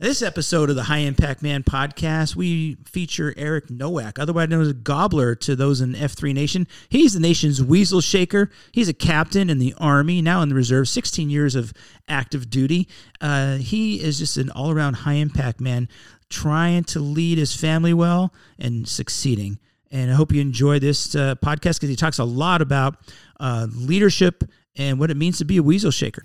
[0.00, 4.72] This episode of the High Impact Man podcast, we feature Erik Nowak, otherwise known as
[4.72, 6.66] Gobbler to those in F3 Nation.
[6.88, 8.48] He's the nation's weasel shaker.
[8.72, 11.74] He's a captain in the Army, now in the reserve, 16 years of
[12.08, 12.88] active duty.
[13.20, 15.86] Uh, he is just an all around high impact man,
[16.30, 19.58] trying to lead his family well and succeeding.
[19.90, 22.96] And I hope you enjoy this uh, podcast because he talks a lot about
[23.38, 24.44] uh, leadership
[24.76, 26.24] and what it means to be a weasel shaker.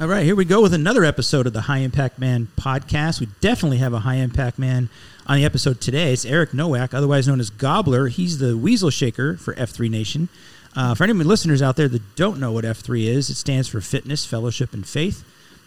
[0.00, 3.18] All right, here we go with another episode of the High Impact Man podcast.
[3.18, 4.90] We definitely have a High Impact Man
[5.26, 6.12] on the episode today.
[6.12, 8.06] It's Erik Nowak, otherwise known as Gobbler.
[8.06, 10.28] He's the weasel shaker for F3 Nation.
[10.76, 13.80] Uh, for any listeners out there that don't know what F3 is, it stands for
[13.80, 15.24] Fitness, Fellowship, and Faith.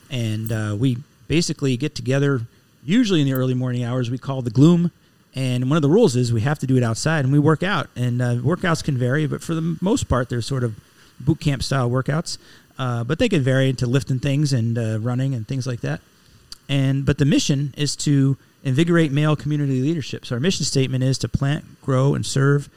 [0.09, 2.43] And uh, we basically get together,
[2.85, 4.91] usually in the early morning hours, we call the gloom.
[5.35, 7.63] And one of the rules is we have to do it outside and we work
[7.63, 7.89] out.
[7.97, 10.79] And uh, workouts can vary, but for the most part, they're sort of
[11.19, 12.37] boot camp style workouts.
[12.81, 16.01] Uh, but they can vary into lifting things and uh, running and things like that.
[16.67, 20.25] And but the mission is to invigorate male community leadership.
[20.25, 22.69] So our mission statement is to plant, grow, and serve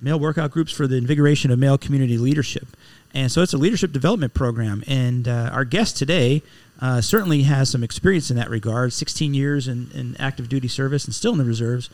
[0.00, 2.66] male workout groups for the invigoration of male community leadership.
[3.14, 4.82] And so it's a leadership development program.
[4.88, 6.42] And uh, our guest today
[6.80, 11.04] uh, certainly has some experience in that regard 16 years in, in active duty service
[11.04, 11.90] and still in the reserves.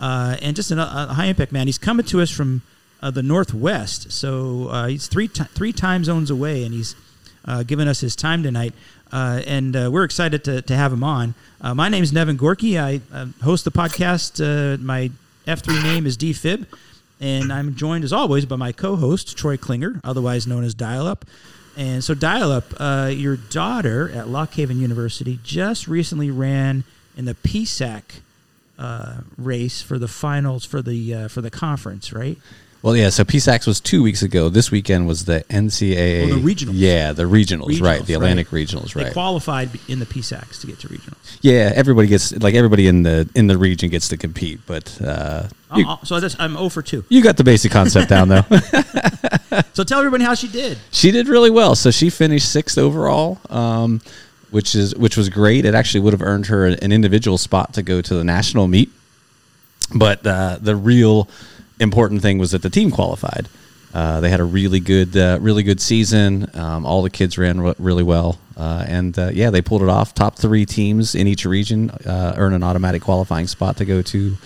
[0.00, 1.68] Uh, and just a, a high impact man.
[1.68, 2.62] He's coming to us from
[3.02, 4.12] uh, the Northwest.
[4.12, 6.94] So uh, he's three t- three time zones away, and he's
[7.44, 8.72] uh, given us his time tonight.
[9.12, 11.34] Uh, and uh, we're excited to, to have him on.
[11.60, 12.78] Uh, my name is Nevin Gorky.
[12.78, 13.00] I
[13.42, 14.80] host the podcast.
[14.80, 15.10] my
[15.46, 16.66] F3 name is DFib,
[17.20, 21.26] and I'm joined as always by my co-host Troy Klinger, otherwise known as Dial Up.
[21.76, 26.84] And so, Dial Up, your daughter at Lock Haven University just recently ran
[27.14, 28.02] in the PSAC
[29.36, 32.38] race for the finals for the for the conference, right?
[32.82, 33.10] Well, yeah.
[33.10, 34.48] So PSACs was two weeks ago.
[34.48, 36.24] This weekend was the NCAA.
[36.24, 36.72] Oh, the regionals.
[36.74, 38.04] Yeah, the regionals, regionals right?
[38.04, 38.66] The Atlantic right.
[38.66, 39.06] regionals, right?
[39.06, 41.38] They qualified in the PSACs to get to regionals.
[41.42, 45.48] Yeah, everybody gets like everybody in the in the region gets to compete, but uh,
[45.76, 47.04] you, oh, so that's, I'm 0 for two.
[47.08, 48.42] You got the basic concept down though.
[49.72, 50.78] so tell everybody how she did.
[50.90, 51.74] She did really well.
[51.76, 53.38] So she finished sixth overall.
[53.48, 54.00] Um,
[54.50, 55.64] which is which was great.
[55.64, 58.90] It actually would have earned her an individual spot to go to the national meet,
[59.94, 61.26] but uh, the real
[61.80, 63.48] important thing was that the team qualified.
[63.94, 66.48] Uh, they had a really good, uh, really good season.
[66.54, 69.88] Um, all the kids ran re- really well, uh, and uh, yeah, they pulled it
[69.88, 70.14] off.
[70.14, 74.36] Top three teams in each region uh, earn an automatic qualifying spot to go to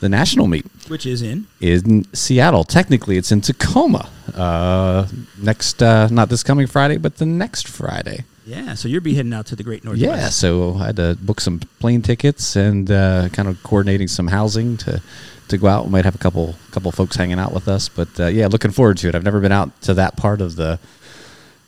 [0.00, 2.64] the national meet, which is in in Seattle.
[2.64, 5.06] Technically, it's in Tacoma uh,
[5.38, 8.24] next, not this coming Friday, but the next Friday.
[8.46, 10.04] Yeah, so you'll be heading out to the Great Northwest.
[10.04, 14.76] Yeah, so I had to book some plane tickets and kind of coordinating some housing
[14.78, 15.02] to
[15.48, 15.84] to go out.
[15.84, 18.70] We might have a couple couple folks hanging out with us, but uh, yeah, looking
[18.70, 19.14] forward to it.
[19.14, 20.78] I've never been out to that part of the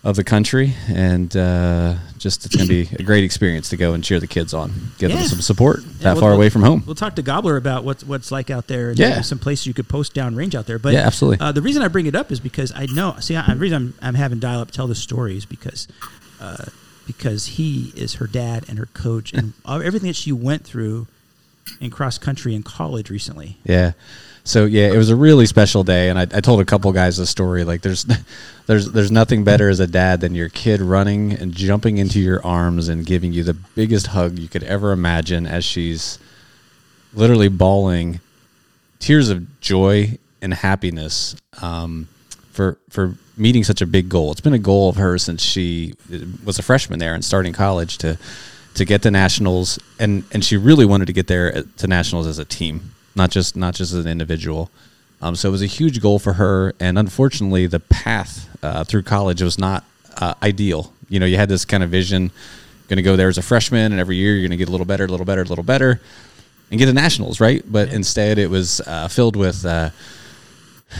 [0.04, 3.92] of the country, and uh, just it's going to be a great experience to go
[3.92, 5.16] and cheer the kids on, give yeah.
[5.16, 6.84] them some support yeah, that we'll, far away from home.
[6.86, 8.90] We'll talk to Gobbler about what's what's like out there.
[8.90, 10.78] And yeah, some places you could post down range out there.
[10.78, 11.44] But yeah, absolutely.
[11.44, 13.16] Uh, the reason I bring it up is because I know.
[13.20, 15.88] See, I, the reason I'm, I'm having dial up tell the story is because.
[16.40, 16.66] Uh,
[17.06, 21.06] because he is her dad and her coach, and everything that she went through
[21.80, 23.58] in cross country in college recently.
[23.64, 23.92] Yeah.
[24.44, 27.16] So yeah, it was a really special day, and I, I told a couple guys
[27.16, 27.64] the story.
[27.64, 28.06] Like, there's,
[28.66, 32.44] there's, there's nothing better as a dad than your kid running and jumping into your
[32.46, 36.18] arms and giving you the biggest hug you could ever imagine as she's
[37.12, 38.20] literally bawling
[38.98, 42.08] tears of joy and happiness um,
[42.56, 44.32] for for meeting such a big goal.
[44.32, 45.94] It's been a goal of hers since she
[46.44, 48.18] was a freshman there and starting college to
[48.74, 52.38] to get to nationals, and and she really wanted to get there to nationals as
[52.38, 54.70] a team, not just not just as an individual.
[55.22, 59.02] Um, so it was a huge goal for her, and unfortunately, the path uh, through
[59.02, 59.84] college was not
[60.18, 60.92] uh, ideal.
[61.08, 62.30] You know, you had this kind of vision,
[62.88, 64.70] going to go there as a freshman, and every year you're going to get a
[64.70, 66.00] little better, a little better, a little better,
[66.70, 67.62] and get to nationals, right?
[67.66, 67.96] But yeah.
[67.96, 69.90] instead, it was uh, filled with uh,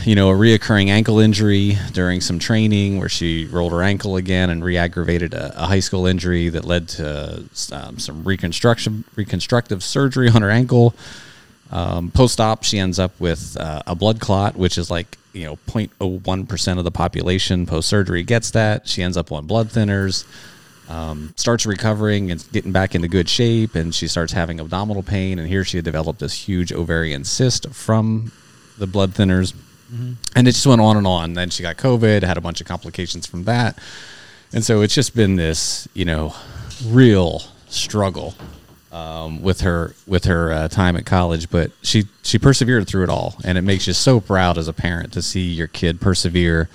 [0.05, 4.51] you know, a reoccurring ankle injury during some training where she rolled her ankle again
[4.51, 10.29] and re-aggravated a, a high school injury that led to um, some reconstruction, reconstructive surgery
[10.29, 10.95] on her ankle.
[11.71, 15.57] Um, post-op, she ends up with uh, a blood clot, which is like you know
[15.67, 18.87] 0.01 percent of the population post-surgery gets that.
[18.89, 20.25] She ends up on blood thinners.
[20.89, 25.39] um, starts recovering and getting back into good shape, and she starts having abdominal pain.
[25.39, 28.31] And here she had developed this huge ovarian cyst from
[28.79, 29.55] the blood thinners,
[29.91, 31.35] and it just went on and on.
[31.35, 33.79] Then she got COVID, had a bunch of complications from that,
[34.53, 36.35] and so it's just been this, you know,
[36.87, 38.35] real struggle
[38.93, 43.11] um, with her with her uh, time at college, but she she persevered through it
[43.11, 46.69] all, and it makes you so proud as a parent to see your kid persevere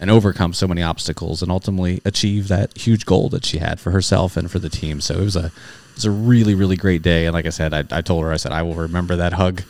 [0.00, 3.90] and overcome so many obstacles, and ultimately achieve that huge goal that she had for
[3.90, 5.00] herself and for the team.
[5.00, 7.74] So it was a it was a really really great day, and like I said,
[7.74, 9.62] I, I told her I said I will remember that hug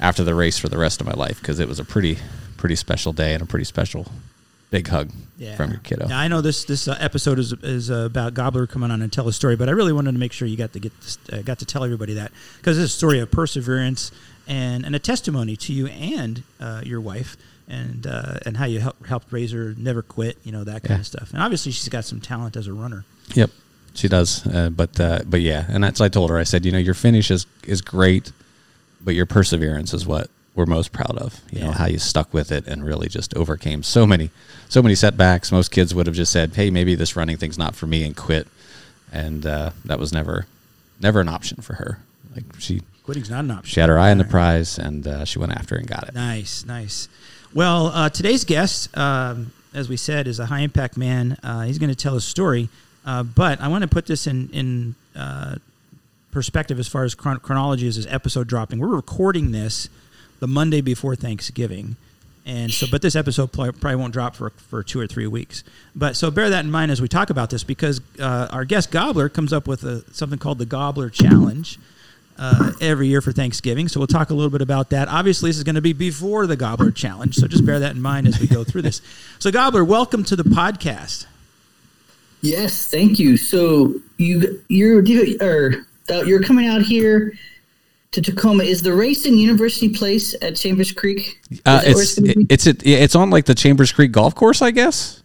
[0.00, 2.18] after the race for the rest of my life because it was a pretty
[2.56, 4.06] pretty special day and a pretty special
[4.70, 5.10] big hug
[5.56, 6.06] from your kiddo.
[6.06, 9.12] Now, I know this this uh, episode is is uh, about Gobbler coming on and
[9.12, 11.18] tell a story, but I really wanted to make sure you got to get this,
[11.32, 14.10] uh, got to tell everybody that because it's a story of perseverance
[14.46, 17.36] and and a testimony to you and uh, your wife
[17.68, 20.98] and uh, and how you help, helped raise her, never quit, you know that kind
[20.98, 21.00] Yeah.
[21.00, 21.32] of stuff.
[21.32, 23.04] And obviously, she's got some talent as a runner.
[23.34, 23.50] Yep,
[23.94, 24.46] she does.
[24.46, 26.38] Uh, but uh, but yeah, and that's I told her.
[26.38, 28.32] I said, you know, your finish is is great,
[29.02, 31.40] but your perseverance is what we're most proud of.
[31.50, 34.30] You know how you stuck with it and really just overcame so many
[34.68, 35.50] so many setbacks.
[35.52, 38.16] Most kids would have just said, hey, maybe this running thing's not for me and
[38.16, 38.46] quit,
[39.12, 40.46] and uh, that was never
[41.00, 41.98] never an option for her.
[42.34, 43.72] Like she Quitting's not an option.
[43.72, 46.06] she had her eye on the prize and uh, she went after it and got
[46.08, 46.14] it.
[46.14, 47.08] Nice, nice.
[47.52, 51.36] Well, uh, today's guest, um, as we said, is a high impact man.
[51.42, 52.68] Uh, he's going to tell a story,
[53.04, 55.56] uh, but I want to put this in in uh,
[56.30, 58.78] perspective as far as chron- chronology is, this episode dropping.
[58.78, 59.88] We're recording this
[60.38, 61.96] the Monday before Thanksgiving.
[62.46, 65.62] And so, but this episode probably won't drop for, for two or three weeks.
[65.94, 68.90] But so bear that in mind as we talk about this because uh, our guest
[68.90, 71.78] Gobbler comes up with a, something called the Gobbler Challenge
[72.38, 73.88] uh, every year for Thanksgiving.
[73.88, 75.08] So we'll talk a little bit about that.
[75.08, 77.34] Obviously, this is going to be before the Gobbler Challenge.
[77.34, 79.02] So just bear that in mind as we go through this.
[79.38, 81.26] So, Gobbler, welcome to the podcast.
[82.40, 83.36] Yes, thank you.
[83.36, 85.04] So you you're
[85.42, 87.32] or uh, you're coming out here
[88.12, 88.64] to Tacoma.
[88.64, 91.40] Is the race in University Place at Chambers Creek?
[91.64, 94.70] Uh, that where it's it's it, it's on like the Chambers Creek golf course, I
[94.70, 95.22] guess.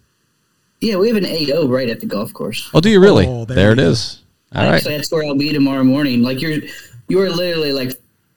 [0.82, 2.70] yeah, we have an AO right at the golf course.
[2.74, 3.26] Oh, do you really?
[3.28, 3.90] Oh, there there it you go.
[3.92, 4.22] is.
[4.54, 4.76] All right.
[4.76, 6.22] Actually, that's where I'll be tomorrow morning.
[6.22, 6.60] Like you're
[7.08, 7.92] you are literally like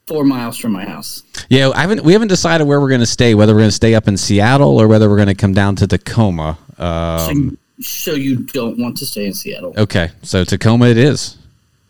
[0.07, 1.23] four miles from my house.
[1.49, 2.03] Yeah, I haven't.
[2.03, 3.35] We haven't decided where we're going to stay.
[3.35, 5.77] Whether we're going to stay up in Seattle or whether we're going to come down
[5.77, 6.59] to Tacoma.
[6.79, 9.73] Um, you, so you don't want to stay in Seattle.
[9.79, 11.38] okay, so Tacoma it is.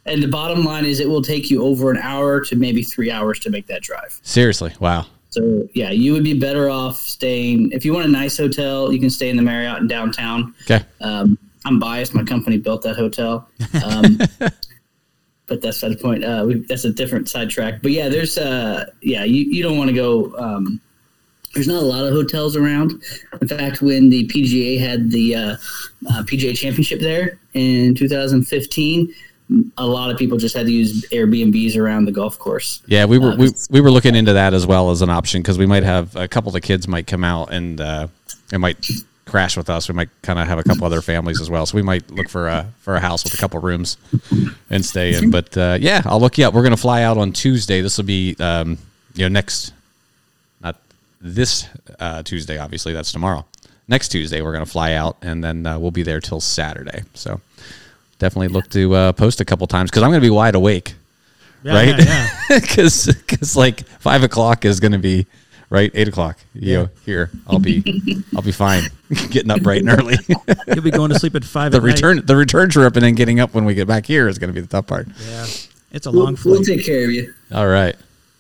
[0.09, 3.11] And the bottom line is, it will take you over an hour to maybe three
[3.11, 4.19] hours to make that drive.
[4.23, 5.07] Seriously, wow.
[5.31, 7.71] So yeah, you would be better off staying.
[7.73, 10.55] If you want a nice hotel, you can stay in the Marriott in downtown.
[10.63, 12.15] Okay, Um, I'm biased.
[12.15, 13.47] My company built that hotel.
[13.85, 14.19] Um,
[15.47, 16.25] but that's not the point.
[16.25, 17.83] Uh, we, that's a different sidetrack.
[17.83, 20.35] But yeah, there's uh, yeah, you, you don't want to go.
[20.39, 20.81] Um,
[21.55, 23.03] there's not a lot of hotels around.
[23.41, 25.57] In fact, when the PGA had the uh,
[26.11, 29.13] uh, PGA Championship there in 2015,
[29.79, 32.83] a lot of people just had to use Airbnbs around the golf course.
[32.87, 35.41] yeah, we were Uh, we, we were looking into that as well as an option
[35.41, 38.09] because we might have a couple of the kids might come out and uh,
[38.53, 38.77] it might
[39.25, 39.89] crash with us.
[39.89, 42.29] We might kind of have a couple other families as well, so we might look
[42.29, 43.97] for a for a house with a couple rooms
[44.71, 45.31] and stay in.
[45.39, 46.55] But uh, yeah, I'll look you up.
[46.55, 47.81] We're going to fly out on Tuesday.
[47.81, 48.79] This will be um,
[49.15, 49.73] you know next
[50.61, 50.77] not
[51.21, 51.67] this
[52.01, 52.93] uh, Tuesday, obviously.
[52.93, 53.47] That's tomorrow.
[53.87, 57.05] Next Tuesday, we're going to fly out, and then uh, we'll be there till Saturday.
[57.15, 57.41] So
[58.19, 60.95] definitely look to uh, post a couple times because I'm going to be wide awake,
[61.63, 61.89] Yeah, right?
[61.89, 62.59] yeah, yeah.
[62.61, 65.27] Because like five o'clock is going to be
[65.71, 66.39] right eight o'clock.
[66.55, 67.83] You know, here I'll be
[68.37, 68.85] I'll be fine
[69.31, 70.17] getting up bright and early.
[70.69, 71.73] You'll be going to sleep at five.
[71.73, 71.95] the at night.
[71.95, 74.49] return the return trip and then getting up when we get back here is going
[74.49, 75.09] to be the tough part.
[75.29, 75.47] Yeah,
[75.93, 76.53] it's a We'll, long flight.
[76.53, 77.33] we'll take care of you.
[77.53, 77.97] All right.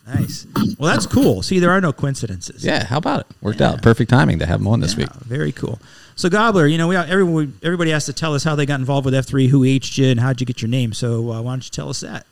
[0.06, 0.47] Nice.
[0.78, 1.42] Well, that's cool.
[1.42, 2.64] See, there are no coincidences.
[2.64, 3.26] Yeah, how about it?
[3.42, 3.73] Worked Yeah.
[3.73, 3.82] out.
[3.82, 5.11] Perfect timing to have him on this Yeah, week.
[5.26, 5.78] Very cool.
[6.18, 9.04] So Gobbler, you know, we everyone everybody has to tell us how they got involved
[9.04, 10.92] with F three, who aged you, and how'd you get your name.
[10.92, 12.26] So uh, why don't you tell us that?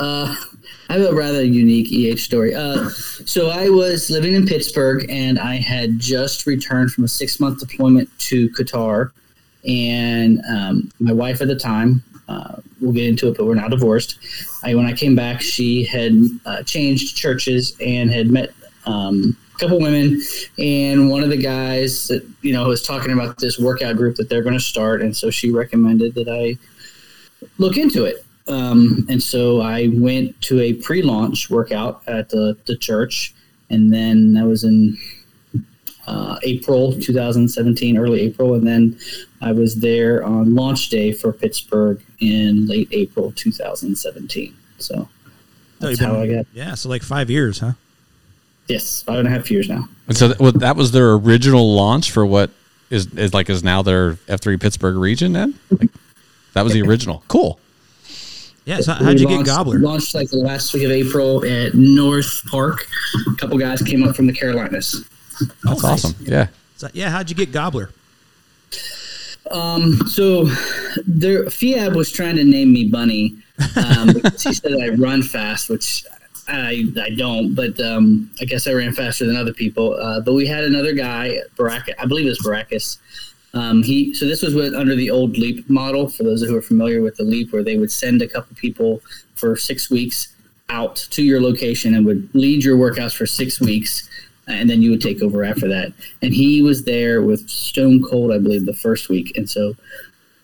[0.00, 0.34] Uh,
[0.88, 2.54] I have a rather unique EH story.
[2.54, 7.38] Uh, so I was living in Pittsburgh, and I had just returned from a six
[7.38, 9.10] month deployment to Qatar.
[9.68, 13.68] And um, my wife at the time, uh, we'll get into it, but we're now
[13.68, 14.16] divorced.
[14.62, 16.14] I, when I came back, she had
[16.46, 18.54] uh, changed churches and had met
[18.86, 20.20] um, couple women,
[20.58, 24.28] and one of the guys that you know was talking about this workout group that
[24.28, 26.56] they're going to start, and so she recommended that I
[27.58, 28.24] look into it.
[28.46, 33.34] Um, and so I went to a pre-launch workout at the, the church,
[33.68, 34.96] and then that was in
[36.06, 38.98] uh, April 2017, early April, and then
[39.42, 44.56] I was there on launch day for Pittsburgh in late April 2017.
[44.78, 45.08] So
[45.80, 47.72] Oh, that's been- how I got Yeah, so like five years, huh?
[48.68, 49.88] Yes, five and a half years now.
[50.06, 52.50] And so that, well, that was their original launch for what
[52.90, 55.58] is is like is now their F three Pittsburgh region then?
[55.70, 55.90] Like,
[56.54, 57.22] that was the original.
[57.28, 57.58] Cool.
[58.64, 58.80] Yeah.
[58.80, 59.78] So how'd We you get launched, Gobbler?
[59.78, 62.86] Launched like the last week of April at North Park.
[63.32, 65.08] A couple guys came up from the Carolinas.
[65.64, 65.84] That's nice.
[65.84, 66.14] awesome.
[66.20, 66.48] Yeah.
[66.76, 67.10] So, yeah.
[67.10, 67.90] How'd you get Gobbler?
[69.50, 70.44] Um, So
[71.06, 73.36] there, Fiab was trying to name me Bunny
[73.76, 76.04] um, because he said I run fast, which
[76.48, 79.94] I I don't, but um, I guess I ran faster than other people.
[79.94, 82.98] Uh, but we had another guy, Baracus, I believe it was Baracus.
[83.54, 86.08] Um, he so this was with, under the old Leap model.
[86.08, 89.02] For those who are familiar with the Leap, where they would send a couple people
[89.34, 90.34] for six weeks
[90.68, 94.08] out to your location and would lead your workouts for six weeks,
[94.46, 95.92] and then you would take over after that.
[96.22, 99.36] And he was there with Stone Cold, I believe, the first week.
[99.36, 99.74] And so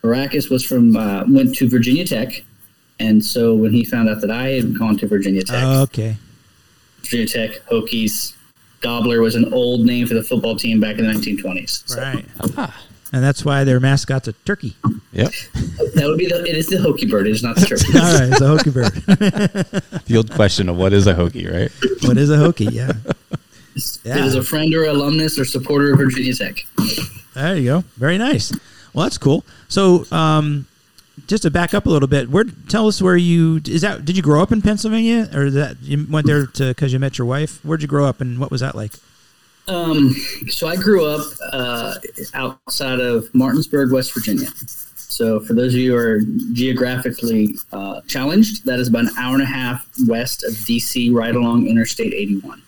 [0.02, 2.44] Baracus was from uh, went to Virginia Tech,
[3.00, 6.16] and so when he found out that I had gone to Virginia Tech, Okay.
[7.02, 8.34] Virginia Tech Hokies,
[8.80, 11.88] Gobbler was an old name for the football team back in the 1920s.
[11.88, 12.24] So Right.
[13.12, 14.74] And that's why their mascot's a turkey.
[15.12, 15.30] Yep.
[15.94, 17.28] that would be the it is the Hokie bird.
[17.28, 17.84] It is not the turkey.
[17.96, 18.92] All right, it's a hokey bird.
[20.06, 21.70] The old question of what is a Hokie, right?
[22.08, 22.64] what is a hokey?
[22.66, 22.92] Yeah.
[23.76, 26.56] It is a friend or alumnus or supporter of Virginia Tech.
[27.34, 27.84] There you go.
[27.96, 28.52] Very nice.
[28.92, 29.44] Well, that's cool.
[29.68, 30.66] So, um,
[31.26, 34.04] just to back up a little bit, where tell us where you is that?
[34.04, 37.18] Did you grow up in Pennsylvania, or that you went there to because you met
[37.18, 37.64] your wife?
[37.64, 38.92] Where'd you grow up, and what was that like?
[39.66, 40.14] Um,
[40.48, 41.94] so I grew up uh,
[42.34, 44.48] outside of Martinsburg, West Virginia.
[44.96, 46.20] So for those of you who are
[46.52, 51.34] geographically uh, challenged, that is about an hour and a half west of DC, right
[51.34, 52.60] along Interstate 81.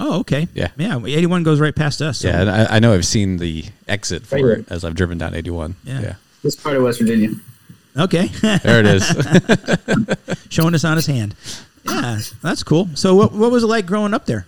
[0.00, 0.46] Oh, okay.
[0.54, 0.68] Yeah.
[0.76, 0.96] yeah.
[1.06, 2.18] Eighty one goes right past us.
[2.18, 4.94] so- Yeah, and I, I know I've seen the exit for Right it as I've
[4.94, 5.74] driven down 81.
[5.82, 6.00] Yeah.
[6.00, 6.14] yeah.
[6.48, 7.28] This part of West Virginia.
[7.94, 8.28] Okay.
[8.40, 9.04] There it is.
[10.48, 11.34] Showing us on his hand.
[11.84, 12.88] Yeah, that's cool.
[12.94, 14.46] So, what what was it like growing up there?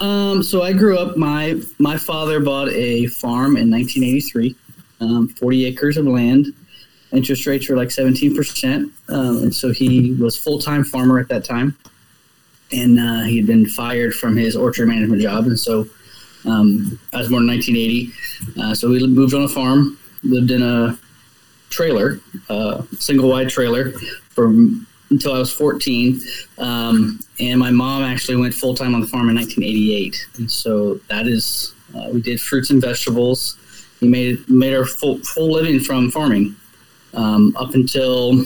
[0.00, 1.18] Um, so I grew up.
[1.18, 4.56] My my father bought a farm in 1983,
[5.02, 6.46] um, 40 acres of land.
[7.12, 11.28] Interest rates were like 17 percent, um, and so he was full time farmer at
[11.28, 11.76] that time.
[12.72, 15.86] And uh, he had been fired from his orchard management job, and so
[16.46, 18.12] um, I was born in 1980.
[18.58, 20.98] Uh, so we moved on a farm, lived in a
[21.70, 23.92] trailer, uh, single wide trailer,
[24.30, 24.52] for
[25.10, 26.20] until I was 14.
[26.58, 30.94] Um, and my mom actually went full time on the farm in 1988, and so
[31.08, 33.56] that is uh, we did fruits and vegetables.
[34.00, 36.56] We made made our full full living from farming
[37.14, 38.44] um, up until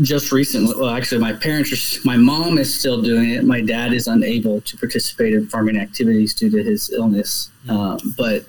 [0.00, 0.74] just recently.
[0.76, 2.06] Well, actually, my parents are.
[2.06, 3.44] My mom is still doing it.
[3.44, 8.44] My dad is unable to participate in farming activities due to his illness, um, but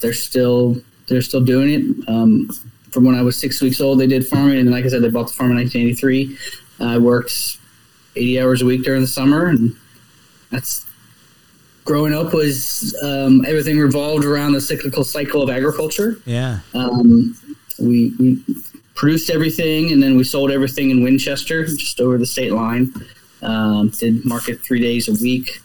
[0.00, 0.76] they're still
[1.12, 2.08] they're still doing it.
[2.08, 2.50] Um,
[2.90, 5.10] from when I was six weeks old, they did farming, and like I said, they
[5.10, 6.38] bought the farm in 1983.
[6.80, 7.58] I worked
[8.16, 9.76] 80 hours a week during the summer, and
[10.50, 10.84] that's
[11.84, 16.20] growing up was um, everything revolved around the cyclical cycle of agriculture.
[16.24, 16.60] Yeah.
[16.74, 17.36] Um,
[17.78, 18.44] we, we
[18.94, 22.92] produced everything, and then we sold everything in Winchester, just over the state line.
[23.42, 25.60] Um, did market three days a week,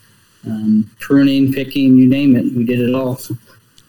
[0.45, 2.53] um, pruning, picking, you name it.
[2.55, 3.19] We did it all.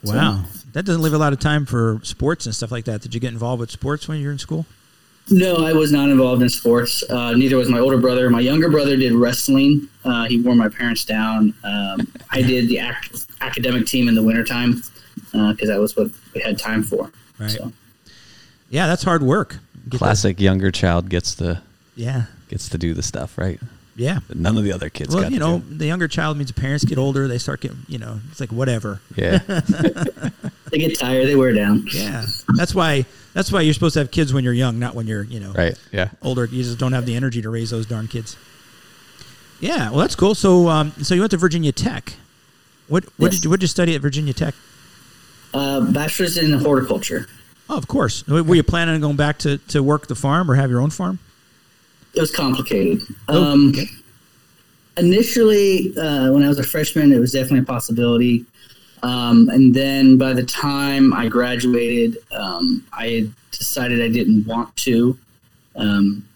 [0.03, 0.45] Wow.
[0.73, 3.01] That doesn't leave a lot of time for sports and stuff like that.
[3.01, 4.67] Did you get involved with sports when you were in school?
[5.31, 7.03] No, I was not involved in sports.
[7.11, 8.31] Uh, neither was my older brother.
[8.31, 9.89] My younger brother did wrestling.
[10.05, 11.53] Uh, he wore my parents down.
[11.65, 14.83] Um, I did the ac- academic team in the wintertime
[15.33, 17.11] because that was what we had time for.
[17.39, 17.51] Right.
[17.51, 17.73] So,
[18.71, 19.59] Yeah, that's hard work.
[19.85, 21.61] Get the- Classic younger child gets to
[21.95, 22.25] yeah.
[22.49, 23.61] gets to do the stuff, right?
[23.97, 24.21] Yeah.
[24.29, 25.77] That none of the other kids Well, got you to know, do.
[25.77, 27.27] the younger child means the parents get older.
[27.29, 29.01] They start getting, you know, it's like whatever.
[29.17, 29.41] Yeah.
[30.71, 31.27] they get tired.
[31.27, 31.87] They wear down.
[31.93, 32.25] Yeah.
[32.57, 33.05] That's why.
[33.35, 35.53] That's why you're supposed to have kids when you're young, not when you're, you know,
[35.53, 35.79] right.
[35.93, 36.09] Yeah.
[36.23, 36.45] older.
[36.47, 38.37] You just don't have the energy to raise those darn kids.
[39.61, 39.91] Yeah.
[39.91, 40.35] Well, that's cool.
[40.35, 42.15] So, um, so you went to Virginia Tech.
[42.89, 43.35] What what Yes.
[43.37, 44.55] did you what did you study at Virginia Tech?
[45.55, 47.27] Uh, bachelor's in horticulture.
[47.71, 48.27] Oh, of course.
[48.27, 50.91] Were you planning on going back to, to work the farm or have your own
[50.91, 51.19] farm?
[52.15, 53.03] It was complicated.
[53.29, 53.87] Oh, um, okay.
[54.97, 58.45] Initially, uh, when I was a freshman, it was definitely a possibility.
[59.03, 64.75] Um, and then by the time I graduated, um, I had decided I didn't want
[64.77, 65.19] to.
[65.77, 66.27] Um,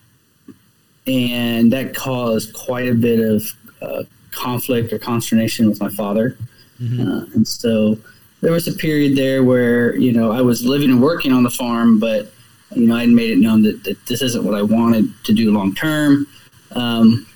[1.07, 3.43] and that caused quite a bit of
[3.81, 6.37] uh, conflict or consternation with my father.
[6.81, 7.97] Uh, and so
[8.41, 11.51] there was a period there where, you know, I was living and working on the
[11.51, 12.33] farm, but,
[12.75, 15.33] you know, I had made it known that, that this isn't what I wanted to
[15.33, 16.27] do long term.
[16.73, 17.27] Um,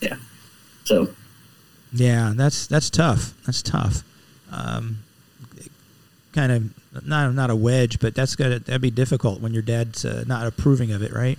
[0.00, 0.16] yeah.
[0.84, 1.08] So
[1.92, 3.34] Yeah, that's that's tough.
[3.46, 4.02] That's tough.
[4.52, 4.98] Um,
[6.32, 10.04] kind of not not a wedge, but that's gonna that'd be difficult when your dad's
[10.04, 11.38] uh, not approving of it, right?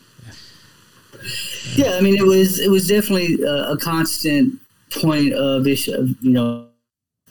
[1.76, 4.60] Yeah, I mean, it was it was definitely a, a constant
[4.92, 5.94] point of issue.
[5.94, 6.68] Of, you know,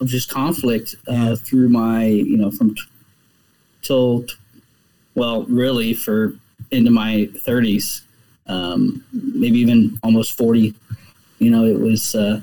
[0.01, 1.35] of just conflict uh, Yeah.
[1.35, 2.83] through my you know from t-
[3.83, 4.35] till t-
[5.15, 6.35] well really for
[6.71, 8.03] into my 30s
[8.47, 10.75] um, maybe even almost 40
[11.41, 12.41] you know it was uh,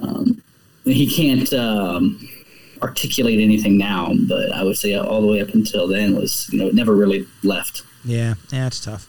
[0.00, 0.40] um,
[0.86, 2.18] he can't um,
[2.82, 6.58] articulate anything now but i would say all the way up until then was you
[6.58, 9.08] know it never really left Yeah, yeah, that's tough.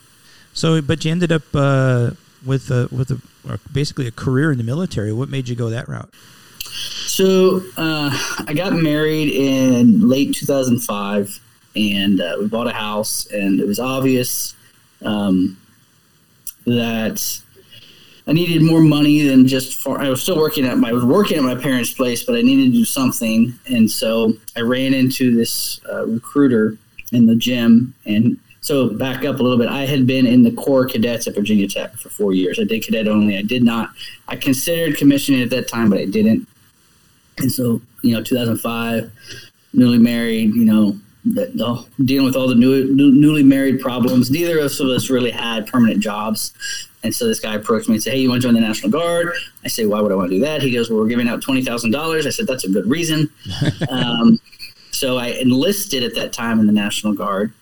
[0.54, 2.12] So, but you ended up uh,
[2.44, 5.14] with a, with a basically a career in the military.
[5.14, 6.12] What made you go that route?
[6.64, 8.10] So uh,
[8.48, 11.40] I got married in late 2005,
[11.76, 14.56] and uh, we bought a house, and it was obvious
[15.04, 15.58] um,
[16.66, 17.42] that
[18.28, 20.00] I needed more money than just for.
[20.00, 22.42] I was still working at my I was working at my parents' place, but I
[22.42, 26.78] needed to do something, and so I ran into this uh, recruiter
[27.12, 29.70] in the gym, and so back up a little bit.
[29.70, 32.60] I had been in the Corps Cadets at Virginia Tech for four years.
[32.60, 33.38] I did cadet only.
[33.38, 33.92] I did not.
[34.28, 36.48] I considered commissioning at that time, but I didn't
[37.40, 39.12] and so you know 2005
[39.74, 44.66] newly married you know the, dealing with all the new, newly married problems neither of
[44.66, 46.54] us really had permanent jobs
[47.04, 48.92] and so this guy approached me and said hey you want to join the national
[48.92, 49.32] guard?
[49.64, 50.62] I say why would i want to do that?
[50.62, 53.30] He goes well we're giving out $20000 i said that's a good reason.
[53.90, 54.40] Um,
[54.92, 57.54] so i enlisted at that time in the national guard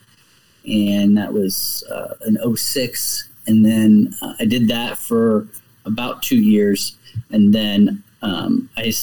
[0.65, 5.47] and that was uh, in 06 and then uh, i did that for
[5.85, 6.97] about two years.
[7.31, 8.93] And then um, I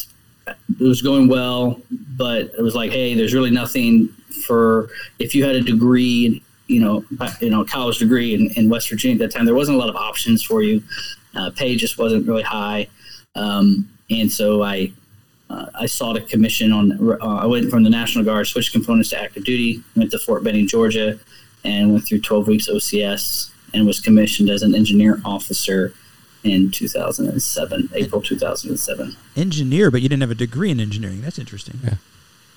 [0.48, 4.08] it was going well, but it was like, hey, there's really nothing
[4.46, 7.04] for if you had a degree, you know,
[7.40, 9.88] you know, college degree in, in West Virginia at that time, there wasn't a lot
[9.88, 10.82] of options for you.
[11.34, 12.86] Uh, pay just wasn't really high,
[13.34, 14.92] um, and so I
[15.48, 17.12] uh, I sought a commission on.
[17.20, 20.44] Uh, I went from the National Guard, switched components to active duty, went to Fort
[20.44, 21.18] Benning, Georgia,
[21.64, 25.94] and went through 12 weeks OCS and was commissioned as an engineer officer
[26.44, 29.16] in 2007, April 2007.
[29.36, 31.20] Engineer, but you didn't have a degree in engineering.
[31.20, 31.80] That's interesting.
[31.84, 31.94] Yeah.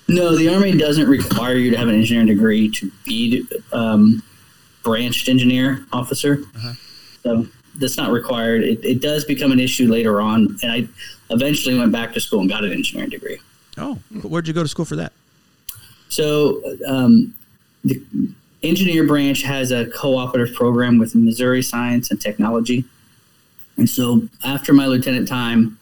[0.08, 4.22] No, the Army doesn't require you to have an engineering degree to be um,
[4.84, 6.44] branched engineer officer.
[7.22, 8.62] So that's not required.
[8.62, 10.88] It, it does become an issue later on, and I
[11.30, 13.38] eventually went back to school and got an engineering degree.
[13.76, 15.12] Oh, where'd you go to school for that?
[16.08, 17.34] So um,
[17.84, 18.00] the
[18.62, 22.84] engineer branch has a cooperative program with Missouri Science and Technology.
[23.76, 25.78] And so after my lieutenant time,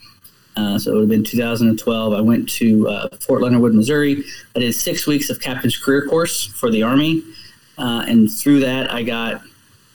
[0.57, 4.25] uh, so it would have been 2012, I went to uh, Fort Leonard Wood, Missouri.
[4.55, 7.23] I did six weeks of captain's career course for the Army.
[7.77, 9.43] Uh, and through that, I got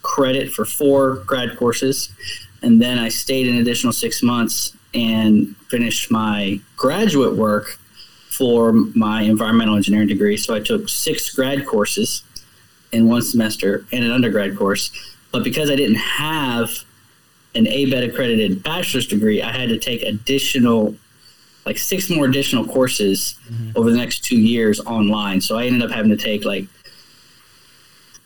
[0.02, 2.10] credit for four grad courses.
[2.62, 7.80] And then I stayed an additional six months and finished my graduate work
[8.30, 10.36] for my environmental engineering degree.
[10.36, 12.24] So I took six grad courses
[12.92, 14.92] in one semester and an undergrad course.
[15.32, 16.84] But because I didn't have
[17.56, 20.96] an ABET accredited bachelor's degree, I had to take additional,
[21.66, 23.36] like six more additional courses
[23.76, 25.42] over the next two years online.
[25.42, 26.66] So I ended up having to take like,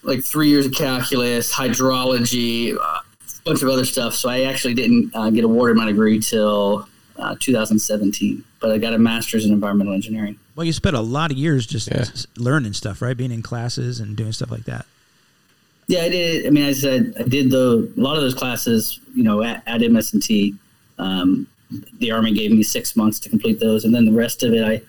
[0.04, 3.02] like three years of calculus, hydrology, a
[3.46, 4.14] bunch of other stuff.
[4.14, 8.94] So I actually didn't uh, get awarded my degree till uh, 2017, but I got
[8.94, 10.38] a master's in environmental engineering.
[10.56, 12.06] Well, you spent a lot of years just Yeah.
[12.38, 13.16] learning stuff, right?
[13.16, 14.86] Being in classes and doing stuff like that.
[15.88, 16.48] Yeah, I did.
[16.48, 19.00] I mean, I said I did the a lot of those classes.
[19.16, 20.56] You know, at, at MS&T,
[20.98, 21.46] um,
[22.00, 24.64] the Army gave me six months to complete those, and then the rest of it,
[24.64, 24.82] I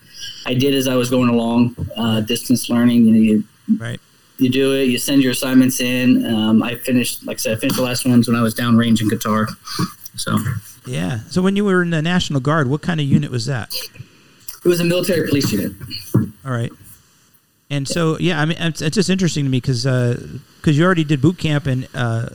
[0.47, 1.75] I did as I was going along.
[1.97, 3.07] Uh, distance learning.
[3.07, 3.45] You know, you
[3.79, 4.01] Right.
[4.39, 4.85] you do it.
[4.85, 6.25] You send your assignments in.
[6.27, 9.01] Um, I finished, like I said, I finished the last ones when I was downrange
[9.01, 9.49] in Qatar.
[10.17, 10.39] So
[10.87, 11.21] Yeah.
[11.31, 13.75] So when you were in the National Guard, what kind of unit was that?
[14.65, 15.73] it was a military police unit.
[16.45, 16.73] All right.
[17.75, 21.05] And so, yeah, I mean, it's, it's just interesting to me because because you already
[21.05, 22.29] did boot camp and uh,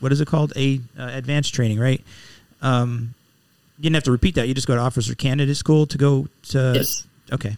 [0.00, 0.52] what is it called?
[0.56, 2.02] A uh, advanced training, right?
[2.62, 3.14] Um,
[3.78, 4.48] you didn't have to repeat that.
[4.48, 6.72] You just go to officer candidate school to go to.
[6.74, 7.06] Yes.
[7.32, 7.56] Okay.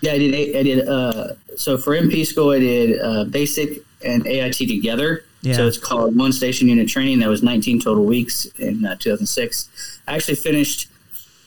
[0.00, 0.56] Yeah, I did.
[0.56, 0.86] I did.
[0.86, 5.24] Uh, so for MP school, I did uh, basic and AIT together.
[5.40, 5.54] Yeah.
[5.54, 7.20] So it's called one station unit training.
[7.20, 10.00] That was 19 total weeks in uh, 2006.
[10.06, 10.88] I actually finished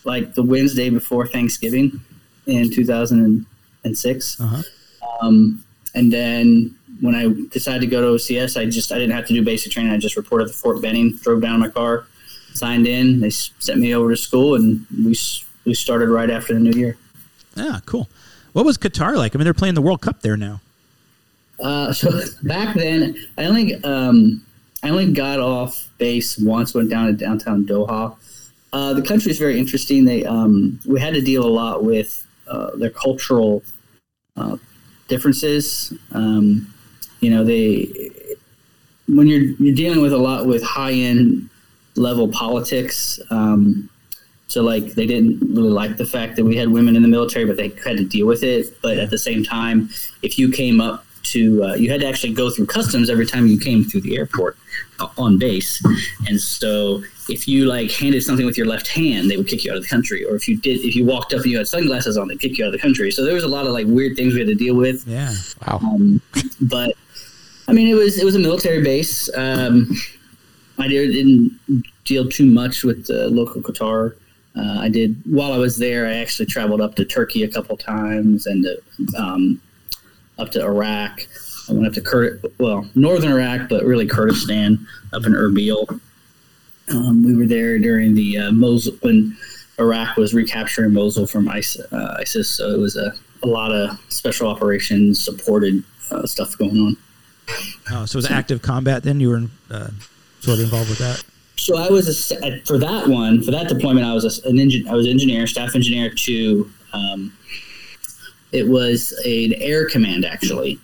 [0.04, 2.00] like the Wednesday before Thanksgiving
[2.48, 4.40] in 2006.
[4.40, 4.62] Uh-huh.
[5.22, 5.64] Um,
[5.96, 9.34] and then when I decided to go to OCS, I just I didn't have to
[9.34, 9.92] do basic training.
[9.92, 12.08] I just reported to Fort Benning, drove down in my car,
[12.54, 13.20] signed in.
[13.20, 15.18] They sent me over to school, and we
[15.66, 16.98] we started right after the new year.
[17.56, 18.10] Yeah, cool.
[18.54, 19.36] What was Qatar like?
[19.36, 20.62] I mean, they're playing the World Cup there now.
[21.60, 22.10] Uh, so
[22.44, 24.44] back then, I only um,
[24.84, 26.74] I only got off base once.
[26.74, 28.16] Went down to downtown Doha.
[28.74, 30.06] Uh, the country is very interesting.
[30.06, 33.64] They um, we had to deal a lot with uh, their cultural
[34.36, 34.58] uh,
[35.08, 35.94] differences.
[36.12, 36.74] Um,
[37.22, 38.12] you know, they
[39.08, 41.50] when you're you're dealing with a lot with high end
[41.96, 43.20] level politics.
[43.30, 43.90] Um,
[44.50, 47.46] So like they didn't really like the fact that we had women in the military,
[47.46, 48.66] but they had to deal with it.
[48.82, 49.90] But at the same time,
[50.22, 53.48] if you came up to, uh, you had to actually go through customs every time
[53.48, 54.58] you came through the airport
[55.00, 55.84] uh, on base.
[56.28, 59.72] And so if you like handed something with your left hand, they would kick you
[59.72, 60.24] out of the country.
[60.26, 62.58] Or if you did, if you walked up and you had sunglasses on, they'd kick
[62.58, 63.12] you out of the country.
[63.12, 65.06] So there was a lot of like weird things we had to deal with.
[65.08, 65.34] Yeah.
[65.66, 65.80] Wow.
[65.82, 66.22] Um,
[66.62, 66.96] but
[67.68, 69.30] I mean, it was it was a military base.
[69.36, 69.92] Um,
[70.80, 71.60] I did, didn't
[72.06, 74.16] deal too much with the local Qatar.
[74.56, 76.08] Uh, I did while I was there.
[76.08, 79.62] I actually traveled up to Turkey a couple times and uh, um,
[80.40, 81.28] up to Iraq.
[81.70, 86.00] I went up to Kur- well, northern Iraq, but really Kurdistan, up in Erbil.
[86.90, 89.36] Um, we were there during the uh, Mosul when
[89.80, 91.86] Iraq was recapturing Mosul from ISIS.
[91.92, 96.78] Uh, ISIS so it was a, a lot of special operations supported uh, stuff going
[96.78, 96.98] on.
[97.92, 99.20] Oh, so it was active combat then?
[99.20, 99.90] You were uh,
[100.40, 101.24] sort of involved with that?
[101.58, 104.06] So I was a, for that one for that deployment.
[104.06, 104.88] I was a, an engine.
[104.88, 106.72] I was engineer, staff engineer to.
[106.94, 107.34] Um,
[108.52, 110.80] it was an air command actually.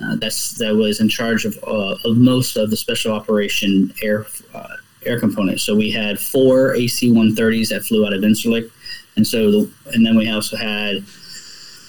[0.00, 4.26] Uh, that's that was in charge of uh, of most of the special operation air
[4.54, 5.62] uh, air components.
[5.62, 8.70] So we had four AC-130s that flew out of Incirlik,
[9.16, 11.02] and so the, and then we also had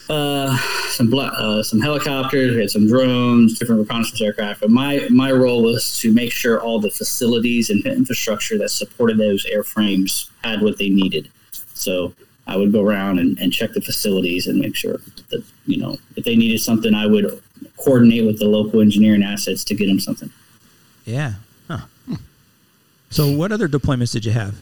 [0.09, 0.57] uh,
[0.89, 4.61] some uh, some helicopters, we had some drones, different reconnaissance aircraft.
[4.61, 9.17] But my my role was to make sure all the facilities and infrastructure that supported
[9.17, 11.29] those airframes had what they needed.
[11.73, 12.13] So
[12.47, 14.99] I would go around and, and check the facilities and make sure
[15.29, 17.41] that you know if they needed something, I would
[17.77, 20.31] coordinate with the local engineering assets to get them something.
[21.05, 21.33] Yeah.
[21.67, 21.85] Huh.
[23.09, 24.55] So what other deployments did you have?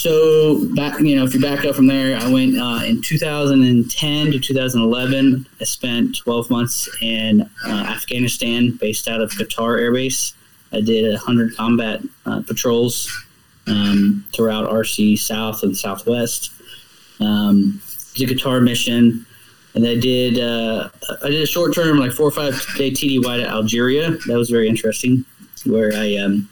[0.00, 4.32] So back, you know, if you back up from there, I went uh, in 2010
[4.32, 5.46] to 2011.
[5.60, 10.32] I spent 12 months in uh, Afghanistan, based out of Qatar Air Base.
[10.72, 13.10] I did 100 combat uh, patrols
[13.66, 16.52] um, throughout RC South and Southwest.
[17.20, 17.82] Um,
[18.14, 19.26] did a Qatar mission,
[19.74, 20.88] and I did uh,
[21.22, 24.10] I did a short term, like four or five day TDY to Algeria.
[24.26, 25.24] That was very interesting,
[25.64, 26.48] where I um,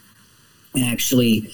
[0.84, 1.52] actually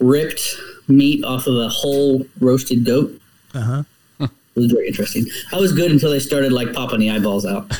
[0.00, 0.56] ripped
[0.88, 3.20] meat off of a whole roasted goat.
[3.54, 3.82] Uh huh.
[4.20, 5.24] It was very interesting.
[5.52, 7.70] I was good until they started like popping the eyeballs out.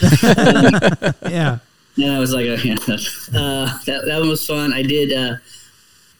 [1.28, 1.58] Yeah.
[1.96, 4.72] And I was like, uh, yeah, uh, that, that one was fun.
[4.72, 5.38] I did, uh,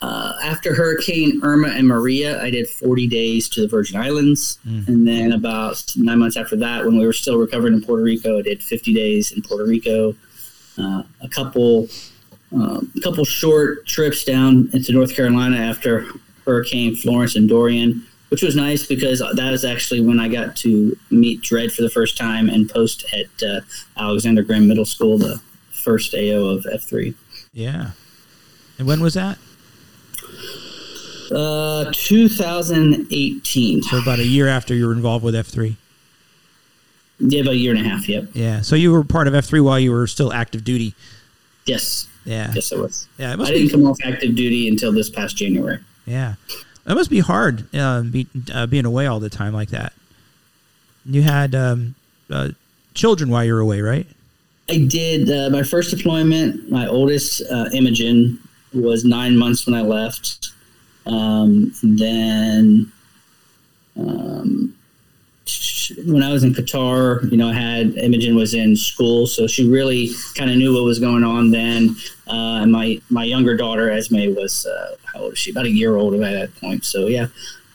[0.01, 4.59] uh, after Hurricane Irma and Maria, I did 40 days to the Virgin Islands.
[4.87, 8.39] And then about nine months after that, when we were still recovering in Puerto Rico,
[8.39, 10.15] I did 50 days in Puerto Rico.
[10.79, 11.89] Uh, a couple,
[12.53, 16.07] um, a couple short trips down into North Carolina after
[16.47, 20.97] Hurricane Florence and Dorian, which was nice because that was actually when I got to
[21.11, 23.61] meet Dredd for the first time and post at uh,
[23.97, 25.41] Alexander Graham Middle School, the
[25.73, 27.15] first AO of F3.
[27.53, 27.91] Yeah.
[28.79, 29.39] And when was that?
[31.31, 33.83] Uh, 2018.
[33.83, 35.77] So about a year after you were involved with F3.
[37.21, 38.09] Yeah, about a year and a half.
[38.09, 38.29] Yep.
[38.33, 38.61] Yeah.
[38.61, 40.95] So you were part of F3 while you were still active duty.
[41.67, 42.07] Yes.
[42.25, 42.53] Yeah.
[42.55, 43.09] Yes, it was.
[43.19, 43.35] Yeah.
[43.35, 43.71] It I didn't be.
[43.71, 45.81] come off active duty until this past January.
[46.07, 46.35] Yeah.
[46.85, 49.93] That must be hard uh, be, uh, being away all the time like that.
[51.05, 51.95] You had um,
[52.31, 52.51] uh,
[52.95, 54.07] children while you were away, right?
[54.71, 56.71] I did uh, my first deployment.
[56.71, 58.39] My oldest, uh, Imogen,
[58.75, 60.48] was nine months when I left.
[61.09, 62.93] Um, then
[63.97, 64.75] um,
[66.07, 69.69] when I was in Qatar, you know, I had Imogen was in school, so she
[69.69, 71.97] really kind of knew what was going on then.
[72.27, 75.51] Uh, and my my younger daughter, Esme, was uh, how old is she?
[75.51, 76.85] About a year old at that point.
[76.85, 77.29] So yeah,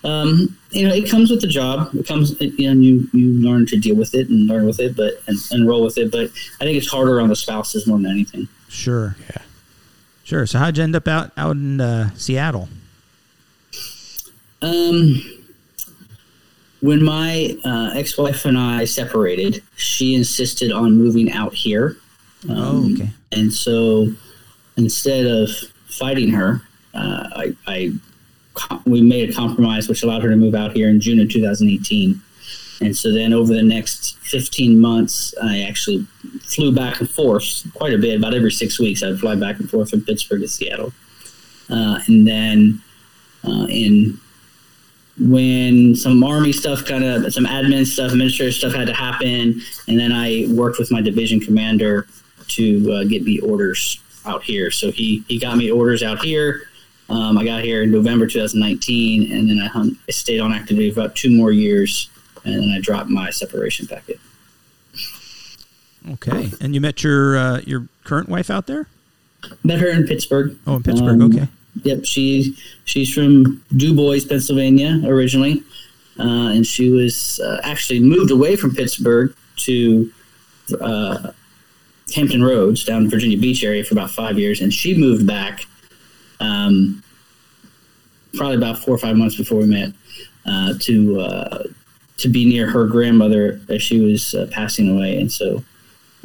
[0.03, 1.89] um, you know, it comes with the job.
[1.95, 4.95] It comes, you know, you you learn to deal with it and learn with it,
[4.95, 6.11] but and, and roll with it.
[6.11, 6.29] But
[6.61, 8.47] I think it's harder on the spouses more than anything.
[8.69, 9.15] Sure.
[9.29, 9.41] Yeah.
[10.23, 10.45] Sure.
[10.45, 12.69] So how'd you end up out out in uh, Seattle?
[14.63, 15.21] Um,
[16.81, 21.97] when my uh, ex-wife and I separated, she insisted on moving out here.
[22.49, 23.09] Um, Oh, okay.
[23.31, 24.07] And so
[24.75, 25.49] instead of
[25.87, 26.61] fighting her,
[26.93, 27.91] uh, I, I
[28.85, 32.21] we made a compromise which allowed her to move out here in June of 2018.
[32.81, 36.05] And so then over the next 15 months, I actually
[36.41, 38.17] flew back and forth quite a bit.
[38.17, 40.93] About every six weeks, I'd fly back and forth from Pittsburgh to Seattle.
[41.69, 42.81] Uh, and then
[43.47, 44.19] uh, in
[45.19, 49.99] when some army stuff kind of some admin stuff administrative stuff had to happen and
[49.99, 52.07] then i worked with my division commander
[52.47, 56.63] to uh, get me orders out here so he he got me orders out here
[57.09, 60.77] um, i got here in november 2019 and then I, hung, I stayed on active
[60.77, 62.09] duty for about two more years
[62.43, 64.19] and then i dropped my separation packet
[66.11, 66.51] Okay.
[66.59, 68.87] And you met your uh, your current wife out there?
[69.63, 71.21] met her in pittsburgh Oh, in Pittsburgh.
[71.21, 71.47] Um, okay.
[71.81, 72.55] Yep, she
[72.85, 75.63] she's from DuBois, Pennsylvania, originally,
[76.19, 80.11] uh, and she was uh, actually moved away from Pittsburgh to
[80.79, 81.31] uh,
[82.15, 85.65] Hampton Roads down in Virginia Beach area for about five years, and she moved back
[86.39, 87.03] um,
[88.35, 89.91] probably about four or five months before we met
[90.45, 91.63] uh, to uh,
[92.17, 95.63] to be near her grandmother as she was uh, passing away, and so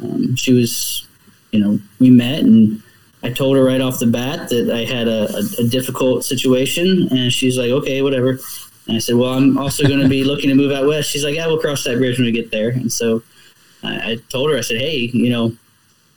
[0.03, 1.07] um, she was,
[1.51, 2.83] you know, we met and.
[3.21, 7.09] I told her right off the bat that I had a, a, a difficult situation,
[7.11, 8.39] and she's like, "Okay, whatever."
[8.87, 11.23] And I said, "Well, I'm also going to be looking to move out west." She's
[11.23, 13.21] like, "Yeah, we'll cross that bridge when we get there." And so
[13.83, 15.53] I, I told her, I said, "Hey, you know,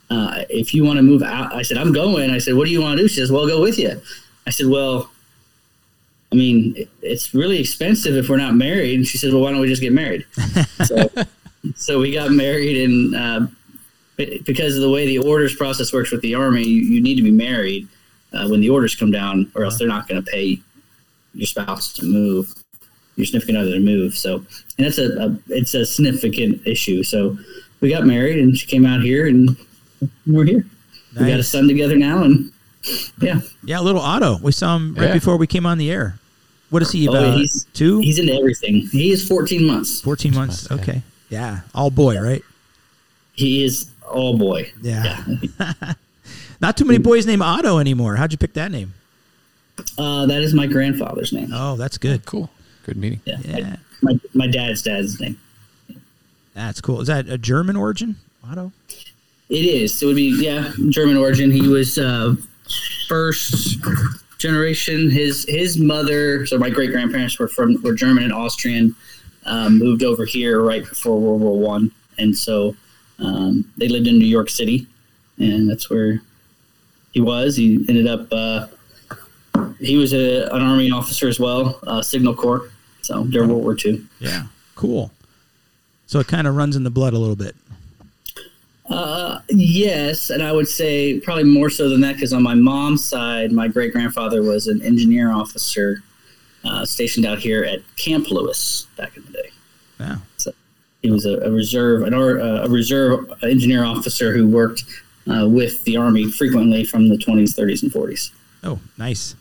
[0.09, 2.71] uh, if you want to move out," I said, "I'm going." I said, "What do
[2.71, 4.01] you want to do?" She says, "Well, I'll go with you."
[4.47, 5.09] I said, "Well,
[6.31, 9.51] I mean, it- it's really expensive if we're not married." And she said, "Well, why
[9.51, 10.25] don't we just get married?"
[10.85, 11.09] so,
[11.75, 13.47] so we got married, and uh,
[14.17, 17.23] because of the way the orders process works with the army, you, you need to
[17.23, 17.87] be married
[18.33, 20.59] uh, when the orders come down, or else they're not going to pay
[21.33, 22.53] your spouse to move,
[23.15, 24.15] your significant other to move.
[24.15, 24.35] So,
[24.77, 27.03] and that's a, a it's a significant issue.
[27.03, 27.37] So,
[27.81, 29.57] we got married, and she came out here, and
[30.25, 30.65] we're here.
[31.19, 32.51] We got a son together now, and
[33.21, 34.37] yeah, Yeah, little Otto.
[34.41, 35.13] We saw him right Yeah.
[35.13, 36.17] before we came on the air.
[36.69, 37.37] What is he Oh, about?
[37.37, 37.99] he's- two?
[37.99, 38.87] he's into everything.
[38.91, 40.01] He is 14 months.
[40.01, 40.71] 14 months.
[40.71, 41.03] Okay.
[41.29, 41.61] Yeah.
[41.75, 42.41] All boy, right?
[43.33, 44.71] He is Oh boy.
[44.81, 45.23] Yeah.
[46.61, 48.15] Not too many boys named Otto anymore.
[48.15, 48.93] How'd you pick that name?
[49.97, 51.49] Uh, that is my grandfather's name.
[51.51, 52.25] Oh, that's good.
[52.25, 52.49] Cool.
[52.85, 53.21] Good meeting.
[53.25, 53.39] Yeah.
[53.43, 53.75] Yeah.
[54.01, 55.37] My, my dad's dad's name.
[56.53, 57.01] That's cool.
[57.01, 58.17] Is that a German origin?
[58.47, 58.71] Otto?
[59.49, 60.01] It is.
[60.01, 61.51] It would be yeah, German origin.
[61.51, 62.35] He was uh,
[63.07, 63.77] first
[64.37, 65.09] generation.
[65.09, 68.95] His his mother, so my great grandparents were from were German and Austrian.
[69.45, 72.75] Um, moved over here right before World War One, and so
[73.19, 74.87] um, they lived in New York City,
[75.37, 76.21] and that's where
[77.11, 77.55] he was.
[77.55, 78.27] He ended up.
[78.31, 78.67] Uh,
[79.79, 82.69] he was a, an army officer as well, uh, Signal Corps.
[83.01, 84.05] So during World War Two.
[84.19, 84.43] Yeah.
[84.75, 85.11] Cool.
[86.07, 87.55] So it kind of runs in the blood a little bit.
[89.55, 93.51] Yes, and I would say probably more so than that because on my mom's side,
[93.51, 96.01] my great grandfather was an engineer officer
[96.65, 99.49] uh, stationed out here at Camp Lewis back in the day.
[99.99, 100.17] Yeah.
[101.03, 104.83] So he was a, a reserve, an, or- uh, a reserve engineer officer who worked
[105.29, 108.31] uh, with the Army frequently from the 20s, 30s, and 40s.
[108.63, 109.35] Oh, nice.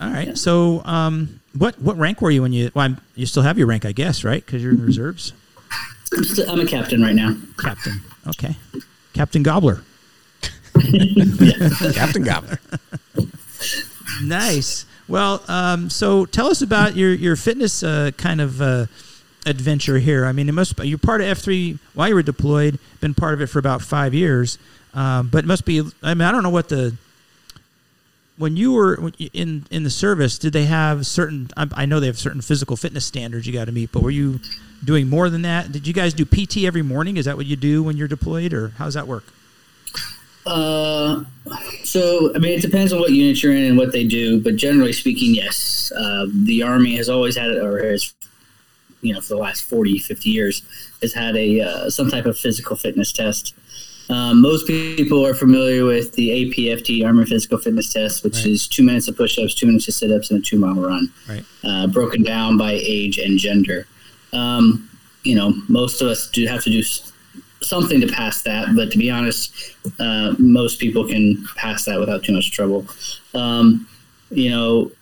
[0.00, 0.38] All right.
[0.38, 2.70] So, um, what what rank were you when you?
[2.74, 4.44] Well, I'm, you still have your rank, I guess, right?
[4.44, 5.32] Because you're in reserves,
[6.14, 7.34] I'm, still, I'm a captain right now.
[7.58, 8.00] captain.
[8.28, 8.56] Okay,
[9.14, 9.82] Captain Gobbler.
[11.94, 12.58] Captain Gobbler.
[14.22, 14.84] Nice.
[15.08, 18.86] Well, um, so tell us about your your fitness uh, kind of uh,
[19.46, 20.26] adventure here.
[20.26, 22.78] I mean, it must you're part of F three while you were deployed.
[23.00, 24.58] Been part of it for about five years,
[24.94, 25.82] um, but it must be.
[26.02, 26.96] I mean, I don't know what the
[28.38, 30.38] when you were in in the service.
[30.38, 31.48] Did they have certain?
[31.56, 34.40] I, know they have certain physical fitness standards you got to meet, but were you
[34.84, 35.72] doing more than that?
[35.72, 37.16] Did you guys do PT every morning?
[37.16, 39.24] Is that what you do when you're deployed, or how does that work?
[40.46, 41.24] Uh,
[41.82, 44.56] so I mean, it depends on what unit you're in and what they do, but
[44.56, 45.92] generally speaking, yes.
[45.96, 48.14] Uh, the Army has always had, or has,
[49.02, 50.62] you know, for the last 40, 50 years,
[51.02, 53.54] has had a uh, some type of physical fitness test.
[54.08, 58.46] Um, most people are familiar with the APFT Army Physical Fitness Test, which Right.
[58.46, 61.44] is two minutes of push-ups, two minutes of sit-ups, and a two-mile run Right.
[61.64, 63.88] uh, broken down by age and gender.
[64.32, 64.88] Um,
[65.24, 66.84] you know, most of us do have to do
[67.62, 69.50] something to pass that, but to be honest,
[69.98, 72.86] uh, most people can pass that without too much trouble.
[73.34, 73.88] Um,
[74.30, 74.92] you know,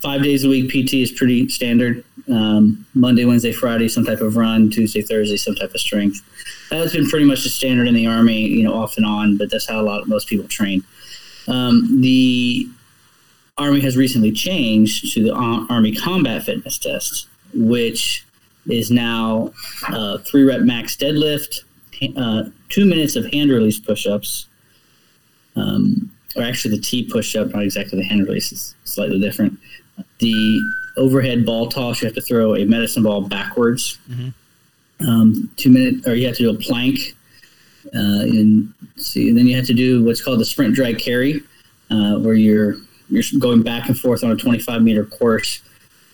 [0.00, 2.04] five days a week PT is pretty standard.
[2.28, 4.70] Um, Monday, Wednesday, Friday, some type of run.
[4.70, 6.22] Tuesday, Thursday, some type of strength.
[6.70, 9.50] That's been pretty much the standard in the Army, you know, off and on, but
[9.50, 10.82] that's how a lot of most people train.
[11.48, 12.68] Um, the
[13.58, 18.24] Army has recently changed to the Army Combat Fitness Test, which
[18.68, 19.52] is now
[19.88, 21.62] uh, three rep max deadlift,
[22.16, 24.46] uh, two minutes of hand release push ups,
[25.54, 29.58] um, or actually the T push up, not exactly the hand release, is slightly different.
[30.18, 30.60] The
[30.96, 33.98] overhead ball toss, you have to throw a medicine ball backwards.
[35.00, 37.14] Um, two minute, or you have to do a plank.
[37.94, 41.40] Uh, and see, and then you have to do what's called the sprint drag carry,
[41.90, 42.76] uh, where you're
[43.08, 45.62] you're going back and forth on a 25 meter course,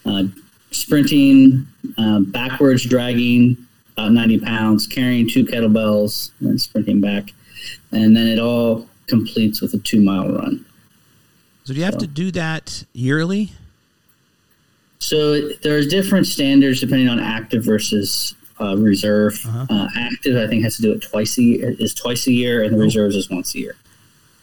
[0.04, 0.24] uh,
[0.70, 1.66] sprinting,
[1.96, 3.56] uh, backwards dragging
[3.92, 7.32] about 90 pounds, carrying two kettlebells, and sprinting back,
[7.90, 10.64] and then it all completes with a two mile run.
[11.64, 13.52] So do you have to do that yearly?
[15.02, 19.40] So it- there's different standards depending on active versus uh, reserve.
[19.44, 19.66] Uh-huh.
[19.68, 21.74] Uh, active, I think, has to do it twice a year.
[21.80, 23.74] Is twice a year, and the reserves is once a year.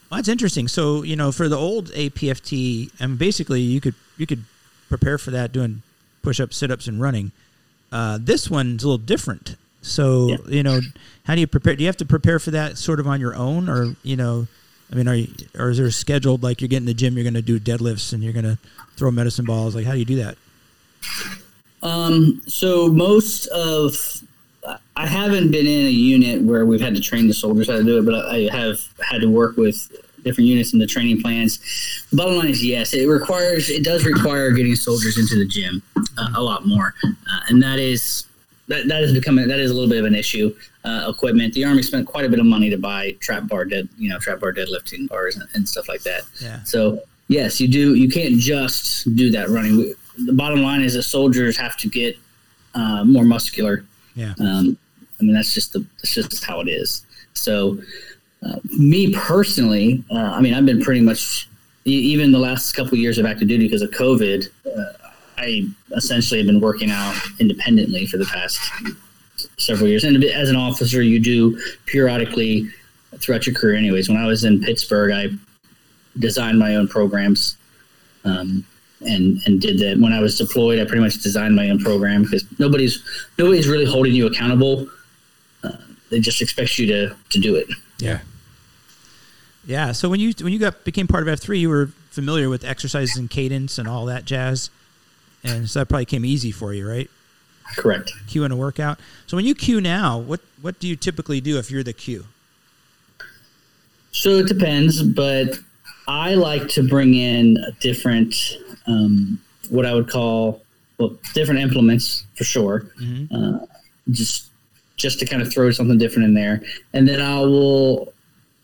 [0.09, 0.67] Well, that's interesting.
[0.67, 4.43] So you know, for the old APFT, I and basically you could you could
[4.89, 5.83] prepare for that doing
[6.23, 7.31] push-ups, sit-ups, and running.
[7.91, 9.55] Uh, this one's a little different.
[9.81, 10.37] So Yeah.
[10.49, 10.81] you know,
[11.23, 11.75] how do you prepare?
[11.75, 14.47] Do you have to prepare for that sort of on your own, or you know,
[14.91, 17.23] I mean, are you, or is there scheduled like you're getting in the gym, you're
[17.23, 18.57] going to do deadlifts and you're going to
[18.97, 19.75] throw medicine balls?
[19.75, 20.37] Like, how do you do that?
[21.81, 24.23] Um, so most of
[24.95, 27.83] I haven't been in a unit where we've had to train the soldiers how to
[27.83, 29.89] do it, but I have had to work with
[30.23, 31.59] different units in the training plans.
[32.11, 35.81] The bottom line is yes, it requires it does require getting soldiers into the gym
[36.17, 38.25] uh, a lot more, uh, and that is
[38.67, 40.53] that that is becoming that is a little bit of an issue.
[40.85, 41.53] Uh, equipment.
[41.53, 44.17] The army spent quite a bit of money to buy trap bar dead, you know,
[44.17, 46.21] trap bar deadlifting bars and, and stuff like that.
[46.41, 46.63] Yeah.
[46.63, 47.95] So yes, you do.
[47.95, 49.93] You can't just do that running.
[50.25, 52.17] The bottom line is that soldiers have to get
[52.75, 53.85] uh, more muscular.
[54.15, 54.33] Yeah.
[54.39, 54.77] Um,
[55.19, 57.05] I mean, that's just the that's just how it is.
[57.33, 57.77] So,
[58.45, 61.49] uh, me personally, uh, I mean, I've been pretty much
[61.85, 64.47] even the last couple of years of active duty because of COVID.
[64.65, 65.63] Uh, I
[65.95, 68.59] essentially have been working out independently for the past
[69.57, 70.03] several years.
[70.03, 72.69] And as an officer, you do periodically
[73.17, 74.09] throughout your career, anyways.
[74.09, 75.27] When I was in Pittsburgh, I
[76.19, 77.55] designed my own programs.
[78.25, 78.65] Um,
[79.01, 80.79] and and did that when I was deployed.
[80.79, 83.01] I pretty much designed my own program because nobody's
[83.37, 84.87] nobody's really holding you accountable.
[85.63, 85.77] Uh,
[86.09, 87.67] they just expect you to to do it.
[87.99, 88.19] Yeah.
[89.65, 89.91] Yeah.
[89.91, 92.63] So when you when you got became part of F three, you were familiar with
[92.63, 94.69] exercises and cadence and all that jazz,
[95.43, 97.09] and so that probably came easy for you, right?
[97.77, 98.11] Correct.
[98.27, 98.99] Q in a workout.
[99.27, 102.25] So when you Q now, what what do you typically do if you're the Q?
[104.11, 105.59] So it depends, but
[106.09, 108.33] I like to bring in a different,
[108.87, 110.63] um, what I would call,
[110.97, 112.91] well, different implements for sure.
[113.33, 113.59] Uh,
[114.09, 114.47] just
[114.97, 116.61] just to kind of throw something different in there,
[116.93, 118.11] and then I will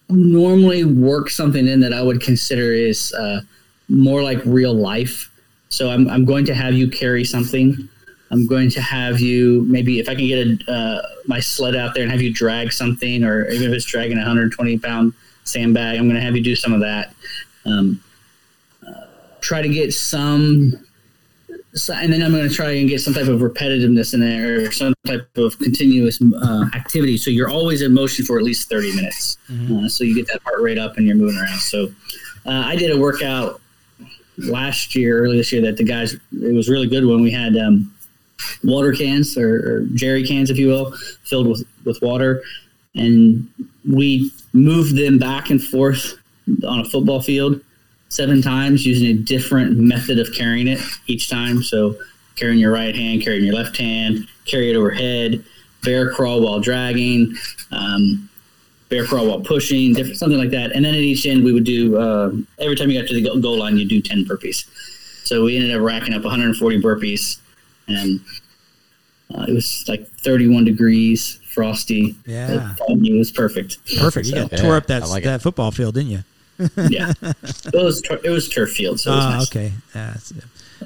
[0.10, 3.41] normally work something in that I would consider is uh,
[3.88, 5.31] more like real life.
[5.69, 7.88] So I'm I'm going to have you carry something.
[8.31, 11.93] I'm going to have you maybe if I can get a, uh, my sled out
[11.93, 15.13] there and have you drag something, or even if it's dragging a 120 pound
[15.45, 17.13] sandbag, I'm going to have you do some of that.
[17.65, 18.03] Um,
[18.86, 19.05] uh,
[19.41, 20.73] try to get some,
[21.93, 24.71] and then I'm going to try and get some type of repetitiveness in there, or
[24.71, 27.17] some type of continuous uh, activity.
[27.17, 29.38] So you're always in motion for at least 30 minutes.
[29.71, 31.60] Uh, so you get that heart rate up and you're moving around.
[31.60, 31.86] So
[32.45, 33.62] uh, I did a workout
[34.38, 37.55] last year, early this year, that the guys, it was really good when we had
[37.55, 37.93] um,
[38.63, 40.91] water cans or, or jerry cans, if you will,
[41.23, 42.43] filled with, with water.
[42.95, 43.49] And
[43.89, 46.17] we moved them back and forth
[46.65, 47.61] on a football field
[48.09, 51.61] seven times using a different method of carrying it each time.
[51.61, 51.95] So
[52.35, 55.43] carrying your right hand, carrying your left hand, carry it overhead,
[55.83, 57.35] bear crawl while dragging,
[57.71, 58.29] um,
[58.89, 60.71] bear crawl while pushing, different something like that.
[60.71, 63.41] And then at each end, we would do uh, every time you got to the
[63.41, 64.65] goal line, you do ten burpees.
[65.25, 67.39] So we ended up racking up 140 burpees,
[67.87, 68.19] and
[69.33, 72.15] uh, it was like 31 degrees, frosty.
[72.27, 72.75] Yeah.
[72.87, 73.77] it was perfect.
[73.97, 74.27] Perfect.
[74.27, 75.41] You So, got Yeah, tore up that like that it.
[75.41, 76.23] football field, didn't you?
[76.89, 79.47] yeah, it was it was turf field, so it was Oh, nice.
[79.49, 79.73] okay.
[79.93, 80.33] Yeah, it's,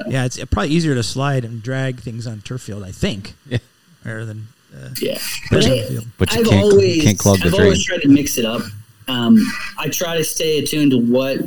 [0.07, 3.59] yeah, it's probably easier to slide and drag things on turf field, I think, Yeah.
[4.03, 5.19] rather than uh, Yeah,
[5.51, 6.05] but I, field.
[6.17, 7.63] But you I've can't always, can't clog the I've drain.
[7.63, 8.61] always tried to mix it up.
[9.07, 9.37] Um,
[9.77, 11.37] I try to stay attuned to what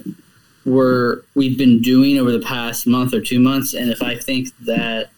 [0.64, 4.50] we're we've been doing over the past month or two months, and if I think
[4.66, 5.10] that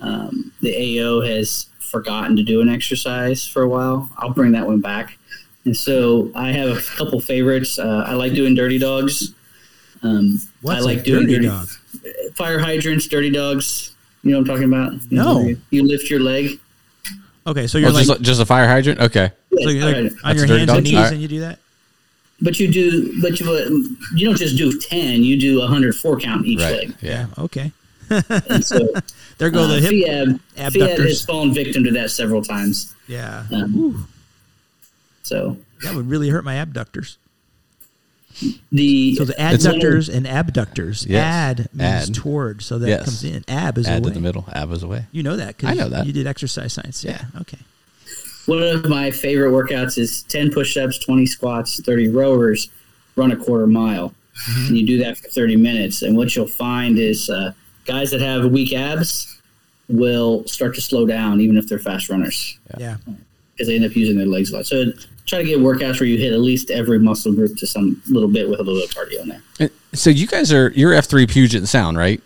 [0.00, 4.66] um, the AO has forgotten to do an exercise for a while, I'll bring that
[4.66, 5.16] one back.
[5.64, 7.78] And so I have a couple favorites.
[7.78, 9.32] Uh, I like doing dirty dogs.
[10.02, 11.68] Um, What's I like a doing dirty dirty dog?
[12.34, 13.94] fire hydrants, dirty dogs.
[14.24, 14.92] You know what I'm talking about?
[15.10, 15.42] You No.
[15.42, 16.58] know, you lift your leg.
[17.46, 19.00] Okay, so you're Oh, like, just, just a fire hydrant?
[19.00, 19.30] Okay.
[19.62, 20.12] so you're like hydrant.
[20.24, 20.76] on That's your hands dog?
[20.78, 21.12] and knees, Alright.
[21.12, 21.58] and you do that.
[22.40, 23.68] But you do, but you uh,
[24.16, 25.22] you don't just do ten.
[25.22, 26.72] You do a hundred four count each Right.
[26.88, 26.94] leg.
[27.00, 27.26] Yeah.
[27.38, 27.70] Okay.
[28.10, 28.78] And so
[29.42, 30.26] There go uh, the hip Fiab,
[30.56, 31.08] Fiab abductors.
[31.08, 32.94] has fallen victim to that several times.
[33.08, 34.08] Yeah, Um,
[35.22, 37.18] so that would really hurt my abductors.
[38.70, 41.06] the So the adductors and abductors.
[41.06, 41.22] Yes.
[41.22, 42.14] Ad means Ad.
[42.14, 43.04] toward, so that Yes.
[43.04, 43.44] comes in.
[43.48, 44.08] Ab is Add away.
[44.10, 44.46] to the middle.
[44.52, 45.04] Ab is away.
[45.12, 45.58] You know that?
[45.58, 46.06] 'cause I know that.
[46.06, 47.04] You did exercise science.
[47.04, 47.24] Yeah.
[47.40, 47.58] Okay.
[48.46, 52.70] one of my favorite workouts is ten push ups, twenty squats, thirty rowers,
[53.16, 54.14] run a quarter mile,
[54.48, 54.66] Mm-hmm.
[54.68, 56.02] and you do that for thirty minutes.
[56.02, 57.52] And what you'll find is uh,
[57.84, 59.28] guys that have weak abs
[59.92, 62.58] will start to slow down, even if they're fast runners.
[62.78, 62.96] Yeah.
[63.52, 64.66] because they end up using their legs a lot.
[64.66, 64.86] So
[65.26, 68.28] try to get workouts where you hit at least every muscle group to some little
[68.30, 69.42] bit with a little bit of cardio in there.
[69.60, 72.20] And So you guys are you're F three Puget Sound, right?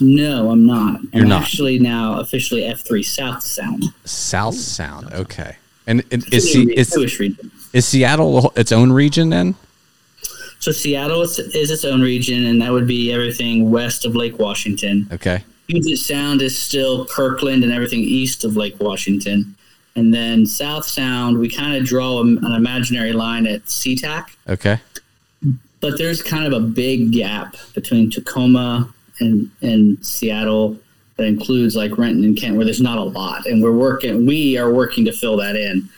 [0.00, 1.00] No, I'm not.
[1.12, 1.42] You're I'm not.
[1.42, 3.84] actually now officially F3 South Sound.
[4.04, 5.12] South Sound.
[5.12, 5.56] Okay.
[5.86, 6.94] And, and is, Se- is
[7.72, 9.54] is Seattle its own region then?
[10.60, 14.38] So Seattle is, is its own region, and that would be everything west of Lake
[14.38, 15.08] Washington.
[15.12, 15.42] Okay.
[15.68, 19.54] Puget Sound is still Kirkland and everything east of Lake Washington.
[19.96, 24.80] And then South Sound, we kind of draw an imaginary line at SeaTac, Okay.
[25.80, 30.78] but there's kind of a big gap between Tacoma and, and Seattle
[31.16, 33.44] that includes like Renton and Kent, where there's not a lot.
[33.46, 35.88] And we're working, we are working to fill that in.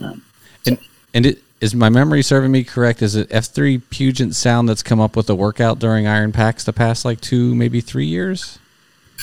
[0.00, 0.22] Um,
[0.66, 0.78] and
[1.14, 3.00] and it is my memory serving me correct?
[3.00, 6.64] Is it F three Puget Sound that's come up with a workout during Iron PAX
[6.64, 8.58] the past like two, maybe three years?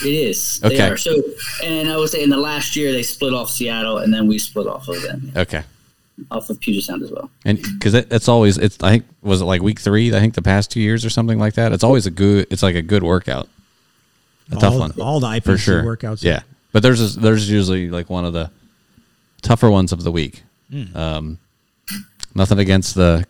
[0.05, 0.59] It is.
[0.59, 0.97] They are.
[0.97, 1.21] So,
[1.63, 4.39] and I would say in the last year, they split off Seattle and then we
[4.39, 5.63] split off of them, Okay.
[6.31, 7.29] off of Puget Sound as well.
[7.45, 10.15] And because it, it's always it's I think was it like week three?
[10.15, 11.71] I think the past two years or something like that.
[11.73, 12.47] It's always a good.
[12.49, 13.47] It's like a good workout.
[14.51, 15.83] A tough one All the IPC for sure.
[15.83, 16.23] workouts.
[16.23, 16.41] Yeah,
[16.73, 18.49] but there's a, there's usually like one of the
[19.41, 20.43] tougher ones of the week.
[20.71, 20.95] Hmm.
[20.97, 21.39] Um,
[22.35, 23.25] nothing against the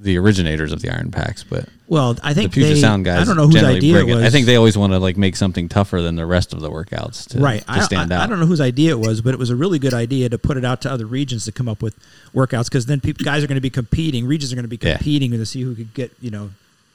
[0.00, 3.04] the originators of the Iron PAX, but Well, I think the think Puget they, Sound
[3.04, 3.20] guys.
[3.20, 4.24] I don't know whose idea it bring was.
[4.24, 6.70] I think they always want to like make something tougher than the rest of the
[6.70, 7.62] workouts to, right.
[7.62, 8.22] to I, stand I, out.
[8.22, 10.38] I don't know whose idea it was, but it was a really good idea to
[10.38, 11.96] put it out to other regions to come up with
[12.32, 14.24] workouts because then people, guys are going to be competing.
[14.24, 14.96] Regions are going to be Yeah.
[14.98, 16.50] competing to see who could get you know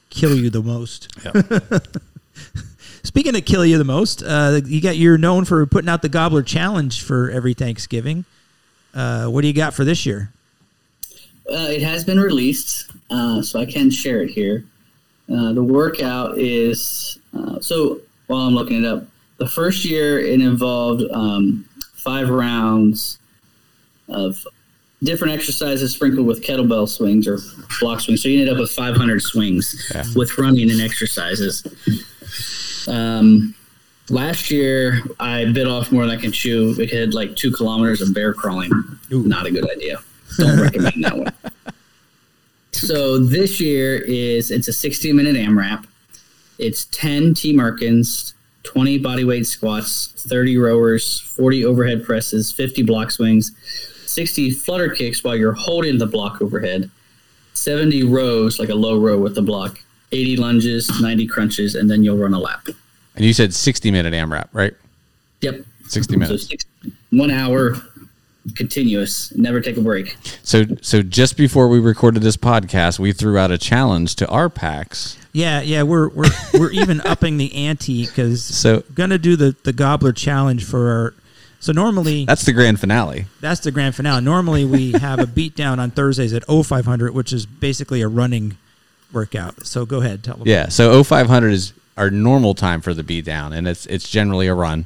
[0.08, 1.08] kill you the most.
[3.02, 6.08] Speaking of kill you the most, uh, you got you're known for putting out the
[6.08, 8.24] Gobbler Challenge for every Thanksgiving.
[8.94, 10.30] Uh, what do you got for this year?
[11.50, 14.64] Uh, it has been released, uh, so I can share it here.
[15.32, 19.04] Uh, the workout is uh, so while I'm looking it up,
[19.38, 23.18] the first year it involved um, five rounds
[24.08, 24.46] of
[25.02, 27.38] different exercises sprinkled with kettlebell swings or
[27.80, 28.22] block swings.
[28.22, 31.64] So you ended up with 500 swings with running and exercises.
[32.88, 33.54] Um,
[34.08, 36.74] last year I bit off more than I can chew.
[36.76, 38.70] We had like two kilometers of bear crawling.
[39.10, 39.98] Not a good idea.
[40.38, 41.32] Don't recommend that one.
[42.74, 45.86] So this year is it's a 60 minute AMRAP.
[46.58, 53.52] It's 10 T Merkins, 20 bodyweight squats, 30 rowers, 40 overhead presses, 50 block swings,
[54.06, 56.90] 60 flutter kicks while you're holding the block overhead,
[57.54, 59.80] 70 rows like a low row with the block,
[60.12, 62.66] 80 lunges, 90 crunches, and then you'll run a lap.
[63.16, 64.74] and you said sixty minute AMRAP, right?
[65.40, 65.64] Yep.
[65.86, 66.46] Sixty So minutes.
[66.48, 66.64] six,
[67.10, 67.76] one hour
[68.54, 70.16] continuous, never take a break.
[70.42, 74.48] So so just before we recorded this podcast, we threw out a challenge to our
[74.48, 75.16] packs.
[75.32, 79.72] Yeah, yeah, we're we're we're even upping the ante because So- gonna do the the
[79.72, 81.14] Gobbler Challenge for our.
[81.60, 83.24] So normally That's the grand finale.
[83.40, 84.20] that's the grand finale.
[84.22, 88.58] Normally we have a beatdown on Thursdays at 0500, which is basically a running
[89.14, 89.64] workout.
[89.66, 90.46] So go ahead, tell them.
[90.46, 90.68] Yeah.
[90.68, 94.52] So 0500 is our normal time for the beat down, and it's it's generally a
[94.54, 94.84] run.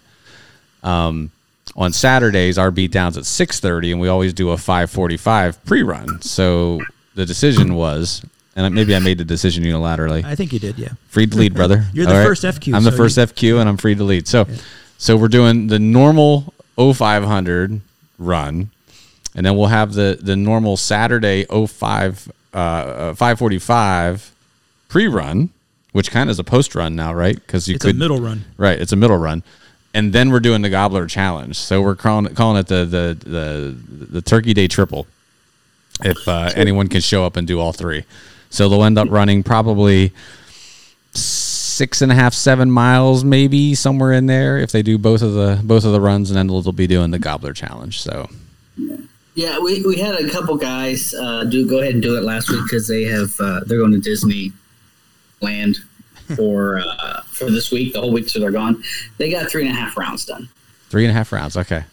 [0.85, 1.33] Um,
[1.77, 6.21] on Saturdays, our beat down's at 6:30, and we always do a 5:45 pre-run.
[6.23, 6.81] So
[7.15, 8.23] the decision was,
[8.57, 10.25] and maybe I made the decision unilaterally.
[10.25, 10.79] I think you did.
[10.79, 10.89] Yeah.
[11.09, 11.85] free to lead, brother.
[11.93, 14.05] You're the All first FQ, I'm the so first you- FQ, and I'm free to
[14.05, 14.27] lead.
[14.29, 14.47] So,
[14.99, 17.81] so we're doing the normal 0500
[18.19, 18.71] run,
[19.35, 24.33] and then we'll have the the normal Saturday 05 uh, uh, 545
[24.89, 25.51] pre-run,
[25.93, 27.35] which kind of is a post run now, right?
[27.35, 28.45] Because you It's could a middle run.
[28.57, 29.43] Right, it's a middle run.
[29.99, 31.57] And then we're doing the gobbler challenge.
[31.57, 35.09] So we're calling it, calling it the, the the the turkey day triple.
[36.05, 38.05] If uh, anyone can show up and do all three,
[38.49, 40.13] so they'll end up running probably
[41.15, 44.57] six and a half, seven miles, maybe somewhere in there.
[44.59, 47.11] If they do both of the both of the runs, and then they'll be doing
[47.11, 48.01] the gobbler challenge.
[48.01, 48.31] So
[49.35, 52.51] Yeah, we, we had a couple guys uh, do go ahead and do it last
[52.51, 54.53] week because they have uh, they're going to Disney
[55.41, 55.79] Land
[56.37, 58.83] for uh, for this week, the whole week, so they're gone.
[59.17, 60.49] They got three and a half rounds done.
[60.91, 61.57] three and a half rounds.
[61.57, 61.85] Okay,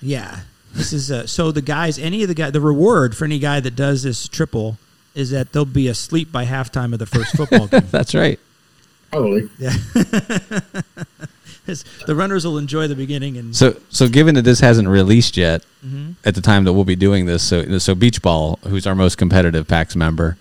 [0.00, 0.40] Yeah.
[0.72, 1.98] This is uh, so the guys.
[2.00, 2.50] Any of the guy.
[2.50, 4.76] The reward for any guy that does this triple
[5.14, 7.86] is that they'll be asleep by halftime of the first football game.
[7.92, 8.40] that's right.
[9.12, 9.48] Probably.
[9.60, 9.70] Yeah.
[12.06, 15.64] the runners will enjoy the beginning and So, so given that this hasn't released yet,
[15.84, 16.12] Mm-hmm.
[16.24, 19.18] at the time that we'll be doing this, so so Beach Ball, who's our most
[19.18, 20.38] competitive PAX member,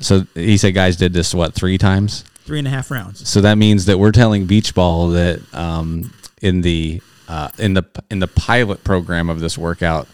[0.00, 2.24] so he said guys did this what three times.
[2.44, 3.28] Three and a half rounds.
[3.28, 7.84] So that means that we're telling Beach Ball that um, in the uh, in the
[8.10, 10.06] in the pilot program of this workout,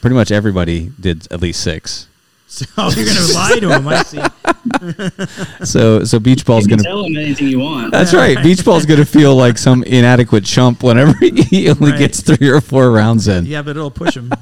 [0.00, 2.08] pretty much everybody did at least six.
[2.46, 3.88] So you're going to lie to him.
[3.88, 4.22] I see.
[5.64, 6.88] So so Beach Ball's You can gonna.
[6.88, 7.90] tell them anything you want.
[7.92, 8.40] That's right.
[8.42, 11.98] Beach Ball's gonna feel like some inadequate chump whenever he only Right.
[11.98, 13.46] gets three or four rounds in.
[13.46, 14.32] Yeah, but it'll push him.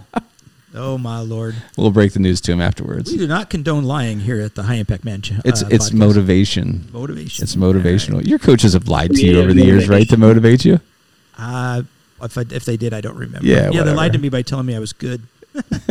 [0.75, 1.57] Oh my lord!
[1.77, 3.11] We'll break the news to him afterwards.
[3.11, 5.21] We do not condone lying here at the High Impact Man.
[5.21, 5.95] Ch- It's uh, it's podcast.
[5.95, 6.89] motivation.
[6.93, 7.43] motivation.
[7.43, 8.25] It's motivational.
[8.27, 10.81] Your coaches have lied to you Yeah, over the years, right, to motivate you?
[11.37, 11.83] Uh,
[12.23, 13.47] if I, if they did, I don't remember.
[13.49, 15.23] Yeah, yeah, they lied to me by telling me I was good.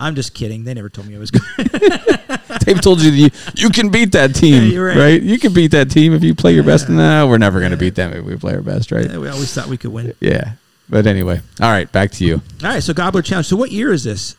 [0.00, 0.62] I'm just kidding.
[0.64, 1.42] They never told me I was good.
[2.64, 3.30] They've told you that you,
[3.64, 4.96] you can beat that team, Yeah, right.
[4.96, 5.22] right.
[5.22, 6.88] You can beat that team if you play your best.
[6.88, 9.10] No, we're never going to beat them if we play our best, right?
[9.10, 10.14] we always thought we could win.
[10.20, 10.52] Yeah.
[10.90, 12.40] But anyway, all right, back to you.
[12.62, 13.46] All right, so Gobbler Challenge.
[13.46, 14.36] So what year is this?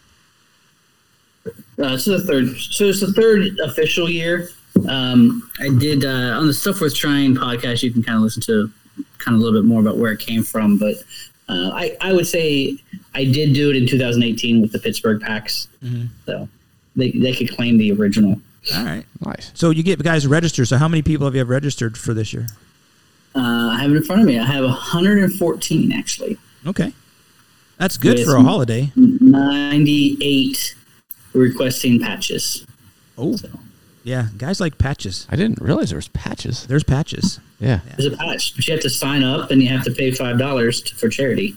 [1.45, 1.51] Uh,
[1.91, 2.57] this is the third.
[2.57, 4.49] So it's the third official year.
[4.87, 7.83] Um, I did uh, on the Stuff Worth Trying podcast.
[7.83, 8.71] You can kind of listen to
[9.17, 10.95] kind of a little bit more about where it came from, but
[11.47, 12.77] uh, I I would say
[13.13, 15.67] I did do it in 2018 with the Pittsburgh PAX.
[16.25, 16.49] So
[16.95, 18.39] they they could claim the original.
[18.75, 19.05] All right.
[19.25, 19.51] Nice.
[19.53, 20.67] So you get guys registered.
[20.67, 22.47] So how many people have you have registered for this year?
[23.35, 24.39] Uh, I have it in front of me.
[24.39, 26.37] I have 114 actually.
[26.65, 26.93] Okay.
[27.77, 28.91] That's good With for a holiday.
[28.95, 30.75] 98
[31.33, 32.65] requesting patches.
[33.17, 33.47] Oh, So
[34.03, 34.27] yeah.
[34.37, 35.27] Guys like patches.
[35.29, 36.65] I didn't realize there was patches.
[36.67, 37.39] There's patches.
[37.59, 37.79] Yeah.
[37.97, 40.37] there's a patch, but you have to sign up and you have to pay five
[40.39, 41.55] dollars for charity.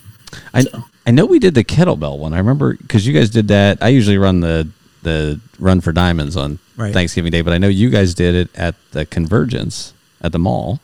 [0.55, 2.33] I So- I know we did the kettlebell one.
[2.33, 3.79] I remember because you guys did that.
[3.81, 4.69] I usually run the
[5.03, 6.93] the run for diamonds on Right.
[6.95, 10.79] Thanksgiving Day, but I know you guys did it at the Convergence at the mall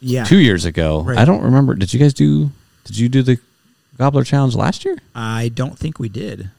[0.00, 0.24] Yeah.
[0.24, 1.02] two years ago.
[1.02, 1.18] Right.
[1.18, 1.74] I don't remember.
[1.74, 2.50] Did you guys do?
[2.84, 3.38] Did you do the
[3.98, 4.96] Gobbler Challenge last year?
[5.14, 6.50] I don't think we did.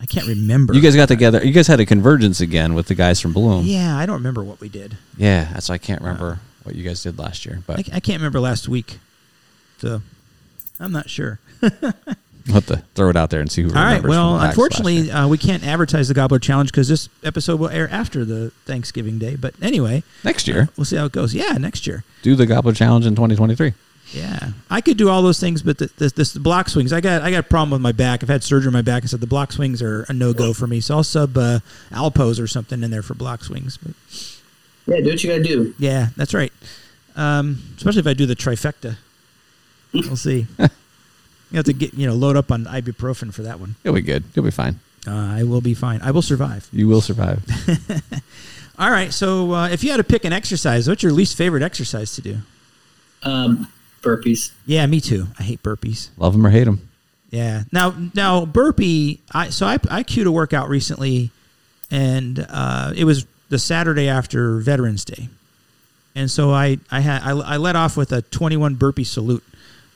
[0.00, 0.74] I can't remember.
[0.74, 1.44] You guys got together.
[1.44, 3.64] You guys had a convergence again with the guys from Bloom.
[3.64, 4.96] Yeah, I don't remember what we did.
[5.16, 7.62] Yeah, that's I can't remember what you guys did last year.
[7.66, 8.98] But I, I can't remember last week.
[9.78, 10.02] So
[10.78, 11.40] I'm not sure.
[12.48, 13.68] we'll have to throw it out there and see who.
[13.68, 14.02] All right.
[14.02, 17.08] remembers Well, from PAX last unfortunately, uh, we can't advertise the Gobbler Challenge because this
[17.22, 19.36] episode will air after the Thanksgiving Day.
[19.36, 21.34] But anyway, next year we'll see how it goes.
[21.34, 22.04] Yeah, next year.
[22.22, 23.74] do the Gobbler Challenge in 2023.
[24.12, 26.94] Yeah, I could do all those things, but the, this, this the block swings.
[26.94, 28.22] I got I got a problem with my back.
[28.22, 30.54] I've had surgery on my back, and said the block swings are a no go
[30.54, 30.80] for me.
[30.80, 31.58] So I'll sub uh,
[31.90, 33.76] Alpos or something in there for block swings.
[33.76, 33.92] But
[34.86, 35.74] Yeah, do what you gotta do.
[35.78, 36.50] yeah, that's right.
[37.16, 38.96] Um, especially if I do the trifecta.
[39.92, 40.46] We'll see.
[41.50, 43.76] you have to get you know load up on ibuprofen for that one.
[43.84, 44.24] You'll be good.
[44.34, 44.80] You'll be fine.
[45.06, 46.00] Uh, I will be fine.
[46.02, 46.68] I will survive.
[46.72, 47.42] You will survive.
[48.78, 49.12] All right.
[49.12, 52.22] So uh, if you had to pick an exercise, what's your least favorite exercise to
[52.22, 52.38] do?
[53.22, 53.68] Um,
[54.02, 54.52] burpees.
[54.66, 55.28] Yeah, me too.
[55.38, 56.10] I hate burpees.
[56.16, 56.88] Love them or hate them.
[57.30, 57.64] Yeah.
[57.72, 59.20] Now, now burpee.
[59.32, 61.30] I so I I queued a workout recently,
[61.90, 65.28] and uh, it was the Saturday after Veterans Day,
[66.14, 69.44] and so I I had I, I let off with a 21 burpee salute,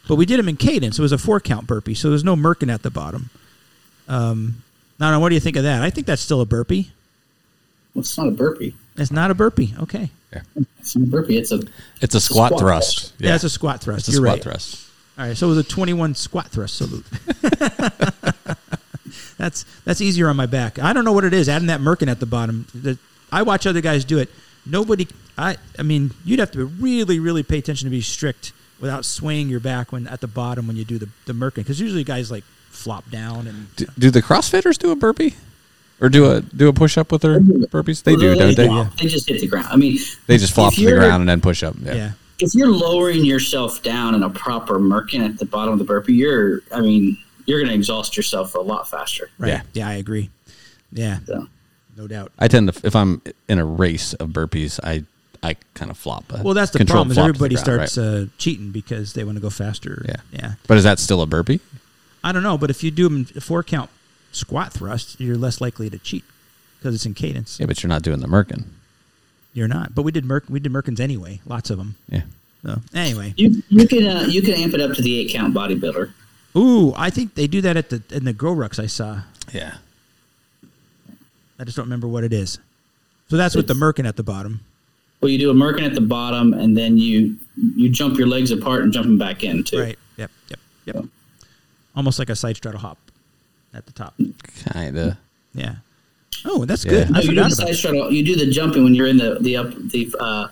[0.09, 0.99] but we did them in cadence.
[0.99, 3.31] It was a four count burpee, so there's no merkin at the bottom.
[4.09, 4.63] Um,
[5.01, 5.21] I don't know.
[5.21, 5.83] What do you think of that?
[5.83, 6.91] I think that's still a burpee.
[7.95, 8.75] Well, it's not a burpee.
[8.97, 9.75] It's not a burpee.
[9.81, 10.11] Okay.
[10.33, 10.43] Yeah.
[10.79, 11.39] It's not a burpee.
[11.39, 11.61] It's a
[12.01, 13.13] It's a squat, squat thrust.
[13.19, 14.09] Yeah, it's a squat thrust.
[14.09, 14.43] It's a You're squat right.
[14.43, 14.89] thrust.
[15.19, 17.05] All right, so it was a 21 squat thrust salute.
[19.37, 20.79] that's that's easier on my back.
[20.79, 21.49] I don't know what it is.
[21.49, 22.67] Adding that merkin at the bottom.
[22.75, 22.99] The,
[23.31, 24.31] I watch other guys do it.
[24.65, 25.07] Nobody.
[25.37, 25.57] I.
[25.79, 29.61] I mean, you'd have to really, really pay attention to be strict without swaying your
[29.61, 32.45] back when at the bottom when you do the the merkin because usually guys like
[32.69, 35.37] flop down and Do, do the CrossFitters do a burpee,
[36.01, 38.03] or do a do a push up with their burpees?
[38.03, 38.67] They do, don't they?
[38.67, 38.97] flop.
[38.97, 39.69] They just hit the ground.
[39.71, 41.77] I mean, They just flop to the ground and then push up.
[41.81, 41.95] Yeah.
[41.95, 42.13] yeah.
[42.41, 46.15] If you're lowering yourself down in a proper merkin at the bottom of the burpee,
[46.15, 46.61] you're.
[46.73, 47.17] I mean,
[47.47, 49.31] you're going to exhaust yourself a lot faster.
[49.39, 49.49] Right.
[49.49, 49.63] Yeah.
[49.75, 49.89] Yeah.
[49.89, 50.31] I agree.
[50.93, 51.19] Yeah.
[51.25, 51.47] So.
[51.97, 52.33] No doubt.
[52.39, 55.05] I tend to if I'm in a race of burpees, I
[55.43, 56.25] I kind of flop.
[56.33, 57.11] a Well, that's the problem.
[57.11, 58.05] Is flop the everybody ground, starts right.
[58.23, 60.05] uh, cheating because they want to go faster.
[60.07, 60.17] Yeah.
[60.33, 60.53] Yeah.
[60.69, 61.61] But is that still a burpee?
[62.23, 63.91] I don't know, but if you do them in four count
[64.31, 66.25] squat thrust, you're less likely to cheat
[66.79, 67.59] because it's in cadence.
[67.59, 68.65] Yeah, but you're not doing the merkin.
[69.53, 69.95] You're not.
[69.95, 70.45] But we did Merc.
[70.49, 71.41] We did Merkins anyway.
[71.45, 71.97] Lots of them.
[72.09, 72.23] Yeah.
[72.65, 75.53] So anyway, You you can uh, you can amp it up to the eight count
[75.53, 76.13] bodybuilder.
[76.57, 79.23] ooh, I think they do that at the in the GORUCKs I saw.
[79.53, 79.75] Yeah.
[81.59, 82.59] I just don't remember what it is.
[83.29, 84.61] So that's with the Merkin at the bottom.
[85.23, 87.37] Well, you do a merkin at the bottom, and then you
[87.77, 89.79] you jump your legs apart and jump them back in too.
[89.81, 89.99] Right.
[90.17, 90.31] Yep.
[90.49, 90.59] Yep.
[90.87, 91.05] Yep.
[91.95, 92.99] Almost like a side straddle hop
[93.73, 94.15] at the top.
[94.73, 95.19] Kinda.
[95.55, 95.77] Yeah.
[96.45, 96.91] Oh, that's Yeah.
[96.91, 97.11] good.
[97.11, 98.11] No, I you do the side straddle.
[98.11, 100.49] You do the jumping when you're in the the up the uh,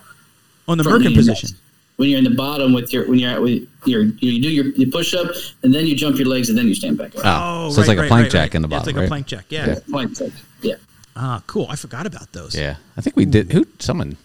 [0.69, 1.49] on the Merkin position.
[1.49, 1.55] rest.
[1.97, 4.65] When you're in the bottom with your when you're at with your you do your
[4.67, 5.27] you push up
[5.63, 7.21] and then you jump your legs and then you stand back up.
[7.25, 9.05] Oh, so it's like a plank jack in the Yeah, bottom, It's like right?
[9.05, 9.45] a plank jack.
[9.49, 9.67] Yeah.
[9.67, 9.79] Yeah.
[9.89, 10.29] Plank jack.
[10.61, 10.75] Yeah.
[11.15, 11.67] Ah, cool.
[11.69, 12.55] I forgot about those.
[12.55, 12.77] Yeah.
[12.95, 13.51] I think we did.
[13.51, 13.65] Who?
[13.79, 14.15] Someone.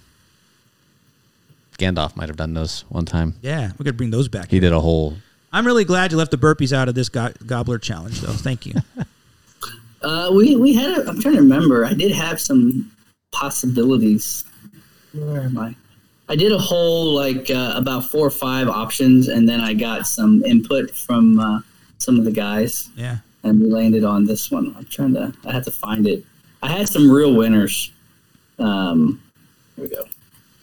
[1.77, 3.35] Gandalf might have done those one time.
[3.43, 3.73] Yeah.
[3.79, 4.51] We could bring those back.
[4.51, 5.17] He did a whole.
[5.53, 8.33] I'm really glad you left the burpees out of this go- gobbler challenge, though.
[8.33, 8.75] Thank you.
[10.03, 10.91] Uh, we we had.
[10.91, 11.85] A, I'm trying to remember.
[11.85, 12.93] I did have some
[13.33, 14.45] possibilities.
[15.13, 15.75] Where am I?
[16.29, 20.07] I did a whole like uh, about four or five options, and then I got
[20.07, 21.61] some input from uh,
[21.99, 23.19] some of the guys, yeah.
[23.43, 24.75] and we landed on this one.
[24.77, 25.33] I'm trying to.
[25.45, 26.25] I had to find it.
[26.63, 27.91] I had some real winners.
[28.59, 29.21] Um,
[29.75, 30.05] here we go.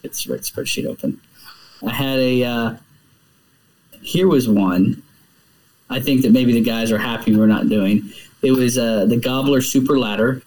[0.04, 1.20] It's right spreadsheet open.
[1.86, 2.44] I had a.
[2.44, 2.76] Uh,
[4.02, 5.02] here was one.
[5.90, 8.12] I think that maybe the guys are happy we're not doing.
[8.42, 10.42] it was uh, the Gobbler Super Ladder.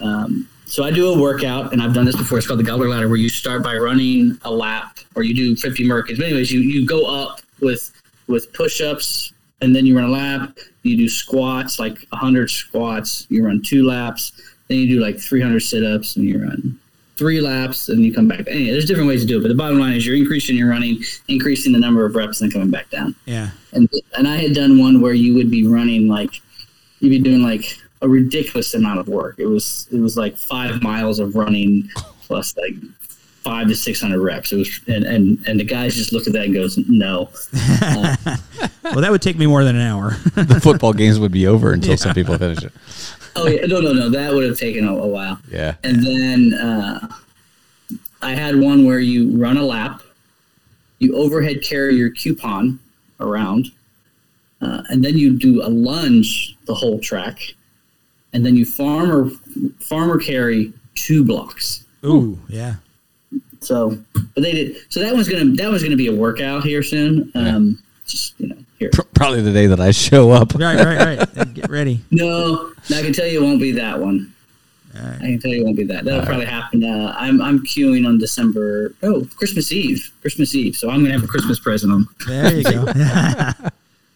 [0.00, 2.38] Um, so I do a workout, and I've done this before.
[2.38, 5.54] It's called the Gobbler Ladder, where you start by running a lap, or you do
[5.54, 6.16] 50 Merkins.
[6.16, 7.92] But anyways, you, you go up with
[8.26, 10.58] with push-ups, and then you run a lap.
[10.82, 13.26] You do squats, like 100 squats.
[13.28, 14.32] You run two laps.
[14.68, 16.80] Then you do like 300 sit-ups, and you run
[17.16, 18.40] three laps, and you come back.
[18.48, 20.68] Anyway, there's different ways to do it, but the bottom line is you're increasing your
[20.70, 23.14] running, increasing the number of reps, and coming back down.
[23.24, 23.50] Yeah.
[23.72, 26.40] And and I had done one where you would be running like
[27.00, 27.64] you'd be doing like
[28.02, 29.36] a ridiculous amount of work.
[29.38, 31.88] It was it was like five miles of running
[32.22, 32.74] plus like
[33.42, 34.52] five to six hundred reps.
[34.52, 37.30] It was and, and and the guys just looked at that and goes, No.
[38.84, 40.10] Well, that would take me more than an hour.
[40.34, 42.70] the football games would be over until some people finish it.
[43.36, 44.08] Oh yeah, no, no, no.
[44.08, 45.38] That would have taken a, a while.
[45.50, 45.74] Yeah.
[45.82, 47.08] And then uh,
[48.22, 50.02] I had one where you run a lap,
[50.98, 52.78] you overhead carry your coupon
[53.20, 53.68] around,
[54.60, 57.40] uh, and then you do a lunge the whole track,
[58.32, 59.30] and then you farmer
[59.80, 61.84] farmer carry two blocks.
[62.04, 62.76] Ooh, yeah.
[63.60, 63.98] So,
[64.34, 64.76] but they did.
[64.90, 67.32] So that one's gonna that one's gonna be a workout here soon.
[67.34, 68.90] Um, Just you know here.
[68.92, 70.54] Pr- Probably the day that I show up.
[70.54, 71.54] Right, right, right.
[71.54, 72.00] Get ready.
[72.10, 74.32] No, I can tell you it won't be that one.
[74.96, 75.16] Alright.
[75.16, 76.04] I can tell you it won't be that.
[76.04, 76.84] That'll probably happen.
[76.84, 78.94] Uh, I'm I'm queuing on December.
[79.02, 80.12] Oh, Christmas Eve.
[80.20, 80.76] Christmas Eve.
[80.76, 82.06] So I'm gonna have a Christmas present on.
[82.26, 82.86] There you go.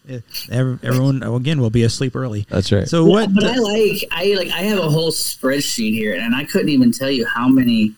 [0.51, 2.45] Everyone oh, again will be asleep early.
[2.49, 2.87] That's right.
[2.87, 3.33] So what?
[3.33, 6.91] But I like I like I have a whole spreadsheet here, and I couldn't even
[6.91, 7.93] tell you how many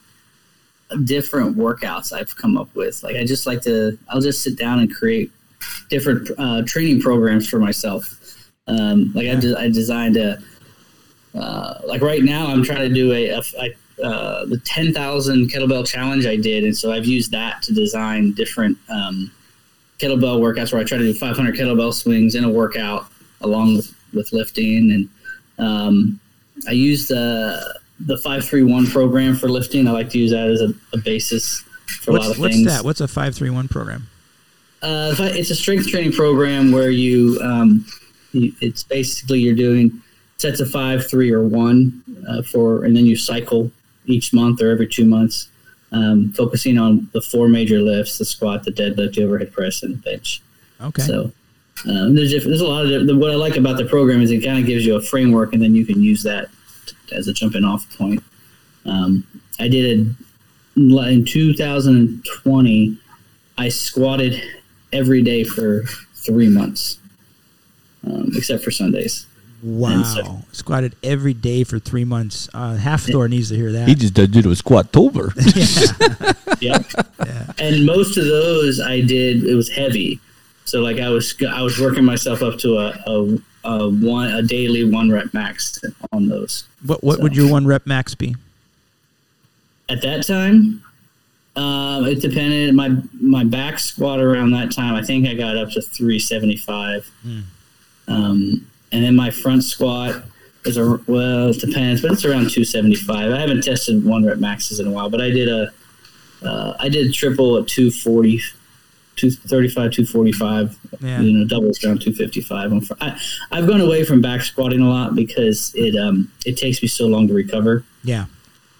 [1.05, 3.03] different workouts I've come up with.
[3.03, 3.97] Like I just like to.
[4.09, 5.31] I'll just sit down and create
[5.89, 8.17] different uh, training programs for myself.
[8.67, 10.39] Um, like I, de- I designed a.
[11.33, 15.87] Uh, like right now, I'm trying to do a, a, a uh, the 10,000 kettlebell
[15.87, 19.31] challenge I did, and so I've used that to design different um,
[19.99, 23.07] kettlebell workouts where I try to do 500 kettlebell swings in a workout
[23.41, 25.09] along with, with lifting, and
[25.65, 26.19] um,
[26.67, 29.87] I use the the 531 program for lifting.
[29.87, 31.61] I like to use that as a, a basis
[31.99, 32.67] for a lot what's, of what's things.
[32.67, 32.83] that?
[32.83, 34.07] What's a five three one program?
[34.81, 37.85] Uh, it's a strength training program where you, um,
[38.31, 40.01] you, it's basically you're doing
[40.37, 43.71] sets of five, three, or one uh, for, and then you cycle
[44.05, 45.49] each month or every two months,
[45.91, 49.93] um, focusing on the four major lifts: the squat, the deadlift, the overhead press, and
[49.93, 50.41] the bench.
[50.81, 51.03] Okay.
[51.03, 51.31] So
[51.87, 54.57] um, there's there's a lot of what I like about the program is it kind
[54.59, 56.49] of gives you a framework, and then you can use that
[56.87, 58.23] t- as a jumping off point.
[58.85, 59.27] Um,
[59.59, 59.99] I did it
[60.75, 62.97] in 2020.
[63.57, 64.41] I squatted
[64.93, 65.83] every day for
[66.15, 66.97] three months,
[68.05, 69.25] um, except for Sundays.
[69.63, 70.03] wow.
[70.03, 72.49] so- Squatted every day for three months.
[72.53, 73.87] Uh, half Thor needs to hear that.
[73.87, 75.33] He just did a squat over.
[76.61, 76.85] Yep.
[77.57, 80.19] And most of those I did it was heavy,
[80.65, 84.43] so like I was I was working myself up to a, a, a one a
[84.43, 85.81] daily one rep max
[86.11, 86.65] on those.
[86.85, 88.35] what what would your one rep max be?
[89.89, 90.83] At that time,
[91.55, 92.73] um, it depended.
[92.75, 96.57] My my back squat around that time, I think I got up to three seventy
[96.57, 97.09] five,
[98.07, 100.23] um, and then my front squat
[100.65, 103.31] is a well, it depends, but it's around two seventy five.
[103.31, 105.71] I haven't tested one rep maxes in a while, but I did a
[106.43, 108.39] uh, I did triple at 240,
[109.15, 110.79] 235, 245.
[110.99, 111.21] Yeah.
[111.21, 112.87] You know, doubles around 255.
[112.87, 113.19] Fr- I,
[113.51, 117.05] I've gone away from back squatting a lot because it um it takes me so
[117.07, 117.83] long to recover.
[118.03, 118.25] Yeah.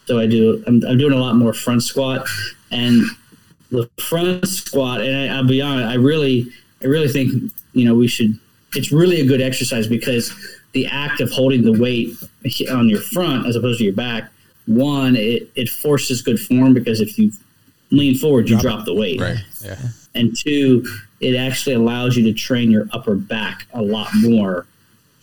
[0.08, 0.64] So I do.
[0.66, 2.28] I'm, I'm doing a lot more front squat,
[2.72, 3.04] and
[3.70, 5.02] the front squat.
[5.02, 6.52] And I, I'll be honest, I really,
[6.82, 8.38] I really think you know we should.
[8.74, 10.34] It's really a good exercise because
[10.72, 12.16] the act of holding the weight
[12.72, 14.32] on your front as opposed to your back.
[14.66, 17.32] One, it, it forces good form because if you
[17.90, 19.20] lean forward, you drop the weight.
[19.20, 19.40] right.
[19.64, 19.78] Yeah.
[20.16, 20.86] And two,
[21.20, 24.66] it actually allows you to train your upper back a lot more,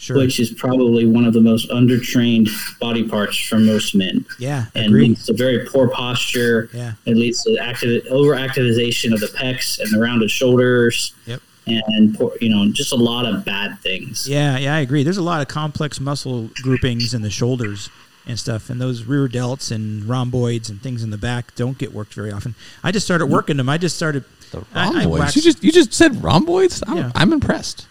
[0.00, 0.16] Sure.
[0.16, 4.66] which is probably one of the most undertrained body parts for most men yeah.
[4.76, 5.08] and Agreed.
[5.08, 6.70] leads to very poor posture.
[6.72, 6.92] Yeah.
[7.04, 11.14] It leads to active overactivization of the pecs and the rounded shoulders.
[11.26, 11.40] Yep.
[11.66, 14.26] And poor, you know, just a lot of bad things.
[14.28, 15.02] Yeah, yeah, I agree.
[15.02, 17.90] There's a lot of complex muscle groupings in the shoulders
[18.26, 21.92] and stuff, and those rear delts and rhomboids and things in the back don't get
[21.92, 22.54] worked very often.
[22.82, 23.68] I just started working them.
[23.68, 24.24] I just started.
[24.50, 25.18] The I- I rhomboids.
[25.20, 26.82] waxed- you just you just said rhomboids.
[26.86, 27.12] I'm, Yeah.
[27.14, 27.86] I'm impressed.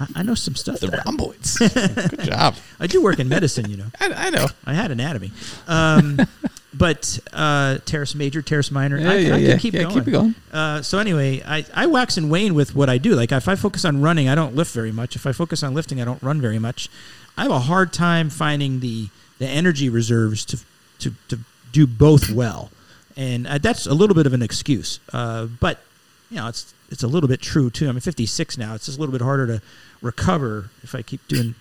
[0.00, 0.80] I, I know some stuff.
[0.80, 1.58] The rhomboids.
[1.58, 2.56] Good job.
[2.80, 3.86] I do work in medicine, you know.
[4.00, 4.46] I, I know.
[4.64, 5.30] I had anatomy,
[5.68, 6.18] um,
[6.74, 8.98] but uh, teres major, teres minor.
[8.98, 9.50] Yeah, I, yeah, I yeah.
[9.50, 9.94] can keep Yeah, going.
[10.04, 10.34] keep going.
[10.52, 13.14] Uh, so anyway, I, I wax and wane with what I do.
[13.14, 15.16] Like if I focus on running, I don't lift very much.
[15.16, 16.88] If I focus on lifting, I don't run very much.
[17.36, 20.58] I have a hard time finding the the energy reserves to
[21.00, 21.38] to, to
[21.72, 22.70] do both well,
[23.16, 25.00] and uh, that's a little bit of an excuse.
[25.12, 25.80] Uh, but
[26.30, 27.88] you know, it's it's a little bit true too.
[27.88, 28.74] I'm 56 now.
[28.74, 29.62] It's just a little bit harder to
[30.02, 31.54] recover if I keep doing